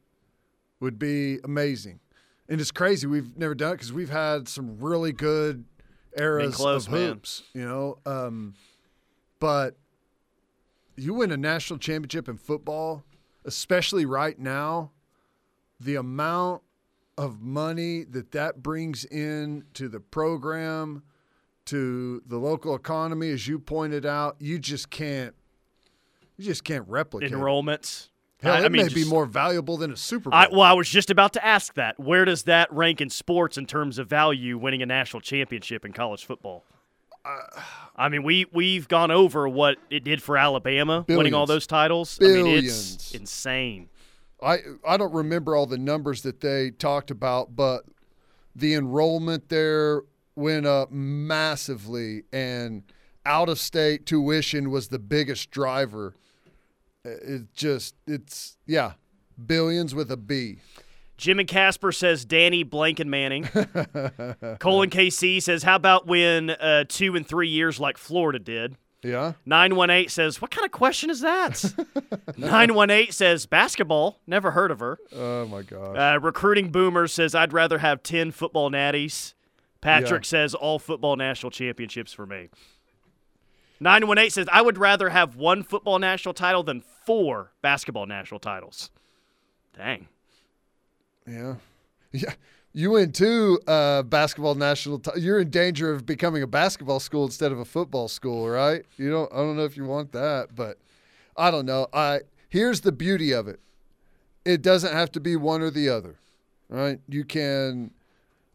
Would 0.80 0.98
be 0.98 1.38
amazing. 1.44 2.00
And 2.48 2.60
it's 2.60 2.72
crazy 2.72 3.06
we've 3.06 3.36
never 3.36 3.54
done 3.54 3.72
it 3.72 3.76
because 3.76 3.92
we've 3.92 4.10
had 4.10 4.48
some 4.48 4.78
really 4.80 5.12
good 5.12 5.64
eras 6.18 6.56
close, 6.56 6.86
of 6.86 6.92
man. 6.92 7.08
hoops. 7.10 7.42
You 7.54 7.64
know, 7.68 7.98
um, 8.06 8.54
but 9.40 9.76
you 10.96 11.14
win 11.14 11.32
a 11.32 11.36
national 11.36 11.78
championship 11.78 12.28
in 12.28 12.36
football, 12.36 13.04
especially 13.44 14.04
right 14.04 14.38
now, 14.38 14.92
the 15.80 15.96
amount 15.96 16.62
of 17.18 17.40
money 17.40 18.04
that 18.04 18.32
that 18.32 18.62
brings 18.62 19.04
in 19.06 19.64
to 19.74 19.88
the 19.88 20.00
program, 20.00 21.02
to 21.66 22.22
the 22.26 22.38
local 22.38 22.74
economy, 22.74 23.30
as 23.30 23.48
you 23.48 23.58
pointed 23.58 24.04
out, 24.06 24.36
you 24.38 24.58
just 24.58 24.90
can't, 24.90 25.34
you 26.36 26.44
just 26.44 26.64
can't 26.64 26.86
replicate. 26.88 27.32
Enrollments. 27.32 28.08
Hell, 28.42 28.54
I- 28.54 28.60
it 28.60 28.64
I 28.64 28.68
mean, 28.70 28.86
may 28.86 28.92
be 28.92 29.04
more 29.04 29.26
valuable 29.26 29.76
than 29.76 29.92
a 29.92 29.96
Super 29.96 30.30
Bowl. 30.30 30.38
I, 30.38 30.48
well, 30.50 30.62
I 30.62 30.72
was 30.72 30.88
just 30.88 31.10
about 31.10 31.34
to 31.34 31.44
ask 31.44 31.74
that. 31.74 31.98
Where 32.00 32.24
does 32.24 32.44
that 32.44 32.72
rank 32.72 33.00
in 33.02 33.10
sports 33.10 33.58
in 33.58 33.66
terms 33.66 33.98
of 33.98 34.08
value 34.08 34.56
winning 34.56 34.82
a 34.82 34.86
national 34.86 35.20
championship 35.20 35.84
in 35.84 35.92
college 35.92 36.24
football? 36.24 36.64
I 37.96 38.08
mean, 38.08 38.22
we 38.22 38.46
we've 38.52 38.88
gone 38.88 39.10
over 39.10 39.48
what 39.48 39.78
it 39.90 40.04
did 40.04 40.22
for 40.22 40.36
Alabama 40.36 41.04
winning 41.08 41.34
all 41.34 41.46
those 41.46 41.66
titles. 41.66 42.18
I 42.20 42.24
mean, 42.24 42.34
Billions. 42.34 42.94
it's 42.94 43.12
insane. 43.12 43.88
I 44.42 44.58
I 44.86 44.96
don't 44.96 45.12
remember 45.12 45.54
all 45.54 45.66
the 45.66 45.78
numbers 45.78 46.22
that 46.22 46.40
they 46.40 46.70
talked 46.70 47.10
about, 47.10 47.54
but 47.54 47.84
the 48.54 48.74
enrollment 48.74 49.48
there 49.48 50.02
went 50.34 50.66
up 50.66 50.90
massively, 50.90 52.22
and 52.32 52.84
out 53.26 53.48
of 53.48 53.58
state 53.58 54.06
tuition 54.06 54.70
was 54.70 54.88
the 54.88 54.98
biggest 54.98 55.50
driver. 55.50 56.14
It 57.04 57.52
just 57.54 57.94
it's 58.06 58.56
yeah, 58.66 58.92
billions 59.46 59.94
with 59.94 60.10
a 60.10 60.16
B. 60.16 60.58
Jim 61.20 61.38
and 61.38 61.46
Casper 61.46 61.92
says 61.92 62.24
Danny 62.24 62.64
Blanken 62.64 63.06
Manning. 63.06 63.44
Colin 64.58 64.88
KC 64.88 65.42
says, 65.42 65.62
how 65.62 65.76
about 65.76 66.06
when 66.06 66.48
uh, 66.48 66.84
two 66.88 67.14
and 67.14 67.26
three 67.26 67.48
years 67.48 67.78
like 67.78 67.98
Florida 67.98 68.38
did? 68.38 68.76
Yeah. 69.02 69.34
918 69.44 70.08
says, 70.08 70.40
what 70.40 70.50
kind 70.50 70.64
of 70.64 70.72
question 70.72 71.10
is 71.10 71.20
that? 71.20 71.62
918 72.38 73.12
says, 73.12 73.44
basketball. 73.44 74.18
Never 74.26 74.52
heard 74.52 74.70
of 74.70 74.80
her. 74.80 74.98
Oh 75.14 75.44
my 75.46 75.60
god. 75.60 75.94
Uh, 75.96 76.18
recruiting 76.20 76.70
Boomer 76.70 77.06
says, 77.06 77.34
I'd 77.34 77.52
rather 77.52 77.78
have 77.78 78.02
10 78.02 78.30
football 78.30 78.70
natties. 78.70 79.34
Patrick 79.82 80.24
Yeah. 80.24 80.28
says, 80.28 80.54
all 80.54 80.78
football 80.78 81.16
national 81.16 81.50
championships 81.50 82.14
for 82.14 82.24
me. 82.24 82.48
918 83.78 84.30
says, 84.30 84.48
I 84.50 84.62
would 84.62 84.78
rather 84.78 85.10
have 85.10 85.36
one 85.36 85.62
football 85.64 85.98
national 85.98 86.32
title 86.34 86.62
than 86.62 86.80
four 87.04 87.52
basketball 87.60 88.06
national 88.06 88.40
titles. 88.40 88.90
Dang. 89.76 90.08
Yeah. 91.30 91.54
Yeah. 92.12 92.34
You 92.72 92.92
win 92.92 93.12
two 93.12 93.60
uh, 93.66 94.02
basketball 94.02 94.54
national. 94.54 95.00
T- 95.00 95.20
you're 95.20 95.40
in 95.40 95.50
danger 95.50 95.92
of 95.92 96.06
becoming 96.06 96.42
a 96.42 96.46
basketball 96.46 97.00
school 97.00 97.24
instead 97.24 97.50
of 97.50 97.58
a 97.58 97.64
football 97.64 98.06
school, 98.06 98.48
right? 98.48 98.84
You 98.96 99.10
don't. 99.10 99.32
I 99.32 99.36
don't 99.36 99.56
know 99.56 99.64
if 99.64 99.76
you 99.76 99.84
want 99.84 100.12
that, 100.12 100.54
but 100.54 100.78
I 101.36 101.50
don't 101.50 101.66
know. 101.66 101.88
I 101.92 102.20
here's 102.48 102.80
the 102.82 102.92
beauty 102.92 103.32
of 103.32 103.48
it. 103.48 103.58
It 104.44 104.62
doesn't 104.62 104.92
have 104.92 105.10
to 105.12 105.20
be 105.20 105.34
one 105.34 105.62
or 105.62 105.70
the 105.70 105.88
other, 105.88 106.16
right? 106.68 107.00
You 107.08 107.24
can 107.24 107.90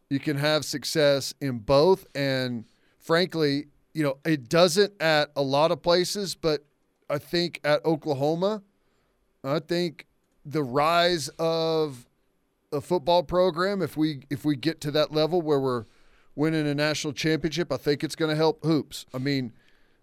you 0.09 0.19
can 0.19 0.37
have 0.37 0.63
success 0.63 1.33
in 1.41 1.59
both, 1.59 2.05
and 2.15 2.63
frankly, 2.99 3.67
you 3.93 4.03
know, 4.03 4.17
it 4.23 4.47
doesn't 4.47 5.01
at 5.01 5.31
a 5.35 5.41
lot 5.41 5.71
of 5.71 5.81
places, 5.81 6.35
but 6.35 6.63
I 7.09 7.17
think 7.17 7.59
at 7.65 7.83
Oklahoma, 7.83 8.63
I 9.43 9.59
think 9.59 10.07
the 10.45 10.63
rise 10.63 11.27
of 11.39 12.05
a 12.71 12.81
football 12.81 13.23
program, 13.23 13.81
if 13.81 13.95
we 13.97 14.21
if 14.29 14.45
we 14.45 14.55
get 14.55 14.81
to 14.81 14.91
that 14.91 15.11
level 15.11 15.41
where 15.41 15.59
we're 15.59 15.85
winning 16.35 16.67
a 16.67 16.75
national 16.75 17.13
championship, 17.13 17.71
I 17.71 17.77
think 17.77 18.03
it's 18.03 18.15
going 18.15 18.29
to 18.29 18.35
help 18.35 18.63
hoops. 18.63 19.05
I 19.13 19.17
mean, 19.17 19.53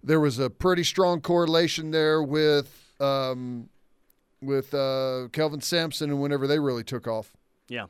there 0.02 0.20
was 0.20 0.38
a 0.38 0.50
pretty 0.50 0.84
strong 0.84 1.20
correlation 1.20 1.90
there 1.90 2.22
with 2.22 2.94
um, 3.00 3.68
with 4.40 4.74
uh, 4.74 5.28
Kelvin 5.32 5.60
Sampson 5.60 6.10
and 6.10 6.20
whenever 6.20 6.46
they 6.46 6.58
really 6.58 6.84
took 6.84 7.06
off. 7.06 7.32
Yeah. 7.72 7.86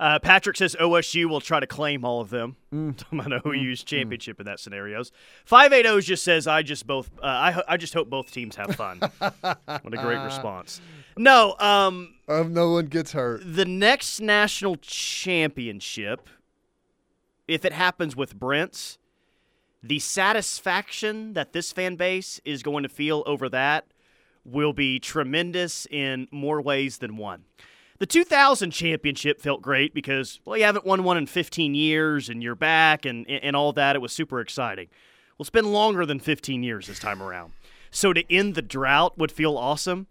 Uh, 0.00 0.18
Patrick 0.18 0.56
says 0.56 0.76
OSU 0.80 1.26
will 1.28 1.40
try 1.40 1.58
to 1.60 1.66
claim 1.66 2.04
all 2.04 2.20
of 2.20 2.30
them. 2.30 2.56
Mm. 2.72 2.96
Talking 2.98 3.20
about 3.20 3.46
OU's 3.46 3.82
championship 3.82 4.40
in 4.40 4.46
that 4.46 4.60
scenarios. 4.60 5.12
Five 5.44 5.72
eight 5.72 5.84
zero 5.84 6.00
just 6.00 6.24
says 6.24 6.46
I 6.46 6.62
just 6.62 6.86
both 6.86 7.10
uh, 7.22 7.26
I 7.26 7.50
ho- 7.50 7.62
I 7.68 7.76
just 7.76 7.92
hope 7.94 8.08
both 8.08 8.30
teams 8.30 8.56
have 8.56 8.74
fun. 8.76 8.98
what 9.18 9.94
a 9.94 9.96
great 9.98 10.22
response. 10.24 10.80
No, 11.18 11.54
um, 11.58 12.14
Um, 12.28 12.52
no 12.54 12.70
one 12.72 12.86
gets 12.86 13.12
hurt. 13.12 13.40
the 13.44 13.64
next 13.64 14.20
national 14.20 14.76
championship, 14.76 16.28
if 17.48 17.64
it 17.64 17.72
happens 17.72 18.14
with 18.16 18.38
Brent's, 18.38 18.98
the 19.82 19.98
satisfaction 19.98 21.32
that 21.34 21.52
this 21.52 21.72
fan 21.72 21.96
base 21.96 22.40
is 22.44 22.62
going 22.62 22.82
to 22.82 22.88
feel 22.88 23.22
over 23.26 23.48
that 23.50 23.86
will 24.44 24.72
be 24.72 24.98
tremendous 24.98 25.86
in 25.90 26.28
more 26.30 26.60
ways 26.60 26.98
than 26.98 27.16
one. 27.16 27.44
The 27.98 28.06
2000 28.06 28.72
championship 28.72 29.40
felt 29.40 29.62
great 29.62 29.94
because, 29.94 30.40
well, 30.44 30.56
you 30.56 30.64
haven't 30.64 30.84
won 30.84 31.02
one 31.02 31.16
in 31.16 31.26
15 31.26 31.74
years 31.74 32.28
and 32.28 32.42
you're 32.42 32.54
back 32.54 33.06
and, 33.06 33.28
and 33.28 33.56
all 33.56 33.72
that. 33.72 33.96
It 33.96 34.02
was 34.02 34.12
super 34.12 34.40
exciting. 34.40 34.88
Well, 35.38 35.44
it's 35.44 35.50
been 35.50 35.72
longer 35.72 36.04
than 36.04 36.20
15 36.20 36.62
years 36.62 36.86
this 36.86 36.98
time 36.98 37.22
around. 37.22 37.52
So 37.90 38.12
to 38.12 38.30
end 38.32 38.54
the 38.54 38.62
drought 38.62 39.16
would 39.16 39.32
feel 39.32 39.56
awesome. 39.56 40.06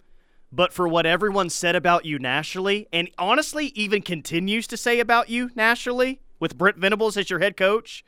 But 0.52 0.74
for 0.74 0.88
what 0.88 1.06
everyone 1.06 1.50
said 1.50 1.76
about 1.76 2.06
you 2.06 2.18
nationally, 2.18 2.88
and 2.94 3.10
honestly 3.18 3.68
even 3.76 4.02
continues 4.02 4.68
to 4.68 4.78
say 4.78 5.00
about 5.00 5.30
you 5.30 5.52
nationally, 5.56 6.22
with 6.40 6.58
Brent 6.58 6.78
Venables 6.78 7.18
as 7.18 7.30
your 7.30 7.40
head 7.40 7.58
coach, 7.58 8.04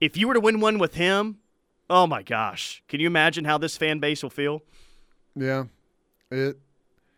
if 0.00 0.16
you 0.16 0.28
were 0.28 0.34
to 0.34 0.40
win 0.40 0.60
one 0.60 0.78
with 0.78 0.94
him, 0.94 1.38
oh 1.90 2.06
my 2.06 2.22
gosh, 2.22 2.82
can 2.88 3.00
you 3.00 3.06
imagine 3.06 3.44
how 3.44 3.58
this 3.58 3.76
fan 3.76 3.98
base 3.98 4.22
will 4.22 4.30
feel? 4.30 4.62
Yeah, 5.34 5.64
it 6.30 6.58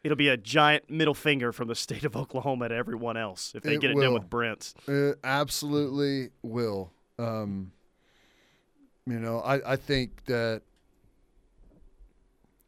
It'll 0.02 0.16
be 0.16 0.28
a 0.28 0.36
giant 0.36 0.88
middle 0.88 1.14
finger 1.14 1.52
from 1.52 1.68
the 1.68 1.74
state 1.74 2.04
of 2.04 2.16
Oklahoma 2.16 2.68
to 2.68 2.74
everyone 2.74 3.16
else 3.16 3.52
if 3.54 3.62
they 3.62 3.74
It 3.74 3.80
get 3.80 3.90
it 3.90 4.00
done 4.00 4.14
with 4.14 4.28
Brent's. 4.30 4.74
It 4.86 5.18
absolutely 5.22 6.30
will. 6.42 6.90
Um, 7.18 7.72
you 9.06 9.18
know, 9.18 9.40
I, 9.40 9.72
I 9.72 9.76
think 9.76 10.24
that 10.26 10.62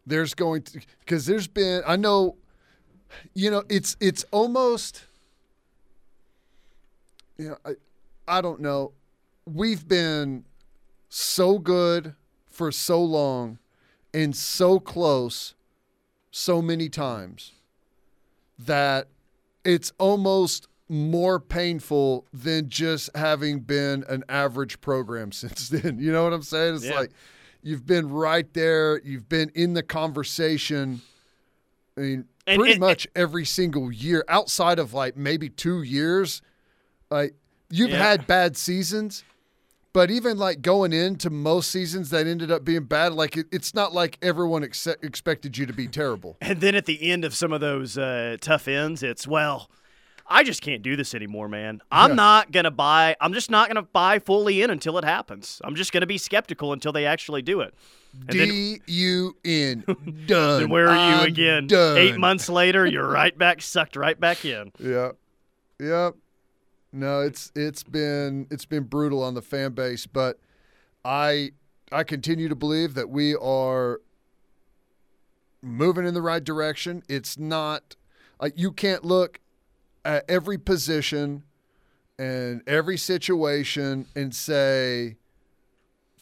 there's 0.06 0.34
going 0.34 0.62
to 0.62 0.80
because 1.00 1.26
there's 1.26 1.46
been 1.46 1.82
I 1.86 1.96
know, 1.96 2.36
you 3.34 3.50
know, 3.50 3.62
it's 3.68 3.96
it's 4.00 4.24
almost, 4.30 5.04
you 7.38 7.50
know, 7.50 7.56
I 7.64 7.74
I 8.26 8.40
don't 8.40 8.60
know. 8.60 8.92
We've 9.46 9.86
been 9.86 10.44
so 11.08 11.58
good 11.58 12.14
for 12.48 12.70
so 12.70 13.02
long 13.02 13.58
and 14.12 14.36
so 14.36 14.78
close 14.78 15.54
so 16.32 16.60
many 16.60 16.88
times 16.88 17.52
that 18.58 19.06
it's 19.64 19.92
almost 19.98 20.66
more 20.88 21.38
painful 21.38 22.26
than 22.32 22.68
just 22.68 23.08
having 23.14 23.60
been 23.60 24.04
an 24.08 24.24
average 24.28 24.80
program 24.80 25.30
since 25.32 25.68
then. 25.68 25.98
You 26.00 26.10
know 26.10 26.24
what 26.24 26.32
I'm 26.32 26.42
saying? 26.42 26.74
It's 26.76 26.84
Yeah. 26.86 26.98
like 27.00 27.10
you've 27.62 27.86
been 27.86 28.08
right 28.08 28.52
there, 28.54 29.00
you've 29.04 29.28
been 29.28 29.50
in 29.54 29.74
the 29.74 29.82
conversation. 29.84 31.00
I 31.96 32.00
mean, 32.00 32.24
And- 32.46 32.58
pretty 32.58 32.72
and- 32.72 32.80
much 32.80 33.06
every 33.14 33.44
single 33.44 33.92
year, 33.92 34.24
outside 34.28 34.78
of 34.78 34.92
like 34.94 35.16
maybe 35.16 35.48
two 35.48 35.82
years, 35.82 36.42
like 37.10 37.34
you've 37.70 37.90
Yeah. 37.90 37.98
had 37.98 38.26
bad 38.26 38.56
seasons. 38.56 39.22
But 39.94 40.10
even 40.10 40.38
like 40.38 40.62
going 40.62 40.92
into 40.94 41.28
most 41.28 41.70
seasons 41.70 42.08
that 42.10 42.26
ended 42.26 42.50
up 42.50 42.64
being 42.64 42.84
bad, 42.84 43.12
like 43.12 43.36
it, 43.36 43.46
it's 43.52 43.74
not 43.74 43.92
like 43.92 44.16
everyone 44.22 44.64
ex- 44.64 44.86
expected 44.86 45.58
you 45.58 45.66
to 45.66 45.72
be 45.72 45.86
terrible. 45.86 46.36
And 46.42 46.60
then 46.60 46.74
at 46.74 46.86
the 46.86 47.10
end 47.10 47.24
of 47.24 47.34
some 47.34 47.52
of 47.52 47.60
those 47.60 47.98
uh, 47.98 48.36
tough 48.40 48.68
ends, 48.68 49.02
it's 49.02 49.26
well, 49.26 49.70
I 50.26 50.44
just 50.44 50.62
can't 50.62 50.82
do 50.82 50.96
this 50.96 51.14
anymore, 51.14 51.46
man. 51.48 51.82
I'm 51.90 52.10
Yeah. 52.12 52.14
not 52.16 52.52
gonna 52.52 52.70
buy. 52.70 53.16
I'm 53.20 53.34
just 53.34 53.50
not 53.50 53.68
gonna 53.68 53.82
buy 53.82 54.18
fully 54.18 54.62
in 54.62 54.70
until 54.70 54.96
it 54.96 55.04
happens. 55.04 55.60
I'm 55.62 55.74
just 55.74 55.92
gonna 55.92 56.06
be 56.06 56.16
skeptical 56.16 56.72
until 56.72 56.92
they 56.92 57.04
actually 57.04 57.42
do 57.42 57.60
it. 57.60 57.74
D 58.28 58.80
U 58.86 59.36
N 59.44 59.84
done. 60.26 60.60
then 60.60 60.68
where 60.70 60.88
are 60.88 60.94
you 61.10 61.16
I'm 61.22 61.26
again? 61.26 61.66
Done. 61.66 61.98
Eight 61.98 62.16
months 62.18 62.48
later, 62.48 62.86
you're 62.86 63.08
right 63.08 63.36
back, 63.36 63.60
sucked 63.60 63.96
right 63.96 64.18
back 64.18 64.44
in. 64.46 64.72
Yeah. 64.78 65.12
Yep. 65.80 66.14
No, 66.92 67.20
it's 67.22 67.50
it's 67.56 67.82
been 67.82 68.46
it's 68.50 68.66
been 68.66 68.84
brutal 68.84 69.22
on 69.22 69.34
the 69.34 69.42
fan 69.42 69.72
base, 69.72 70.06
but 70.06 70.38
I 71.04 71.52
I 71.90 72.04
continue 72.04 72.48
to 72.48 72.54
believe 72.54 72.94
that 72.94 73.08
we 73.08 73.34
are 73.34 74.00
moving 75.62 76.06
in 76.06 76.12
the 76.12 76.22
right 76.22 76.42
direction. 76.42 77.02
It's 77.08 77.38
not 77.38 77.96
like 78.40 78.54
you 78.56 78.72
can't 78.72 79.04
look 79.04 79.40
at 80.04 80.24
every 80.28 80.58
position 80.58 81.44
and 82.18 82.62
every 82.66 82.98
situation 82.98 84.06
and 84.14 84.34
say, 84.34 85.16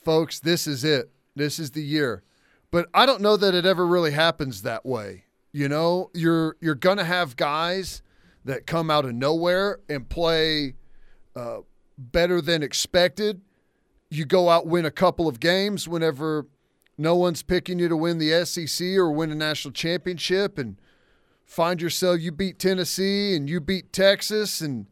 folks, 0.04 0.38
this 0.38 0.66
is 0.66 0.84
it. 0.84 1.10
This 1.34 1.58
is 1.58 1.72
the 1.72 1.82
year. 1.82 2.22
But 2.70 2.88
I 2.94 3.06
don't 3.06 3.20
know 3.20 3.36
that 3.36 3.54
it 3.54 3.66
ever 3.66 3.86
really 3.86 4.12
happens 4.12 4.62
that 4.62 4.86
way. 4.86 5.24
You 5.52 5.68
know, 5.68 6.10
you're 6.14 6.56
you're 6.60 6.76
gonna 6.76 7.04
have 7.04 7.36
guys 7.36 8.02
that 8.44 8.66
come 8.66 8.90
out 8.90 9.04
of 9.04 9.14
nowhere 9.14 9.80
and 9.88 10.08
play 10.08 10.74
uh, 11.36 11.58
better 11.98 12.40
than 12.40 12.62
expected. 12.62 13.40
You 14.08 14.24
go 14.24 14.48
out 14.48 14.66
win 14.66 14.84
a 14.84 14.90
couple 14.90 15.28
of 15.28 15.40
games 15.40 15.86
whenever 15.86 16.46
no 16.98 17.14
one's 17.14 17.42
picking 17.42 17.78
you 17.78 17.88
to 17.88 17.96
win 17.96 18.18
the 18.18 18.44
SEC 18.44 18.86
or 18.96 19.10
win 19.10 19.30
a 19.30 19.34
national 19.34 19.72
championship, 19.72 20.58
and 20.58 20.76
find 21.44 21.80
yourself 21.80 22.20
you 22.20 22.30
beat 22.30 22.58
Tennessee 22.58 23.34
and 23.34 23.48
you 23.48 23.60
beat 23.60 23.92
Texas 23.92 24.60
and 24.60 24.86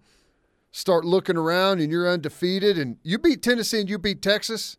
start 0.70 1.05
looking 1.05 1.36
around 1.36 1.80
and 1.80 1.90
you're 1.90 2.09
undefeated 2.09 2.78
and 2.78 2.96
you 3.03 3.18
beat 3.18 3.42
Tennessee 3.42 3.80
and 3.80 3.90
you 3.90 3.99
beat 3.99 4.22
Texas. 4.22 4.76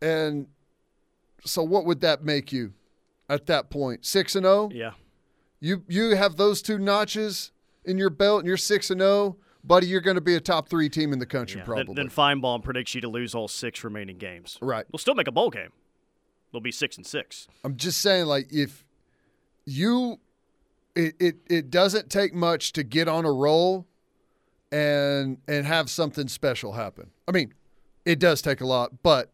And 0.00 0.48
so 1.44 1.62
what 1.62 1.84
would 1.84 2.00
that 2.00 2.24
make 2.24 2.52
you 2.52 2.72
at 3.28 3.46
that 3.46 3.70
point? 3.70 4.04
6 4.04 4.34
and 4.36 4.44
0? 4.44 4.70
Yeah. 4.72 4.92
You 5.64 5.82
you 5.88 6.14
have 6.14 6.36
those 6.36 6.60
two 6.60 6.78
notches 6.78 7.50
in 7.86 7.96
your 7.96 8.10
belt 8.10 8.40
and 8.40 8.46
you're 8.46 8.58
6 8.58 8.90
and 8.90 9.00
0, 9.00 9.38
buddy, 9.64 9.86
you're 9.86 10.02
going 10.02 10.16
to 10.16 10.20
be 10.20 10.34
a 10.34 10.40
top 10.40 10.68
3 10.68 10.90
team 10.90 11.10
in 11.10 11.18
the 11.18 11.26
country 11.26 11.58
Yeah, 11.58 11.64
probably. 11.64 11.94
Then, 11.94 11.94
then 11.94 12.08
Finebaum 12.10 12.62
predicts 12.62 12.94
you 12.94 13.00
to 13.00 13.08
lose 13.08 13.34
all 13.34 13.48
six 13.48 13.82
remaining 13.82 14.18
games. 14.18 14.58
Right. 14.60 14.84
We'll 14.92 14.98
still 14.98 15.14
make 15.14 15.26
a 15.26 15.32
bowl 15.32 15.48
game. 15.48 15.70
They'll 16.52 16.60
be 16.60 16.70
six 16.70 16.98
and 16.98 17.06
six. 17.06 17.48
I'm 17.64 17.76
just 17.76 18.02
saying, 18.02 18.26
like, 18.26 18.52
if 18.52 18.84
you, 19.64 20.20
it, 20.94 21.14
it, 21.18 21.36
it 21.48 21.70
doesn't 21.70 22.10
take 22.10 22.34
much 22.34 22.74
to 22.74 22.82
get 22.82 23.08
on 23.08 23.24
a 23.24 23.32
roll 23.32 23.86
and 24.70 25.38
and 25.48 25.64
have 25.64 25.88
something 25.88 26.28
special 26.28 26.72
happen. 26.72 27.10
I 27.26 27.32
mean, 27.32 27.54
it 28.04 28.18
does 28.18 28.42
take 28.42 28.60
a 28.60 28.66
lot, 28.66 29.02
but 29.02 29.32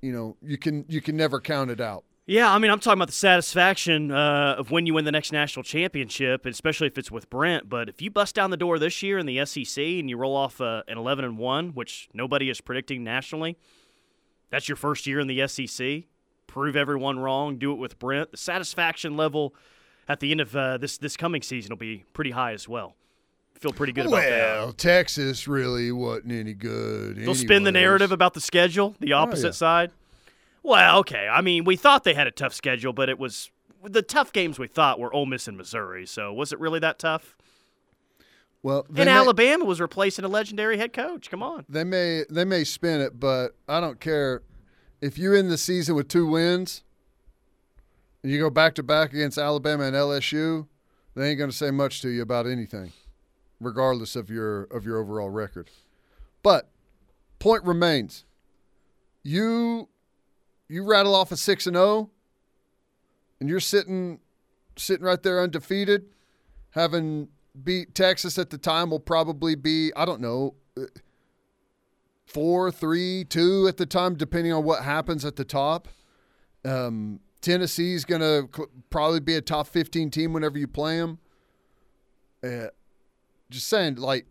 you 0.00 0.12
know, 0.12 0.36
you 0.40 0.56
can 0.56 0.86
you 0.88 1.02
can 1.02 1.14
never 1.14 1.40
count 1.40 1.70
it 1.70 1.80
out. 1.80 2.04
Yeah, 2.28 2.52
I 2.52 2.58
mean, 2.58 2.72
I'm 2.72 2.80
talking 2.80 2.98
about 2.98 3.06
the 3.06 3.12
satisfaction 3.12 4.10
uh, 4.10 4.56
of 4.58 4.72
when 4.72 4.84
you 4.84 4.94
win 4.94 5.04
the 5.04 5.12
next 5.12 5.30
national 5.30 5.62
championship, 5.62 6.44
especially 6.44 6.88
if 6.88 6.98
it's 6.98 7.08
with 7.10 7.30
Brent. 7.30 7.68
But 7.68 7.88
if 7.88 8.02
you 8.02 8.10
bust 8.10 8.34
down 8.34 8.50
the 8.50 8.56
door 8.56 8.80
this 8.80 9.00
year 9.00 9.16
in 9.18 9.26
the 9.26 9.44
SEC 9.46 9.80
and 9.82 10.10
you 10.10 10.16
roll 10.16 10.34
off 10.34 10.60
uh, 10.60 10.82
an 10.88 10.98
11 10.98 11.24
and 11.24 11.38
one, 11.38 11.68
which 11.70 12.08
nobody 12.12 12.50
is 12.50 12.60
predicting 12.60 13.04
nationally, 13.04 13.56
that's 14.50 14.68
your 14.68 14.74
first 14.74 15.06
year 15.06 15.20
in 15.20 15.28
the 15.28 15.46
SEC. 15.46 16.02
Prove 16.48 16.74
everyone 16.74 17.20
wrong. 17.20 17.58
Do 17.58 17.70
it 17.70 17.76
with 17.76 17.96
Brent. 18.00 18.32
The 18.32 18.36
satisfaction 18.38 19.16
level 19.16 19.54
at 20.08 20.18
the 20.18 20.32
end 20.32 20.40
of 20.40 20.56
uh, 20.56 20.78
this 20.78 20.98
this 20.98 21.16
coming 21.16 21.42
season 21.42 21.70
will 21.70 21.76
be 21.76 22.04
pretty 22.12 22.30
high 22.32 22.52
as 22.52 22.68
well. 22.68 22.96
Feel 23.54 23.72
pretty 23.72 23.92
good 23.92 24.06
about 24.06 24.22
that. 24.22 24.56
Well, 24.58 24.72
Texas 24.72 25.46
really 25.46 25.92
wasn't 25.92 26.32
any 26.32 26.54
good. 26.54 27.16
They'll 27.16 27.34
spin 27.36 27.62
the 27.62 27.72
narrative 27.72 28.10
about 28.12 28.34
the 28.34 28.40
schedule, 28.40 28.94
the 29.00 29.12
opposite 29.12 29.46
Oh, 29.46 29.48
yeah. 29.48 29.52
side. 29.52 29.90
Well, 30.66 30.98
okay. 31.00 31.28
I 31.28 31.42
mean, 31.42 31.64
we 31.64 31.76
thought 31.76 32.02
they 32.02 32.14
had 32.14 32.26
a 32.26 32.32
tough 32.32 32.52
schedule, 32.52 32.92
but 32.92 33.08
it 33.08 33.20
was 33.20 33.50
the 33.84 34.02
tough 34.02 34.32
games 34.32 34.58
we 34.58 34.66
thought 34.66 34.98
were 34.98 35.14
Ole 35.14 35.26
Miss 35.26 35.46
and 35.46 35.56
Missouri. 35.56 36.06
So 36.06 36.32
was 36.32 36.52
it 36.52 36.58
really 36.58 36.80
that 36.80 36.98
tough? 36.98 37.36
Well, 38.64 38.84
And 38.88 39.06
may- 39.06 39.12
Alabama 39.12 39.64
was 39.64 39.80
replacing 39.80 40.24
a 40.24 40.28
legendary 40.28 40.76
head 40.76 40.92
coach. 40.92 41.30
Come 41.30 41.40
on. 41.40 41.64
They 41.68 41.84
may 41.84 42.24
they 42.28 42.44
may 42.44 42.64
spin 42.64 43.00
it, 43.00 43.20
but 43.20 43.54
I 43.68 43.80
don't 43.80 44.00
care. 44.00 44.42
If 45.00 45.18
you 45.18 45.34
end 45.34 45.52
the 45.52 45.58
season 45.58 45.94
with 45.94 46.08
two 46.08 46.26
wins, 46.26 46.82
and 48.24 48.32
you 48.32 48.40
go 48.40 48.50
back 48.50 48.74
to 48.74 48.82
back 48.82 49.12
against 49.12 49.38
Alabama 49.38 49.84
and 49.84 49.94
LSU, 49.94 50.66
they 51.14 51.28
ain't 51.28 51.38
going 51.38 51.50
to 51.50 51.56
say 51.56 51.70
much 51.70 52.02
to 52.02 52.08
you 52.08 52.22
about 52.22 52.46
anything, 52.48 52.92
regardless 53.60 54.16
of 54.16 54.30
your 54.30 54.64
of 54.64 54.84
your 54.84 54.98
overall 54.98 55.30
record. 55.30 55.70
But 56.42 56.70
point 57.38 57.62
remains, 57.62 58.24
you 59.22 59.88
you 60.68 60.84
rattle 60.84 61.14
off 61.14 61.32
a 61.32 61.36
six 61.36 61.66
and 61.66 61.76
zero, 61.76 62.10
and 63.40 63.48
you're 63.48 63.60
sitting 63.60 64.20
sitting 64.76 65.04
right 65.04 65.22
there 65.22 65.42
undefeated, 65.42 66.06
having 66.70 67.28
beat 67.64 67.94
Texas 67.94 68.38
at 68.38 68.50
the 68.50 68.58
time 68.58 68.90
will 68.90 69.00
probably 69.00 69.54
be 69.54 69.92
I 69.96 70.04
don't 70.04 70.20
know 70.20 70.54
four, 72.26 72.70
three, 72.70 73.24
two 73.24 73.66
at 73.68 73.76
the 73.76 73.86
time, 73.86 74.14
depending 74.14 74.52
on 74.52 74.64
what 74.64 74.82
happens 74.82 75.24
at 75.24 75.36
the 75.36 75.44
top. 75.44 75.88
Um, 76.64 77.20
Tennessee's 77.40 78.04
going 78.04 78.20
to 78.20 78.48
cl- 78.54 78.68
probably 78.90 79.20
be 79.20 79.36
a 79.36 79.40
top 79.40 79.68
15 79.68 80.10
team 80.10 80.32
whenever 80.32 80.58
you 80.58 80.66
play 80.66 80.98
them. 80.98 81.18
Uh, 82.42 82.66
just 83.48 83.68
saying, 83.68 83.96
like, 83.96 84.26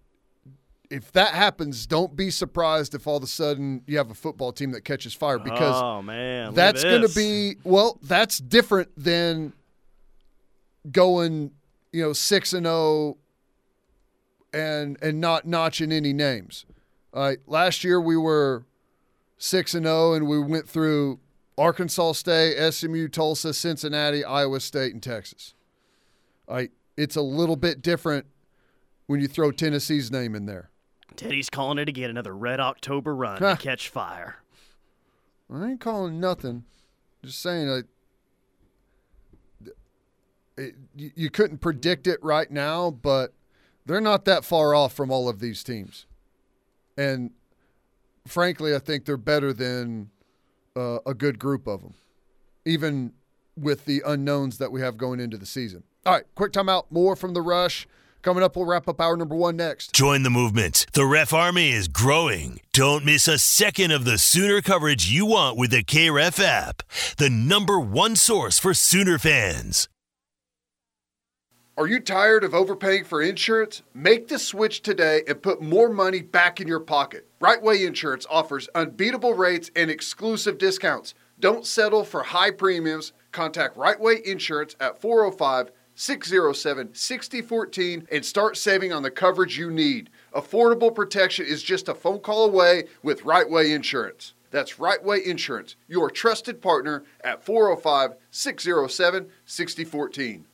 if 0.90 1.12
that 1.14 1.34
happens, 1.34 1.86
don't 1.86 2.16
be 2.16 2.30
surprised 2.30 2.96
if 2.96 3.08
all 3.08 3.18
of 3.18 3.24
a 3.24 3.28
sudden 3.28 3.84
you 3.88 3.98
have 3.98 4.12
a 4.12 4.14
football 4.16 4.52
team 4.52 4.72
that 4.72 4.82
catches 4.82 5.14
fire 5.14 5.40
because 5.40 5.82
oh 5.82 6.02
man, 6.02 6.54
that's 6.54 6.84
going 6.84 7.02
to 7.02 7.14
be 7.14 7.56
well, 7.64 8.00
that's 8.02 8.38
different 8.38 8.90
than 8.98 9.54
going, 10.92 11.52
you 11.92 12.02
know, 12.02 12.14
six 12.14 12.54
and 12.54 12.66
zero 12.66 13.18
and 14.54 14.98
and 15.02 15.20
not 15.20 15.46
notching 15.46 15.92
any 15.92 16.14
names. 16.14 16.66
All 17.14 17.24
right, 17.24 17.40
last 17.48 17.84
year 17.84 18.00
we 18.00 18.18
were 18.18 18.66
six 19.38 19.74
and 19.74 19.86
zero, 19.86 20.14
and 20.14 20.28
we 20.28 20.40
went 20.40 20.68
through 20.68 21.20
Arkansas 21.58 22.14
State, 22.14 22.74
SMU, 22.74 23.08
Tulsa, 23.08 23.54
Cincinnati, 23.54 24.24
Iowa 24.24 24.60
State, 24.60 24.94
and 24.94 25.02
Texas. 25.02 25.54
All 26.48 26.56
right, 26.56 26.72
it's 26.98 27.16
a 27.16 27.22
little 27.22 27.56
bit 27.56 27.82
different 27.82 28.26
when 29.08 29.20
you 29.20 29.28
throw 29.28 29.52
Tennessee's 29.52 30.12
name 30.12 30.36
in 30.36 30.46
there. 30.46 30.70
Teddy's 31.16 31.50
calling 31.50 31.78
it 31.78 31.90
again, 31.90 32.10
another 32.10 32.36
Red 32.36 32.60
October 32.60 33.16
run 33.16 33.42
to 33.42 33.58
catch 33.58 33.90
fire. 33.90 34.38
I 35.54 35.70
ain't 35.72 35.80
calling 35.80 36.20
nothing. 36.20 36.64
Just 37.24 37.42
saying, 37.42 37.68
like, 37.68 37.86
it, 40.58 40.76
you, 40.96 41.12
you 41.16 41.30
couldn't 41.30 41.60
predict 41.60 42.08
it 42.08 42.20
right 42.24 42.50
now, 42.50 42.92
but 42.92 43.34
they're 43.86 44.02
not 44.02 44.26
that 44.26 44.46
far 44.46 44.74
off 44.74 44.94
from 44.94 45.12
all 45.12 45.30
of 45.30 45.40
these 45.40 45.64
teams. 45.64 46.06
And 46.98 47.32
frankly, 48.28 48.74
I 48.74 48.80
think 48.80 49.06
they're 49.06 49.18
better 49.18 49.54
than 49.54 50.10
uh, 50.76 51.00
a 51.06 51.14
good 51.14 51.40
group 51.40 51.68
of 51.68 51.82
them, 51.82 51.94
even 52.66 53.14
with 53.58 53.86
the 53.86 54.02
unknowns 54.06 54.58
that 54.58 54.72
we 54.72 54.82
have 54.82 54.98
going 54.98 55.20
into 55.20 55.38
the 55.38 55.46
season. 55.46 55.84
All 56.06 56.14
right, 56.14 56.26
quick 56.36 56.52
timeout. 56.52 56.86
More 56.90 57.16
from 57.16 57.34
the 57.34 57.42
rush. 57.42 57.88
Coming 58.26 58.42
up, 58.42 58.56
we'll 58.56 58.66
wrap 58.66 58.88
up 58.88 59.00
hour 59.00 59.16
number 59.16 59.36
one 59.36 59.56
next. 59.56 59.94
Join 59.94 60.24
the 60.24 60.32
movement. 60.32 60.88
The 60.94 61.06
Ref 61.06 61.32
Army 61.32 61.70
is 61.70 61.88
growing. 61.88 62.60
Don't 62.74 63.06
miss 63.06 63.28
a 63.28 63.38
second 63.38 63.92
of 63.92 64.04
the 64.04 64.18
Sooner 64.18 64.64
coverage 64.64 65.08
you 65.08 65.28
want 65.28 65.58
with 65.58 65.70
the 65.70 65.84
KREF 65.84 66.44
app, 66.44 66.82
the 67.18 67.30
number 67.30 67.80
one 67.80 68.16
source 68.16 68.58
for 68.58 68.74
Sooner 68.74 69.20
fans. 69.20 69.88
Are 71.78 71.86
you 71.86 72.00
tired 72.00 72.44
of 72.44 72.56
overpaying 72.56 73.04
for 73.04 73.22
insurance? 73.22 73.84
Make 73.94 74.28
the 74.28 74.40
switch 74.40 74.82
today 74.82 75.22
and 75.28 75.44
put 75.44 75.62
more 75.62 75.90
money 75.90 76.24
back 76.24 76.60
in 76.60 76.68
your 76.68 76.80
pocket. 76.80 77.28
Right 77.40 77.62
Way 77.62 77.86
Insurance 77.86 78.26
offers 78.28 78.68
unbeatable 78.74 79.36
rates 79.36 79.70
and 79.76 79.92
exclusive 79.92 80.58
discounts. 80.58 81.14
Don't 81.40 81.64
settle 81.64 82.04
for 82.04 82.24
high 82.24 82.50
premiums. 82.50 83.14
Contact 83.32 83.78
Right 83.78 84.00
Way 84.00 84.22
Insurance 84.26 84.76
at 84.80 85.00
405 85.00 85.70
607 85.96 86.94
6014 86.94 88.08
and 88.12 88.26
start 88.26 88.58
saving 88.58 88.94
on 88.94 89.04
the 89.04 89.12
coverage 89.12 89.58
you 89.58 89.72
need. 89.72 90.10
Affordable 90.34 90.94
protection 90.94 91.46
is 91.46 91.64
just 91.64 91.88
a 91.88 91.96
phone 91.96 92.20
call 92.20 92.46
away 92.46 92.86
with 93.02 93.26
Right 93.26 93.50
Way 93.50 93.72
Insurance. 93.72 94.34
That's 94.52 94.80
Right 94.80 95.04
Way 95.04 95.26
Insurance, 95.26 95.76
your 95.88 96.10
trusted 96.10 96.62
partner 96.62 97.04
at 97.24 97.44
405 97.44 98.16
607 98.32 99.30
6014. 99.46 100.46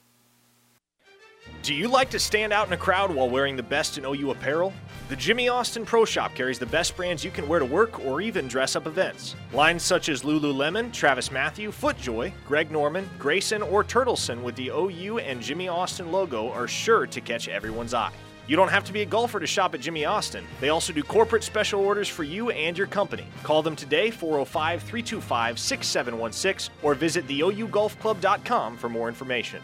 Do 1.64 1.76
you 1.76 1.88
like 1.88 2.10
to 2.10 2.18
stand 2.18 2.54
out 2.54 2.66
in 2.66 2.74
a 2.74 2.78
crowd 2.78 3.14
while 3.14 3.30
wearing 3.30 3.56
the 3.56 3.62
best 3.62 4.00
in 4.00 4.04
OU 4.04 4.32
apparel? 4.32 4.74
The 5.10 5.16
Jimmy 5.16 5.48
Austin 5.48 5.86
Pro 5.86 6.06
Shop 6.06 6.34
carries 6.34 6.58
the 6.58 6.66
best 6.66 6.98
brands 6.98 7.24
you 7.24 7.30
can 7.30 7.48
wear 7.48 7.60
to 7.60 7.66
work 7.66 8.04
or 8.04 8.20
even 8.20 8.48
dress 8.48 8.76
up 8.76 8.88
events. 8.88 9.36
Lines 9.54 9.84
such 9.84 10.10
as 10.10 10.24
Lululemon, 10.24 10.90
TravisMathew, 10.90 11.70
FootJoy, 11.70 12.34
Greg 12.48 12.72
Norman, 12.72 13.08
Greyson, 13.20 13.72
or 13.72 13.84
Turtleson 13.84 14.42
with 14.42 14.56
the 14.56 14.70
OU 14.70 15.20
and 15.20 15.40
Jimmy 15.40 15.68
Austin 15.68 16.12
logo 16.12 16.50
are 16.50 16.68
sure 16.68 17.06
to 17.06 17.22
catch 17.22 17.48
everyone's 17.48 17.94
eye. 17.94 18.12
You 18.48 18.56
don't 18.56 18.72
have 18.72 18.86
to 18.86 18.94
be 18.94 19.04
a 19.04 19.06
golfer 19.06 19.40
to 19.40 19.46
shop 19.46 19.76
at 19.76 19.82
Jimmy 19.82 20.06
Austin. 20.06 20.44
They 20.62 20.70
also 20.70 20.92
do 20.92 21.04
corporate 21.04 21.44
special 21.44 21.82
orders 21.82 22.08
for 22.08 22.24
you 22.24 22.50
and 22.50 22.76
your 22.76 22.88
company. 22.88 23.28
Call 23.44 23.62
them 23.62 23.76
today, 23.76 24.10
405 24.10 24.82
325 24.82 25.60
6716, 25.60 26.74
or 26.82 26.96
visit 26.96 27.28
theougolfclub.com 27.28 28.78
for 28.78 28.90
more 28.90 29.08
information. 29.08 29.62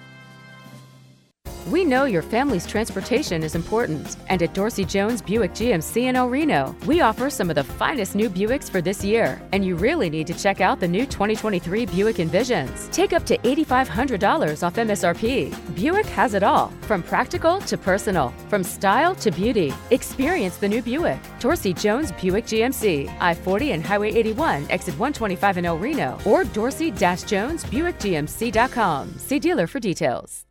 We 1.67 1.83
know 1.83 2.05
your 2.05 2.21
family's 2.21 2.65
transportation 2.65 3.43
is 3.43 3.53
important, 3.53 4.15
and 4.29 4.41
at 4.41 4.53
Dorsey 4.53 4.85
Jones 4.85 5.21
Buick 5.21 5.51
GMC 5.51 6.03
in 6.03 6.15
El 6.15 6.29
Reno, 6.29 6.73
we 6.85 7.01
offer 7.01 7.29
some 7.29 7.49
of 7.49 7.57
the 7.57 7.63
finest 7.65 8.15
new 8.15 8.29
Buicks 8.29 8.71
for 8.71 8.79
this 8.79 9.03
year, 9.03 9.41
and 9.51 9.65
you 9.65 9.75
really 9.75 10.09
need 10.09 10.27
to 10.27 10.33
check 10.33 10.61
out 10.61 10.79
the 10.79 10.87
new 10.87 11.05
2023 11.05 11.85
Buick 11.87 12.15
Envisions. 12.17 12.89
Take 12.93 13.11
up 13.11 13.25
to 13.25 13.37
$8,500 13.39 14.63
off 14.65 14.75
MSRP. 14.75 15.53
Buick 15.75 16.05
has 16.05 16.35
it 16.35 16.43
all, 16.43 16.71
from 16.83 17.03
practical 17.03 17.59
to 17.59 17.77
personal, 17.77 18.33
from 18.47 18.63
style 18.63 19.13
to 19.15 19.29
beauty. 19.29 19.73
Experience 19.91 20.55
the 20.55 20.69
new 20.69 20.81
Buick. 20.81 21.19
Dorsey 21.41 21.73
Jones 21.73 22.13
Buick 22.13 22.45
GMC, 22.45 23.13
I 23.19 23.33
40 23.33 23.73
and 23.73 23.83
Highway 23.83 24.13
81, 24.13 24.67
exit 24.69 24.97
125 24.97 25.57
in 25.57 25.65
El 25.65 25.77
Reno, 25.77 26.17
or 26.25 26.45
dorsey 26.45 26.91
jones 26.91 27.65
buickgmc.com. 27.65 29.17
See 29.17 29.39
dealer 29.39 29.67
for 29.67 29.81
details. 29.81 30.46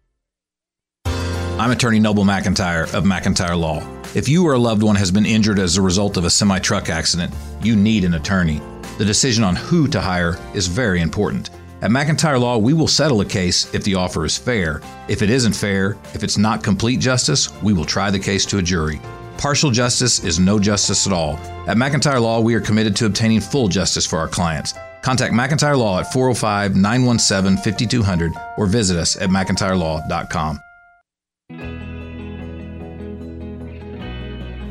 I'm 1.58 1.70
attorney 1.70 1.98
Noble 1.98 2.24
McIntyre 2.24 2.92
of 2.92 3.04
McIntyre 3.04 3.58
Law. 3.58 3.82
If 4.14 4.28
you 4.28 4.44
or 4.44 4.52
a 4.52 4.58
loved 4.58 4.82
one 4.82 4.94
has 4.96 5.10
been 5.10 5.24
injured 5.24 5.58
as 5.58 5.78
a 5.78 5.82
result 5.82 6.18
of 6.18 6.26
a 6.26 6.30
semi 6.30 6.58
truck 6.58 6.90
accident, 6.90 7.32
you 7.62 7.76
need 7.76 8.04
an 8.04 8.12
attorney. 8.12 8.60
The 8.98 9.06
decision 9.06 9.42
on 9.42 9.56
who 9.56 9.88
to 9.88 9.98
hire 9.98 10.38
is 10.52 10.66
very 10.66 11.00
important. 11.00 11.48
At 11.80 11.90
McIntyre 11.90 12.38
Law, 12.38 12.58
we 12.58 12.74
will 12.74 12.88
settle 12.88 13.22
a 13.22 13.24
case 13.24 13.72
if 13.74 13.82
the 13.84 13.94
offer 13.94 14.26
is 14.26 14.36
fair. 14.36 14.82
If 15.08 15.22
it 15.22 15.30
isn't 15.30 15.54
fair, 15.54 15.96
if 16.12 16.22
it's 16.22 16.36
not 16.36 16.62
complete 16.62 17.00
justice, 17.00 17.50
we 17.62 17.72
will 17.72 17.86
try 17.86 18.10
the 18.10 18.18
case 18.18 18.44
to 18.46 18.58
a 18.58 18.62
jury. 18.62 19.00
Partial 19.38 19.70
justice 19.70 20.22
is 20.24 20.38
no 20.38 20.58
justice 20.58 21.06
at 21.06 21.12
all. 21.14 21.36
At 21.66 21.78
McIntyre 21.78 22.20
Law, 22.20 22.40
we 22.40 22.54
are 22.54 22.60
committed 22.60 22.94
to 22.96 23.06
obtaining 23.06 23.40
full 23.40 23.68
justice 23.68 24.04
for 24.04 24.18
our 24.18 24.28
clients. 24.28 24.74
Contact 25.00 25.32
McIntyre 25.32 25.78
Law 25.78 26.00
at 26.00 26.12
405 26.12 26.76
917 26.76 27.56
5200 27.64 28.32
or 28.58 28.66
visit 28.66 28.98
us 28.98 29.16
at 29.16 29.30
McIntyreLaw.com. 29.30 30.60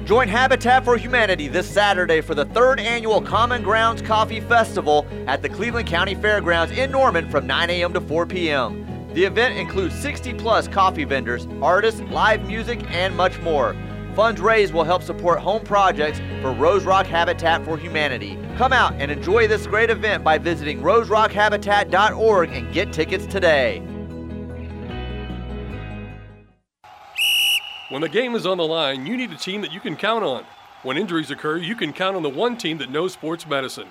Join 0.06 0.28
Habitat 0.28 0.86
for 0.86 0.98
Humanity 0.98 1.48
this 1.48 1.68
Saturday 1.68 2.22
for 2.22 2.36
the 2.36 2.46
third 2.46 2.80
annual 2.80 3.20
Common 3.20 3.64
Grounds 3.64 4.04
Coffee 4.04 4.40
Festival 4.40 5.04
at 5.26 5.42
the 5.42 5.50
Cleveland 5.50 5.88
County 5.88 6.14
Fairgrounds 6.14 6.78
in 6.78 6.92
Norman 6.92 7.28
from 7.28 7.48
9 7.48 7.72
a.m. 7.72 7.92
to 7.92 8.00
4 8.00 8.28
p.m. 8.28 8.86
The 9.16 9.24
event 9.24 9.58
includes 9.58 9.96
60 9.96 10.36
plus 10.36 10.68
coffee 10.68 11.06
vendors, 11.06 11.48
artists, 11.60 12.02
live 12.12 12.46
music, 12.46 12.84
and 12.92 13.18
much 13.18 13.40
more. 13.40 13.76
Funds 14.16 14.40
raised 14.40 14.76
will 14.76 14.84
help 14.84 15.02
support 15.02 15.40
home 15.40 15.64
projects 15.64 16.22
for 16.44 16.54
Rose 16.54 16.84
Rock 16.84 17.08
Habitat 17.08 17.66
for 17.66 17.76
Humanity. 17.76 18.38
Come 18.58 18.74
out 18.74 18.94
and 19.00 19.10
enjoy 19.10 19.48
this 19.48 19.66
great 19.66 19.90
event 19.90 20.24
by 20.24 20.38
visiting 20.38 20.82
roserockhabitat.org 20.82 22.50
and 22.52 22.72
get 22.72 22.94
tickets 22.94 23.26
today. 23.26 23.82
When 27.96 28.02
the 28.02 28.10
game 28.10 28.36
is 28.36 28.46
on 28.46 28.58
the 28.58 28.68
line, 28.68 29.06
you 29.06 29.16
need 29.16 29.32
a 29.32 29.38
team 29.38 29.62
that 29.62 29.72
you 29.72 29.80
can 29.80 29.96
count 29.96 30.26
on. 30.26 30.44
When 30.84 30.98
injuries 30.98 31.32
occur, 31.32 31.56
you 31.56 31.78
can 31.78 31.94
count 31.94 32.18
on 32.18 32.24
the 32.24 32.30
one 32.30 32.58
team 32.58 32.78
that 32.80 32.92
knows 32.92 33.14
sports 33.14 33.48
medicine. 33.48 33.88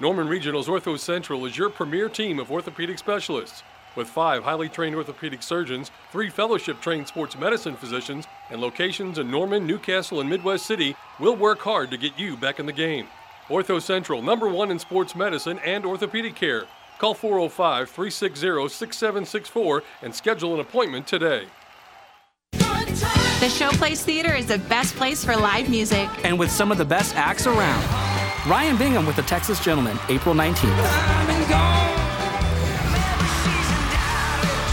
Norman 0.00 0.26
Regional's 0.26 0.66
Ortho 0.66 0.98
Central 0.98 1.46
is 1.46 1.56
your 1.56 1.70
premier 1.70 2.08
team 2.08 2.40
of 2.40 2.50
orthopedic 2.50 2.98
specialists. 2.98 3.62
With 3.94 4.08
five 4.08 4.42
highly 4.42 4.68
trained 4.68 4.96
orthopedic 4.96 5.40
surgeons, 5.40 5.92
three 6.10 6.30
fellowship 6.30 6.80
trained 6.80 7.06
sports 7.06 7.38
medicine 7.38 7.76
physicians, 7.76 8.26
and 8.50 8.60
locations 8.60 9.18
in 9.18 9.30
Norman, 9.30 9.68
Newcastle, 9.68 10.18
and 10.18 10.28
Midwest 10.28 10.66
City, 10.66 10.96
we'll 11.20 11.36
work 11.36 11.60
hard 11.60 11.92
to 11.92 11.96
get 11.96 12.18
you 12.18 12.36
back 12.36 12.58
in 12.58 12.66
the 12.66 12.72
game. 12.72 13.06
Ortho 13.46 13.80
Central, 13.80 14.20
number 14.20 14.48
one 14.48 14.72
in 14.72 14.80
sports 14.80 15.14
medicine 15.14 15.60
and 15.64 15.86
orthopedic 15.86 16.34
care. 16.34 16.64
Call 16.98 17.14
405 17.14 17.88
360 17.88 18.68
6764 18.68 19.84
and 20.02 20.12
schedule 20.12 20.54
an 20.54 20.60
appointment 20.60 21.06
today. 21.06 21.46
The 23.44 23.50
Showplace 23.50 24.02
Theater 24.02 24.34
is 24.34 24.46
the 24.46 24.56
best 24.56 24.96
place 24.96 25.22
for 25.22 25.36
live 25.36 25.68
music. 25.68 26.08
And 26.24 26.38
with 26.38 26.50
some 26.50 26.72
of 26.72 26.78
the 26.78 26.84
best 26.86 27.14
acts 27.14 27.46
around. 27.46 27.84
Ryan 28.50 28.78
Bingham 28.78 29.04
with 29.04 29.16
the 29.16 29.22
Texas 29.24 29.62
Gentlemen, 29.62 29.98
April 30.08 30.34
19th. 30.34 30.72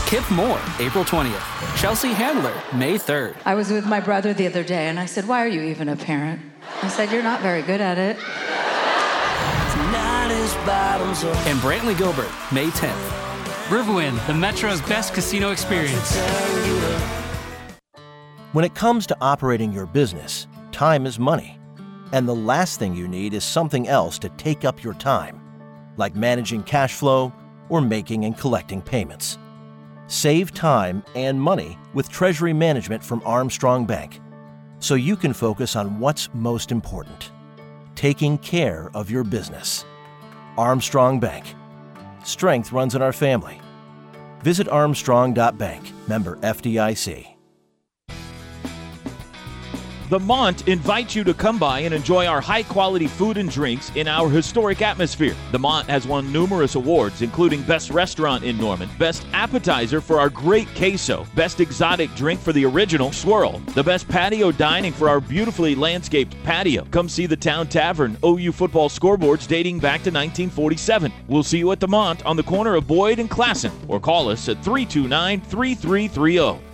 Kip 0.08 0.32
Moore, 0.32 0.62
April 0.80 1.04
20th. 1.04 1.76
Chelsea 1.76 2.14
Handler, 2.14 2.54
May 2.74 2.96
3rd. 2.96 3.36
I 3.44 3.56
was 3.56 3.70
with 3.72 3.86
my 3.86 4.00
brother 4.00 4.34
the 4.34 4.48
other 4.48 4.64
day 4.64 4.88
and 4.88 4.98
I 4.98 5.06
said, 5.06 5.28
Why 5.28 5.44
are 5.44 5.50
you 5.50 5.64
even 5.64 5.90
a 5.90 5.98
parent? 5.98 6.40
I 6.82 6.88
said, 6.88 7.12
You're 7.12 7.24
not 7.24 7.42
very 7.42 7.64
good 7.64 7.82
at 7.82 7.98
it. 7.98 8.16
And 11.46 11.60
Brantley 11.60 11.98
Gilbert, 11.98 12.32
May 12.54 12.68
10th. 12.68 13.10
Riverwind, 13.68 14.26
the 14.28 14.34
Metro's 14.34 14.80
best 14.84 15.14
casino 15.14 15.52
experience. 15.52 17.21
When 18.54 18.66
it 18.66 18.76
comes 18.76 19.08
to 19.08 19.18
operating 19.22 19.72
your 19.72 19.86
business, 19.86 20.46
time 20.74 21.06
is 21.06 21.18
money. 21.18 21.58
And 22.12 22.28
the 22.28 22.36
last 22.36 22.80
thing 22.80 22.94
you 22.94 23.08
need 23.08 23.34
is 23.34 23.46
something 23.46 23.88
else 23.88 24.20
to 24.20 24.30
take 24.30 24.66
up 24.66 24.84
your 24.84 24.94
time, 24.94 25.40
like 25.96 26.18
managing 26.18 26.64
cash 26.64 26.94
flow 26.94 27.32
or 27.70 27.80
making 27.80 28.26
and 28.26 28.38
collecting 28.38 28.82
payments. 28.82 29.38
Save 30.08 30.54
time 30.54 31.02
and 31.16 31.42
money 31.42 31.78
with 31.94 32.10
treasury 32.10 32.52
management 32.52 33.02
from 33.02 33.22
Armstrong 33.24 33.86
Bank 33.86 34.20
so 34.80 34.96
you 34.96 35.16
can 35.16 35.32
focus 35.32 35.78
on 35.78 35.98
what's 36.00 36.28
most 36.34 36.72
important 36.72 37.32
taking 37.96 38.38
care 38.40 38.90
of 38.96 39.12
your 39.12 39.24
business. 39.24 39.86
Armstrong 40.58 41.20
Bank. 41.20 41.46
Strength 42.24 42.72
runs 42.72 42.96
in 42.96 43.02
our 43.02 43.14
family. 43.14 43.62
Visit 44.42 44.68
armstrong.bank, 44.68 45.92
member 46.08 46.38
FDIC. 46.38 47.41
The 50.12 50.20
Mont 50.20 50.68
invites 50.68 51.16
you 51.16 51.24
to 51.24 51.34
come 51.34 51.58
by 51.58 51.80
and 51.80 51.94
enjoy 51.94 52.26
our 52.26 52.42
high 52.42 52.64
quality 52.64 53.08
food 53.08 53.38
and 53.38 53.50
drinks 53.50 53.94
in 53.96 54.10
our 54.10 54.28
historic 54.28 54.82
atmosphere. 54.82 55.38
The 55.54 55.60
Mont 55.60 55.88
has 55.90 56.06
won 56.06 56.34
numerous 56.34 56.76
awards, 56.76 57.22
including 57.22 57.62
Best 57.62 57.92
Restaurant 57.92 58.44
in 58.44 58.58
Norman, 58.58 58.90
Best 59.00 59.26
Appetizer 59.32 60.02
for 60.02 60.20
our 60.20 60.30
great 60.30 60.68
queso, 60.76 61.26
Best 61.34 61.62
Exotic 61.62 62.14
Drink 62.16 62.42
for 62.42 62.52
the 62.52 62.66
original 62.66 63.14
swirl, 63.14 63.60
the 63.74 63.84
Best 63.84 64.06
Patio 64.10 64.52
Dining 64.52 64.92
for 64.92 65.08
our 65.08 65.22
beautifully 65.22 65.76
landscaped 65.76 66.36
patio. 66.44 66.84
Come 66.92 67.08
see 67.08 67.26
the 67.26 67.38
Town 67.38 67.68
Tavern 67.68 68.18
OU 68.22 68.52
football 68.52 68.90
scoreboards 68.90 69.48
dating 69.48 69.80
back 69.80 70.00
to 70.04 70.12
1947. 70.12 71.14
We'll 71.30 71.42
see 71.42 71.60
you 71.60 71.72
at 71.72 71.80
the 71.80 71.88
Mont 71.88 72.22
on 72.26 72.36
the 72.36 72.44
corner 72.44 72.76
of 72.76 72.86
Boyd 72.86 73.20
and 73.20 73.32
Classen, 73.32 73.72
or 73.88 74.02
call 74.02 74.28
us 74.28 74.50
at 74.50 74.62
329 74.62 75.40
3330. 75.40 76.71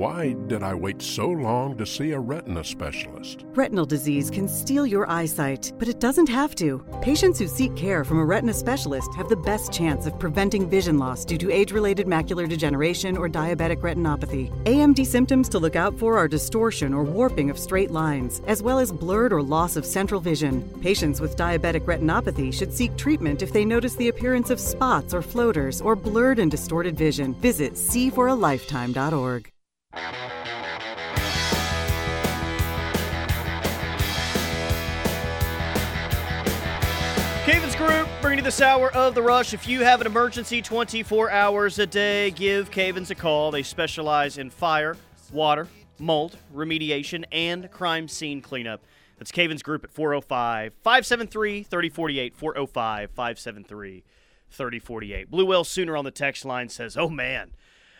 Why 0.00 0.34
did 0.46 0.62
I 0.62 0.74
wait 0.74 1.00
so 1.00 1.28
long 1.28 1.78
to 1.78 1.86
see 1.86 2.12
a 2.12 2.18
retina 2.18 2.62
specialist? 2.62 3.46
Retinal 3.54 3.86
disease 3.86 4.28
can 4.30 4.46
steal 4.46 4.86
your 4.86 5.08
eyesight, 5.10 5.72
but 5.78 5.88
it 5.88 6.00
doesn't 6.00 6.28
have 6.28 6.54
to. 6.56 6.84
Patients 7.00 7.38
who 7.38 7.46
seek 7.46 7.76
care 7.76 8.04
from 8.04 8.18
a 8.18 8.24
retina 8.24 8.52
specialist 8.52 9.14
have 9.14 9.30
the 9.30 9.36
best 9.36 9.72
chance 9.72 10.04
of 10.04 10.18
preventing 10.18 10.68
vision 10.68 10.98
loss 10.98 11.24
due 11.24 11.38
to 11.38 11.50
age 11.50 11.72
related 11.72 12.06
macular 12.06 12.46
degeneration 12.46 13.16
or 13.16 13.26
diabetic 13.26 13.78
retinopathy. 13.78 14.50
AMD 14.64 15.06
symptoms 15.06 15.48
to 15.48 15.58
look 15.58 15.76
out 15.76 15.98
for 15.98 16.18
are 16.18 16.28
distortion 16.28 16.92
or 16.92 17.02
warping 17.02 17.48
of 17.48 17.58
straight 17.58 17.90
lines, 17.90 18.42
as 18.46 18.62
well 18.62 18.78
as 18.78 18.92
blurred 18.92 19.32
or 19.32 19.42
loss 19.42 19.76
of 19.76 19.86
central 19.86 20.20
vision. 20.20 20.62
Patients 20.82 21.22
with 21.22 21.38
diabetic 21.38 21.86
retinopathy 21.86 22.52
should 22.52 22.72
seek 22.72 22.96
treatment 22.96 23.42
if 23.42 23.52
they 23.52 23.64
notice 23.64 23.96
the 23.96 24.08
appearance 24.08 24.50
of 24.50 24.60
spots 24.60 25.14
or 25.14 25.22
floaters 25.22 25.80
or 25.80 25.96
blurred 25.96 26.38
and 26.38 26.50
distorted 26.50 26.98
vision. 26.98 27.32
Visit 27.34 27.74
seeforalifetime.org. 27.74 29.50
Cavens 37.44 37.74
Group 37.74 38.08
bringing 38.20 38.38
you 38.38 38.44
this 38.44 38.60
hour 38.60 38.92
of 38.92 39.16
the 39.16 39.22
rush. 39.22 39.52
If 39.52 39.66
you 39.66 39.82
have 39.82 40.00
an 40.00 40.06
emergency 40.06 40.62
24 40.62 41.30
hours 41.30 41.80
a 41.80 41.86
day, 41.86 42.30
give 42.30 42.70
Cavens 42.70 43.10
a 43.10 43.16
call. 43.16 43.50
They 43.50 43.64
specialize 43.64 44.38
in 44.38 44.50
fire, 44.50 44.96
water, 45.32 45.66
mold, 45.98 46.36
remediation, 46.54 47.24
and 47.32 47.68
crime 47.72 48.06
scene 48.06 48.40
cleanup. 48.40 48.84
That's 49.18 49.32
Cavens 49.32 49.62
Group 49.64 49.82
at 49.82 49.90
405 49.90 50.74
573 50.82 51.64
3048. 51.64 52.36
405 52.36 53.10
573 53.10 54.04
3048. 54.50 55.30
Blue 55.30 55.46
Whale 55.46 55.64
Sooner 55.64 55.96
on 55.96 56.04
the 56.04 56.10
text 56.10 56.44
line 56.44 56.68
says, 56.68 56.96
Oh 56.96 57.08
man, 57.08 57.50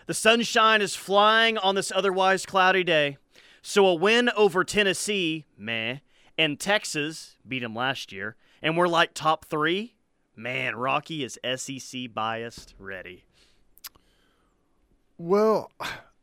the 0.07 0.15
sunshine 0.15 0.83
is 0.83 0.95
flying 0.97 1.59
on 1.59 1.75
this 1.75 1.93
otherwise 1.95 2.47
cloudy 2.47 2.85
day. 2.85 3.19
So 3.63 3.87
a 3.87 3.95
win 3.95 4.31
over 4.37 4.65
Tennessee, 4.65 5.45
meh, 5.57 5.99
and 6.39 6.59
Texas 6.59 7.37
beat 7.47 7.61
them 7.61 7.75
last 7.75 8.13
year, 8.13 8.37
and 8.63 8.77
we're 8.77 8.89
like 8.89 9.15
top 9.15 9.45
three. 9.45 9.95
Man, 10.35 10.77
Rocky 10.77 11.23
is 11.23 11.39
SEC 11.57 12.15
biased. 12.15 12.75
Ready. 12.79 13.25
Well, 15.19 15.71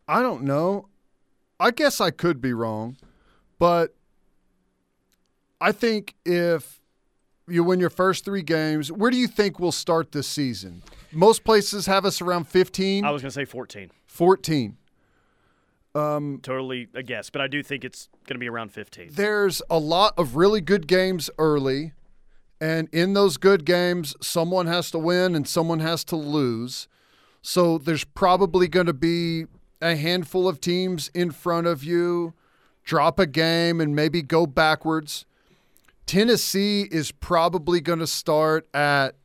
I 0.07 0.21
don't 0.21 0.43
know. 0.43 0.87
I 1.59 1.71
guess 1.71 2.01
I 2.01 2.09
could 2.09 2.41
be 2.41 2.53
wrong, 2.53 2.97
but 3.59 3.95
I 5.61 5.71
think 5.71 6.15
if 6.25 6.76
you 7.47 7.63
win 7.63 7.79
your 7.79 7.89
first 7.89 8.25
three 8.25 8.41
games, 8.41 8.91
where 8.91 9.09
do 9.09 9.17
you 9.17 9.27
think 9.27 9.59
we'll 9.59 9.71
start 9.71 10.11
this 10.11 10.27
season? 10.27 10.83
Most 11.11 11.43
places 11.43 11.85
have 11.85 12.05
us 12.05 12.21
around 12.21 12.47
15. 12.47 13.05
I 13.05 13.11
was 13.11 13.21
going 13.21 13.29
to 13.29 13.33
say 13.35 13.45
14. 13.45 13.89
14. 14.05 14.77
Um, 15.95 16.39
totally 16.43 16.89
a 16.93 17.01
guess, 17.01 17.29
but 17.29 17.41
I 17.41 17.47
do 17.47 17.63
think 17.63 17.83
it's 17.83 18.09
going 18.27 18.35
to 18.35 18.39
be 18.39 18.49
around 18.49 18.71
15. 18.71 19.09
There's 19.13 19.61
a 19.69 19.79
lot 19.79 20.13
of 20.17 20.35
really 20.35 20.61
good 20.61 20.87
games 20.87 21.29
early, 21.39 21.93
and 22.59 22.89
in 22.91 23.13
those 23.13 23.37
good 23.37 23.65
games, 23.65 24.15
someone 24.21 24.67
has 24.67 24.91
to 24.91 24.99
win 24.99 25.33
and 25.35 25.47
someone 25.47 25.79
has 25.79 26.03
to 26.05 26.15
lose. 26.15 26.87
So 27.41 27.77
there's 27.77 28.03
probably 28.03 28.67
going 28.67 28.85
to 28.87 28.93
be 28.93 29.45
a 29.81 29.95
handful 29.95 30.47
of 30.47 30.59
teams 30.59 31.09
in 31.13 31.31
front 31.31 31.65
of 31.65 31.83
you, 31.83 32.33
drop 32.83 33.19
a 33.19 33.25
game 33.25 33.79
and 33.79 33.95
maybe 33.95 34.21
go 34.21 34.45
backwards. 34.45 35.25
Tennessee 36.07 36.87
is 36.89 37.11
probably 37.11 37.79
going 37.81 37.99
to 37.99 38.07
start 38.07 38.67
at 38.73 39.15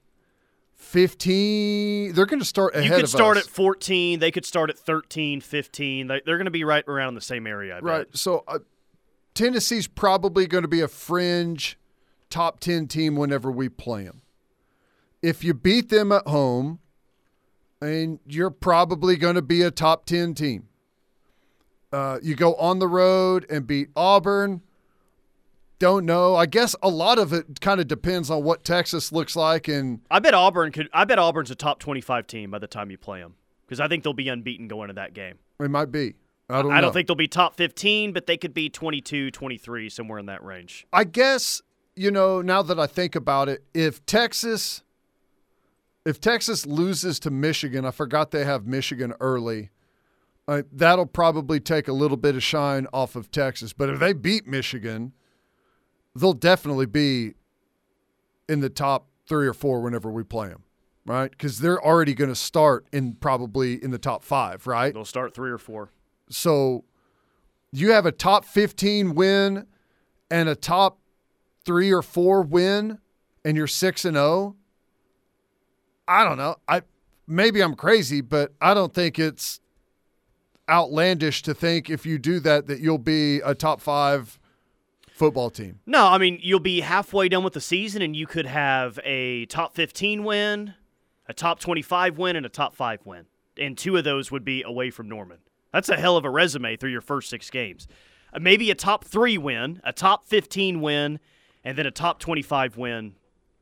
15. 0.75 2.13
They're 2.13 2.27
going 2.27 2.41
to 2.41 2.45
start 2.45 2.75
ahead 2.75 2.85
of 2.85 2.91
You 2.91 2.97
could 2.97 3.05
of 3.05 3.11
start 3.11 3.37
us. 3.39 3.45
at 3.47 3.51
14. 3.51 4.19
They 4.19 4.31
could 4.31 4.45
start 4.45 4.69
at 4.69 4.79
13, 4.79 5.41
15. 5.41 6.07
They, 6.09 6.21
they're 6.27 6.37
going 6.37 6.45
to 6.45 6.51
be 6.51 6.65
right 6.65 6.85
around 6.87 7.15
the 7.15 7.21
same 7.21 7.47
area, 7.47 7.77
I 7.77 7.81
Right. 7.81 8.07
bet. 8.11 8.17
So 8.19 8.45
uh, 8.47 8.59
Tennessee's 9.35 9.87
probably 9.87 10.47
going 10.47 10.63
to 10.63 10.69
be 10.69 10.81
a 10.81 10.89
fringe 10.89 11.79
top 12.29 12.61
10 12.61 12.89
team 12.89 13.17
whenever 13.17 13.51
we 13.51 13.69
play 13.69 14.05
them. 14.05 14.23
If 15.23 15.45
you 15.45 15.55
beat 15.55 15.89
them 15.89 16.11
at 16.13 16.27
home, 16.27 16.81
and 17.81 18.21
you're 18.27 18.51
probably 18.51 19.17
going 19.17 19.35
to 19.35 19.43
be 19.43 19.63
a 19.63 19.71
top 19.71 20.05
10 20.07 20.35
team. 20.35 20.69
Uh, 21.93 22.19
you 22.23 22.37
go 22.37 22.55
on 22.55 22.79
the 22.79 22.87
road 22.87 23.45
and 23.51 23.67
beat 23.67 23.89
Auburn. 23.97 24.63
Don't 25.83 26.07
know. 26.07 26.37
I 26.37 26.47
guess 26.47 26.77
a 26.81 26.89
lot 26.89 27.19
of 27.19 27.33
it 27.33 27.61
kind 27.61 27.81
of 27.81 27.89
depends 27.89 28.31
on 28.31 28.45
what 28.45 28.63
Texas 28.63 29.11
looks 29.11 29.35
like 29.35 29.67
and 29.67 29.99
I 30.13 30.21
bet 30.21 30.33
Auburn 30.33 30.71
could. 30.71 30.89
I 30.93 31.05
bet 31.05 31.19
Auburn's 31.19 31.51
a 31.51 31.57
top 31.57 31.81
25 31.81 32.29
team 32.29 32.53
by 32.53 32.61
the 32.61 32.69
time 32.69 32.89
you 32.93 32.97
play 32.97 33.19
them 33.19 33.35
because 33.67 33.81
I 33.81 33.89
think 33.89 34.05
they'll 34.05 34.13
be 34.13 34.29
unbeaten 34.29 34.69
going 34.69 34.87
to 34.89 34.95
that 34.95 35.13
game. 35.13 35.41
it 35.59 35.69
might 35.73 35.91
be. 35.91 36.15
I 36.49 36.63
don't 36.63 36.71
I 36.71 36.77
know. 36.77 36.83
don't 36.83 36.93
think 36.93 37.09
they'll 37.09 37.17
be 37.17 37.27
top 37.27 37.57
15, 37.57 38.13
but 38.13 38.27
they 38.27 38.37
could 38.37 38.55
be 38.55 38.69
22, 38.71 39.33
23, 39.33 39.89
somewhere 39.91 40.21
in 40.21 40.27
that 40.27 40.45
range. 40.45 40.87
I 40.93 41.03
guess 41.03 41.61
you 41.97 42.13
know 42.13 42.43
now 42.43 42.63
that 42.63 42.79
I 42.79 42.87
think 42.87 43.17
about 43.17 43.49
it, 43.49 43.65
if 43.75 44.07
Texas, 44.07 44.85
if 46.07 46.21
Texas 46.21 46.65
loses 46.65 47.19
to 47.19 47.31
Michigan, 47.33 47.85
I 47.85 47.91
forgot 47.91 48.31
they 48.31 48.45
have 48.45 48.69
Michigan 48.69 49.15
early. 49.19 49.71
Uh, 50.47 50.63
that'll 50.71 51.07
probably 51.07 51.59
take 51.59 51.89
a 51.89 51.93
little 51.93 52.17
bit 52.17 52.37
of 52.37 52.43
shine 52.45 52.87
off 52.93 53.17
of 53.17 53.33
Texas. 53.33 53.73
But 53.73 53.89
if 53.91 53.99
they 53.99 54.13
beat 54.13 54.47
Michigan, 54.47 55.13
they'll 56.15 56.33
definitely 56.33 56.87
be 56.87 57.35
in 58.49 58.61
the 58.61 58.71
top 58.71 59.07
three 59.27 59.47
or 59.47 59.55
four 59.55 59.81
whenever 59.81 60.11
we 60.11 60.23
play 60.23 60.49
them, 60.49 60.65
right? 61.07 61.31
Because 61.31 61.61
they're 61.61 61.83
already 61.83 62.15
going 62.15 62.31
to 62.31 62.37
start 62.37 62.87
in 62.93 63.15
probably 63.15 63.83
in 63.83 63.91
the 63.91 63.99
top 63.99 64.23
five, 64.25 64.67
right? 64.67 64.93
They'll 64.93 65.05
start 65.05 65.35
three 65.35 65.51
or 65.51 65.59
four. 65.59 65.91
So 66.29 66.85
you 67.73 67.93
have 67.93 68.07
a 68.07 68.13
top 68.13 68.45
15 68.45 69.15
win 69.15 69.67
and 70.31 70.49
a 70.49 70.55
top 70.55 70.99
three 71.65 71.93
or 71.93 72.03
four 72.03 72.43
win, 72.43 72.99
and 73.45 73.57
you're 73.57 73.67
six 73.67 74.05
and 74.05 74.17
zero. 74.17 74.57
I 76.07 76.25
don't 76.25 76.37
know. 76.37 76.57
I 76.69 76.83
maybe 77.27 77.63
I'm 77.63 77.75
crazy, 77.75 78.21
but 78.21 78.53
I 78.61 78.75
don't 78.75 78.93
think 78.93 79.19
it's 79.19 79.61
outlandish 80.69 81.43
to 81.43 81.55
think 81.55 81.91
if 81.91 82.07
you 82.07 82.19
do 82.19 82.41
that 82.41 82.67
that 82.67 82.81
you'll 82.81 82.99
be 82.99 83.41
a 83.41 83.55
top 83.55 83.81
five 83.81 84.39
football 85.23 85.51
team. 85.51 85.81
No, 85.87 86.07
I 86.07 86.19
mean 86.19 86.39
you'll 86.43 86.61
be 86.61 86.81
halfway 86.81 87.29
done 87.29 87.45
with 87.45 87.53
the 87.53 87.61
season, 87.61 88.03
and 88.03 88.17
you 88.17 88.27
could 88.27 88.47
have 88.47 88.99
a 89.05 89.47
top 89.47 89.75
15 89.75 90.25
win, 90.25 90.75
a 91.27 91.33
top 91.33 91.61
25 91.61 92.19
win, 92.19 92.37
and 92.37 92.45
a 92.45 92.49
top 92.49 92.75
five 92.75 93.01
win, 93.05 93.27
and 93.57 93.79
two 93.79 93.97
of 93.97 94.05
those 94.05 94.31
would 94.31 94.45
be 94.45 94.63
away 94.63 94.91
from 94.91 95.09
Norman. 95.09 95.39
That's 95.73 95.89
a 95.89 95.97
hell 95.97 96.17
of 96.17 96.25
a 96.25 96.31
resume 96.31 96.77
through 96.77 96.91
your 96.91 97.01
first 97.01 97.31
six 97.31 97.51
games. 97.51 97.87
Uh, 98.33 98.41
maybe 98.41 98.71
a 98.71 98.75
top 98.75 99.05
three 99.05 99.39
win, 99.39 99.81
a 99.85 99.93
top 99.93 100.25
15 100.25 100.81
win, 100.81 101.21
and 101.65 101.79
then 101.79 101.87
a 101.87 101.91
top 101.91 102.19
25 102.19 102.77
win. 102.77 103.15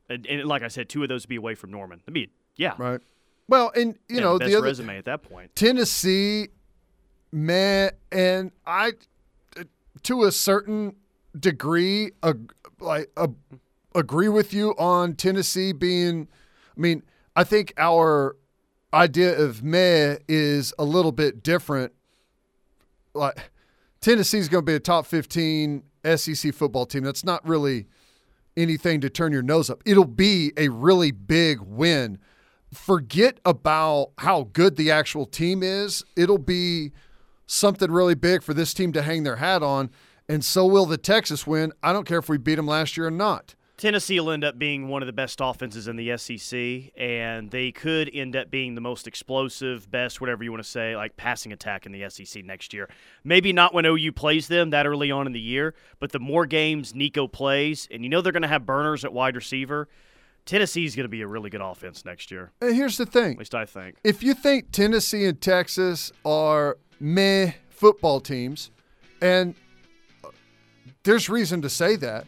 And, 0.09 0.25
and 0.25 0.45
like 0.45 0.63
I 0.63 0.67
said, 0.67 0.89
two 0.89 1.03
of 1.03 1.09
those 1.09 1.23
would 1.23 1.29
be 1.29 1.35
away 1.35 1.55
from 1.55 1.71
Norman. 1.71 1.99
That'd 1.99 2.13
be 2.13 2.29
yeah, 2.55 2.73
Right. 2.77 2.99
Well, 3.47 3.71
and 3.75 3.97
you 4.07 4.21
know 4.21 4.37
the 4.37 4.45
other 4.45 4.61
resume 4.61 4.97
at 4.97 5.05
that 5.05 5.23
point. 5.23 5.55
Tennessee, 5.55 6.49
man, 7.31 7.91
and 8.11 8.51
I, 8.65 8.93
to 10.03 10.23
a 10.23 10.31
certain 10.31 10.95
degree, 11.39 12.11
a, 12.23 12.35
like 12.79 13.11
agree 13.95 14.29
with 14.29 14.53
you 14.53 14.71
on 14.77 15.15
Tennessee 15.15 15.71
being. 15.71 16.27
I 16.77 16.79
mean, 16.79 17.03
I 17.35 17.43
think 17.43 17.73
our 17.77 18.35
idea 18.93 19.37
of 19.37 19.63
meh 19.63 20.17
is 20.27 20.73
a 20.77 20.83
little 20.83 21.11
bit 21.11 21.43
different. 21.43 21.93
Like 23.13 23.51
Tennessee's 24.01 24.49
going 24.49 24.65
to 24.65 24.71
be 24.71 24.75
a 24.75 24.79
top 24.79 25.05
15 25.05 25.83
SEC 26.15 26.53
football 26.53 26.85
team. 26.85 27.03
That's 27.03 27.23
not 27.23 27.47
really 27.47 27.87
anything 28.57 29.01
to 29.01 29.09
turn 29.09 29.31
your 29.31 29.43
nose 29.43 29.69
up. 29.69 29.81
It'll 29.85 30.05
be 30.05 30.51
a 30.57 30.69
really 30.69 31.11
big 31.11 31.61
win. 31.61 32.17
Forget 32.73 33.39
about 33.45 34.11
how 34.17 34.49
good 34.53 34.75
the 34.75 34.91
actual 34.91 35.25
team 35.25 35.61
is. 35.61 36.03
It'll 36.15 36.37
be 36.37 36.91
something 37.45 37.91
really 37.91 38.15
big 38.15 38.43
for 38.43 38.53
this 38.53 38.73
team 38.73 38.93
to 38.93 39.01
hang 39.01 39.23
their 39.23 39.35
hat 39.37 39.61
on, 39.61 39.89
and 40.31 40.45
so 40.45 40.65
will 40.65 40.85
the 40.85 40.97
Texas 40.97 41.45
win. 41.45 41.73
I 41.83 41.91
don't 41.91 42.07
care 42.07 42.19
if 42.19 42.29
we 42.29 42.37
beat 42.37 42.55
them 42.55 42.65
last 42.65 42.95
year 42.95 43.07
or 43.07 43.11
not. 43.11 43.53
Tennessee 43.75 44.17
will 44.17 44.31
end 44.31 44.45
up 44.45 44.57
being 44.57 44.87
one 44.87 45.01
of 45.01 45.07
the 45.07 45.13
best 45.13 45.39
offenses 45.41 45.89
in 45.89 45.97
the 45.97 46.15
SEC, 46.17 46.93
and 46.95 47.51
they 47.51 47.71
could 47.73 48.09
end 48.13 48.37
up 48.37 48.49
being 48.49 48.75
the 48.75 48.81
most 48.81 49.07
explosive, 49.07 49.91
best, 49.91 50.21
whatever 50.21 50.43
you 50.43 50.51
want 50.51 50.63
to 50.63 50.69
say, 50.69 50.95
like 50.95 51.17
passing 51.17 51.51
attack 51.51 51.85
in 51.85 51.91
the 51.91 52.09
SEC 52.09 52.45
next 52.45 52.73
year. 52.73 52.87
Maybe 53.25 53.51
not 53.51 53.73
when 53.73 53.85
OU 53.85 54.13
plays 54.13 54.47
them 54.47 54.69
that 54.69 54.87
early 54.87 55.11
on 55.11 55.27
in 55.27 55.33
the 55.33 55.39
year, 55.39 55.73
but 55.99 56.13
the 56.13 56.19
more 56.19 56.45
games 56.45 56.95
Nico 56.95 57.27
plays, 57.27 57.89
and 57.91 58.03
you 58.03 58.09
know 58.09 58.21
they're 58.21 58.31
going 58.31 58.41
to 58.43 58.47
have 58.47 58.65
burners 58.65 59.03
at 59.03 59.11
wide 59.11 59.35
receiver. 59.35 59.89
Tennessee's 60.45 60.95
going 60.95 61.05
to 61.05 61.09
be 61.09 61.23
a 61.23 61.27
really 61.27 61.49
good 61.49 61.61
offense 61.61 62.05
next 62.05 62.31
year. 62.31 62.51
And 62.61 62.73
here's 62.73 62.95
the 62.95 63.05
thing. 63.05 63.33
At 63.33 63.39
least 63.39 63.55
I 63.55 63.65
think. 63.65 63.97
If 64.05 64.23
you 64.23 64.33
think 64.33 64.71
Tennessee 64.71 65.25
and 65.25 65.41
Texas 65.41 66.13
are 66.23 66.77
meh 67.01 67.53
football 67.69 68.21
teams, 68.21 68.71
and 69.21 69.55
there's 71.03 71.29
reason 71.29 71.61
to 71.61 71.69
say 71.69 71.95
that, 71.97 72.25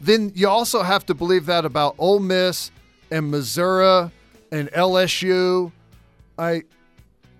then 0.00 0.32
you 0.34 0.48
also 0.48 0.82
have 0.82 1.06
to 1.06 1.14
believe 1.14 1.46
that 1.46 1.64
about 1.64 1.94
Ole 1.98 2.20
Miss 2.20 2.70
and 3.10 3.30
Missouri 3.30 4.10
and 4.52 4.70
LSU. 4.72 5.72
I, 6.38 6.62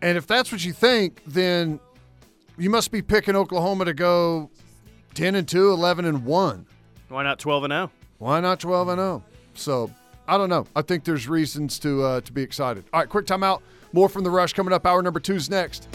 and 0.03 0.17
if 0.17 0.27
that's 0.27 0.51
what 0.51 0.65
you 0.65 0.73
think, 0.73 1.21
then 1.27 1.81
you 2.57 2.71
must 2.71 2.91
be 2.91 3.03
picking 3.03 3.37
Oklahoma 3.37 3.85
to 3.87 3.95
go 3.95 4.51
10 5.15 5.35
and 5.35 5.47
2, 5.47 5.71
11 5.71 6.05
and 6.05 6.25
1. 6.25 6.67
Why 7.09 7.23
not 7.23 7.39
12 7.39 7.65
and 7.65 7.73
0? 7.73 7.91
Why 8.19 8.41
not 8.41 8.61
12 8.61 8.89
and 8.89 8.99
0? 8.99 9.23
So, 9.55 9.91
I 10.27 10.39
don't 10.39 10.49
know. 10.49 10.67
I 10.75 10.83
think 10.83 11.05
there's 11.05 11.29
reasons 11.29 11.79
to 11.81 12.03
uh, 12.03 12.21
to 12.23 12.33
be 12.33 12.43
excited. 12.43 12.85
All 12.93 13.01
right, 13.01 13.09
quick 13.09 13.27
timeout. 13.27 13.61
More 13.93 14.09
from 14.09 14.25
the 14.25 14.31
rush 14.31 14.53
coming 14.53 14.73
up. 14.73 14.87
Hour 14.87 15.03
number 15.03 15.21
two 15.21 15.35
is 15.35 15.51
next. 15.51 15.89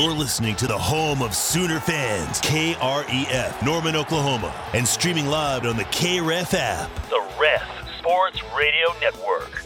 You're 0.00 0.12
listening 0.12 0.56
to 0.56 0.66
the 0.66 0.78
home 0.78 1.20
of 1.20 1.34
Sooner 1.34 1.78
fans, 1.78 2.40
KREF, 2.40 3.62
Norman, 3.62 3.96
Oklahoma, 3.96 4.54
and 4.72 4.88
streaming 4.88 5.26
live 5.26 5.66
on 5.66 5.76
the 5.76 5.84
KREF 5.84 6.54
app. 6.54 7.10
The 7.10 7.22
Ref 7.38 7.62
Sports 7.98 8.40
Radio 8.56 8.94
Network. 9.02 9.59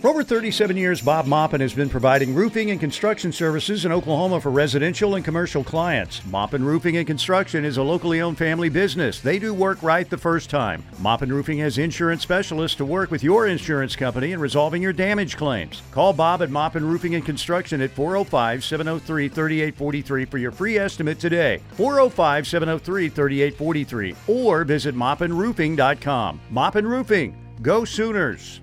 For 0.00 0.08
over 0.08 0.24
37 0.24 0.78
years, 0.78 1.02
Bob 1.02 1.26
Maupin 1.26 1.60
has 1.60 1.74
been 1.74 1.90
providing 1.90 2.34
roofing 2.34 2.70
and 2.70 2.80
construction 2.80 3.32
services 3.32 3.84
in 3.84 3.92
Oklahoma 3.92 4.40
for 4.40 4.50
residential 4.50 5.14
and 5.14 5.22
commercial 5.22 5.62
clients. 5.62 6.24
Maupin 6.24 6.64
Roofing 6.64 6.96
and 6.96 7.06
Construction 7.06 7.66
is 7.66 7.76
a 7.76 7.82
locally 7.82 8.22
owned 8.22 8.38
family 8.38 8.70
business. 8.70 9.20
They 9.20 9.38
do 9.38 9.52
work 9.52 9.82
right 9.82 10.08
the 10.08 10.16
first 10.16 10.48
time. 10.48 10.82
Maupin 11.00 11.30
Roofing 11.30 11.58
has 11.58 11.76
insurance 11.76 12.22
specialists 12.22 12.78
to 12.78 12.86
work 12.86 13.10
with 13.10 13.22
your 13.22 13.46
insurance 13.48 13.94
company 13.94 14.32
in 14.32 14.40
resolving 14.40 14.80
your 14.80 14.94
damage 14.94 15.36
claims. 15.36 15.82
Call 15.90 16.14
Bob 16.14 16.40
at 16.40 16.48
Maupin 16.48 16.86
Roofing 16.86 17.14
and 17.14 17.26
Construction 17.26 17.82
at 17.82 17.90
405 17.90 18.64
703 18.64 19.28
3843 19.28 20.24
for 20.24 20.38
your 20.38 20.50
free 20.50 20.78
estimate 20.78 21.20
today. 21.20 21.60
405 21.72 22.46
703 22.46 23.10
3843 23.10 24.16
or 24.28 24.64
visit 24.64 24.94
maupinroofing.com. 24.94 26.40
Maupin 26.48 26.86
Roofing. 26.86 27.36
Go 27.60 27.84
Sooners! 27.84 28.62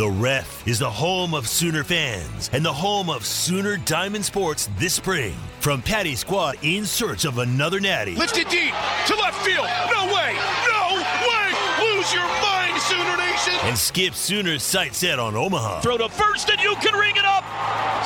The 0.00 0.08
Ref 0.08 0.66
is 0.66 0.78
the 0.78 0.88
home 0.88 1.34
of 1.34 1.46
Sooner 1.46 1.84
fans 1.84 2.48
and 2.54 2.64
the 2.64 2.72
home 2.72 3.10
of 3.10 3.26
Sooner 3.26 3.76
Diamond 3.76 4.24
Sports 4.24 4.70
this 4.78 4.94
spring. 4.94 5.34
From 5.60 5.82
Patty 5.82 6.14
Squad 6.14 6.56
in 6.62 6.86
search 6.86 7.26
of 7.26 7.36
another 7.36 7.80
natty. 7.80 8.14
Lifted 8.14 8.48
deep 8.48 8.72
to 9.08 9.14
left 9.16 9.44
field. 9.44 9.66
No 9.92 10.06
way! 10.06 10.38
No 10.72 11.04
way! 11.28 11.52
Lose 11.84 12.14
your 12.14 12.24
mind, 12.24 12.80
Sooner 12.80 13.14
Nation! 13.18 13.52
And 13.64 13.76
Skip 13.76 14.14
Sooner's 14.14 14.62
sight 14.62 14.94
set 14.94 15.18
on 15.18 15.36
Omaha. 15.36 15.82
Throw 15.82 15.98
to 15.98 16.08
first 16.08 16.48
and 16.48 16.58
you 16.62 16.74
can 16.76 16.98
ring 16.98 17.16
it 17.16 17.26
up! 17.26 17.44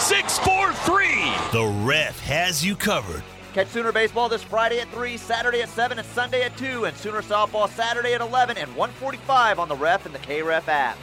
6 0.01 0.39
4 0.41 0.73
3. 0.73 1.07
The 1.53 1.85
Ref 1.85 2.19
has 2.23 2.65
you 2.65 2.75
covered. 2.75 3.23
Catch 3.53 3.69
Sooner 3.69 3.93
Baseball 3.93 4.29
this 4.29 4.43
Friday 4.43 4.81
at 4.81 4.89
3, 4.89 5.17
Saturday 5.17 5.63
at 5.63 5.69
7, 5.69 6.01
and 6.01 6.09
Sunday 6.09 6.43
at 6.43 6.57
2, 6.57 6.87
and 6.87 6.97
Sooner 6.97 7.23
Softball 7.23 7.69
Saturday 7.69 8.15
at 8.15 8.21
11 8.21 8.57
and 8.57 8.75
145 8.75 9.61
on 9.61 9.69
the 9.69 9.77
Ref 9.77 10.07
and 10.07 10.13
the 10.13 10.19
KREF 10.19 10.67
app. 10.67 10.99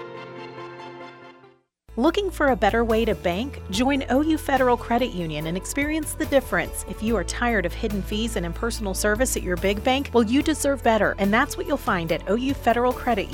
Looking 1.97 2.31
for 2.31 2.49
a 2.49 2.57
better 2.57 2.87
way 2.87 3.05
to 3.05 3.15
bank? 3.15 3.61
Join 3.69 4.03
OU 4.11 4.39
Federal 4.39 4.79
Credit 4.79 5.13
Union 5.13 5.47
and 5.47 5.59
experience 5.59 6.15
the 6.15 6.25
difference. 6.25 6.87
If 6.89 7.03
you 7.03 7.15
are 7.19 7.25
tired 7.25 7.67
of 7.67 7.75
hidden 7.75 8.01
fees 8.01 8.37
and 8.37 8.47
impersonal 8.47 8.95
service 8.95 9.37
at 9.37 9.43
your 9.43 9.59
big 9.59 9.85
bank, 9.85 10.09
well, 10.15 10.25
you 10.25 10.43
deserve 10.43 10.83
better, 10.83 11.15
and 11.19 11.31
that's 11.31 11.59
what 11.59 11.67
you'll 11.67 11.77
find 11.77 12.11
at 12.11 12.27
OU 12.31 12.55
Federal 12.55 12.95
Credit 12.95 13.25
Union. 13.25 13.31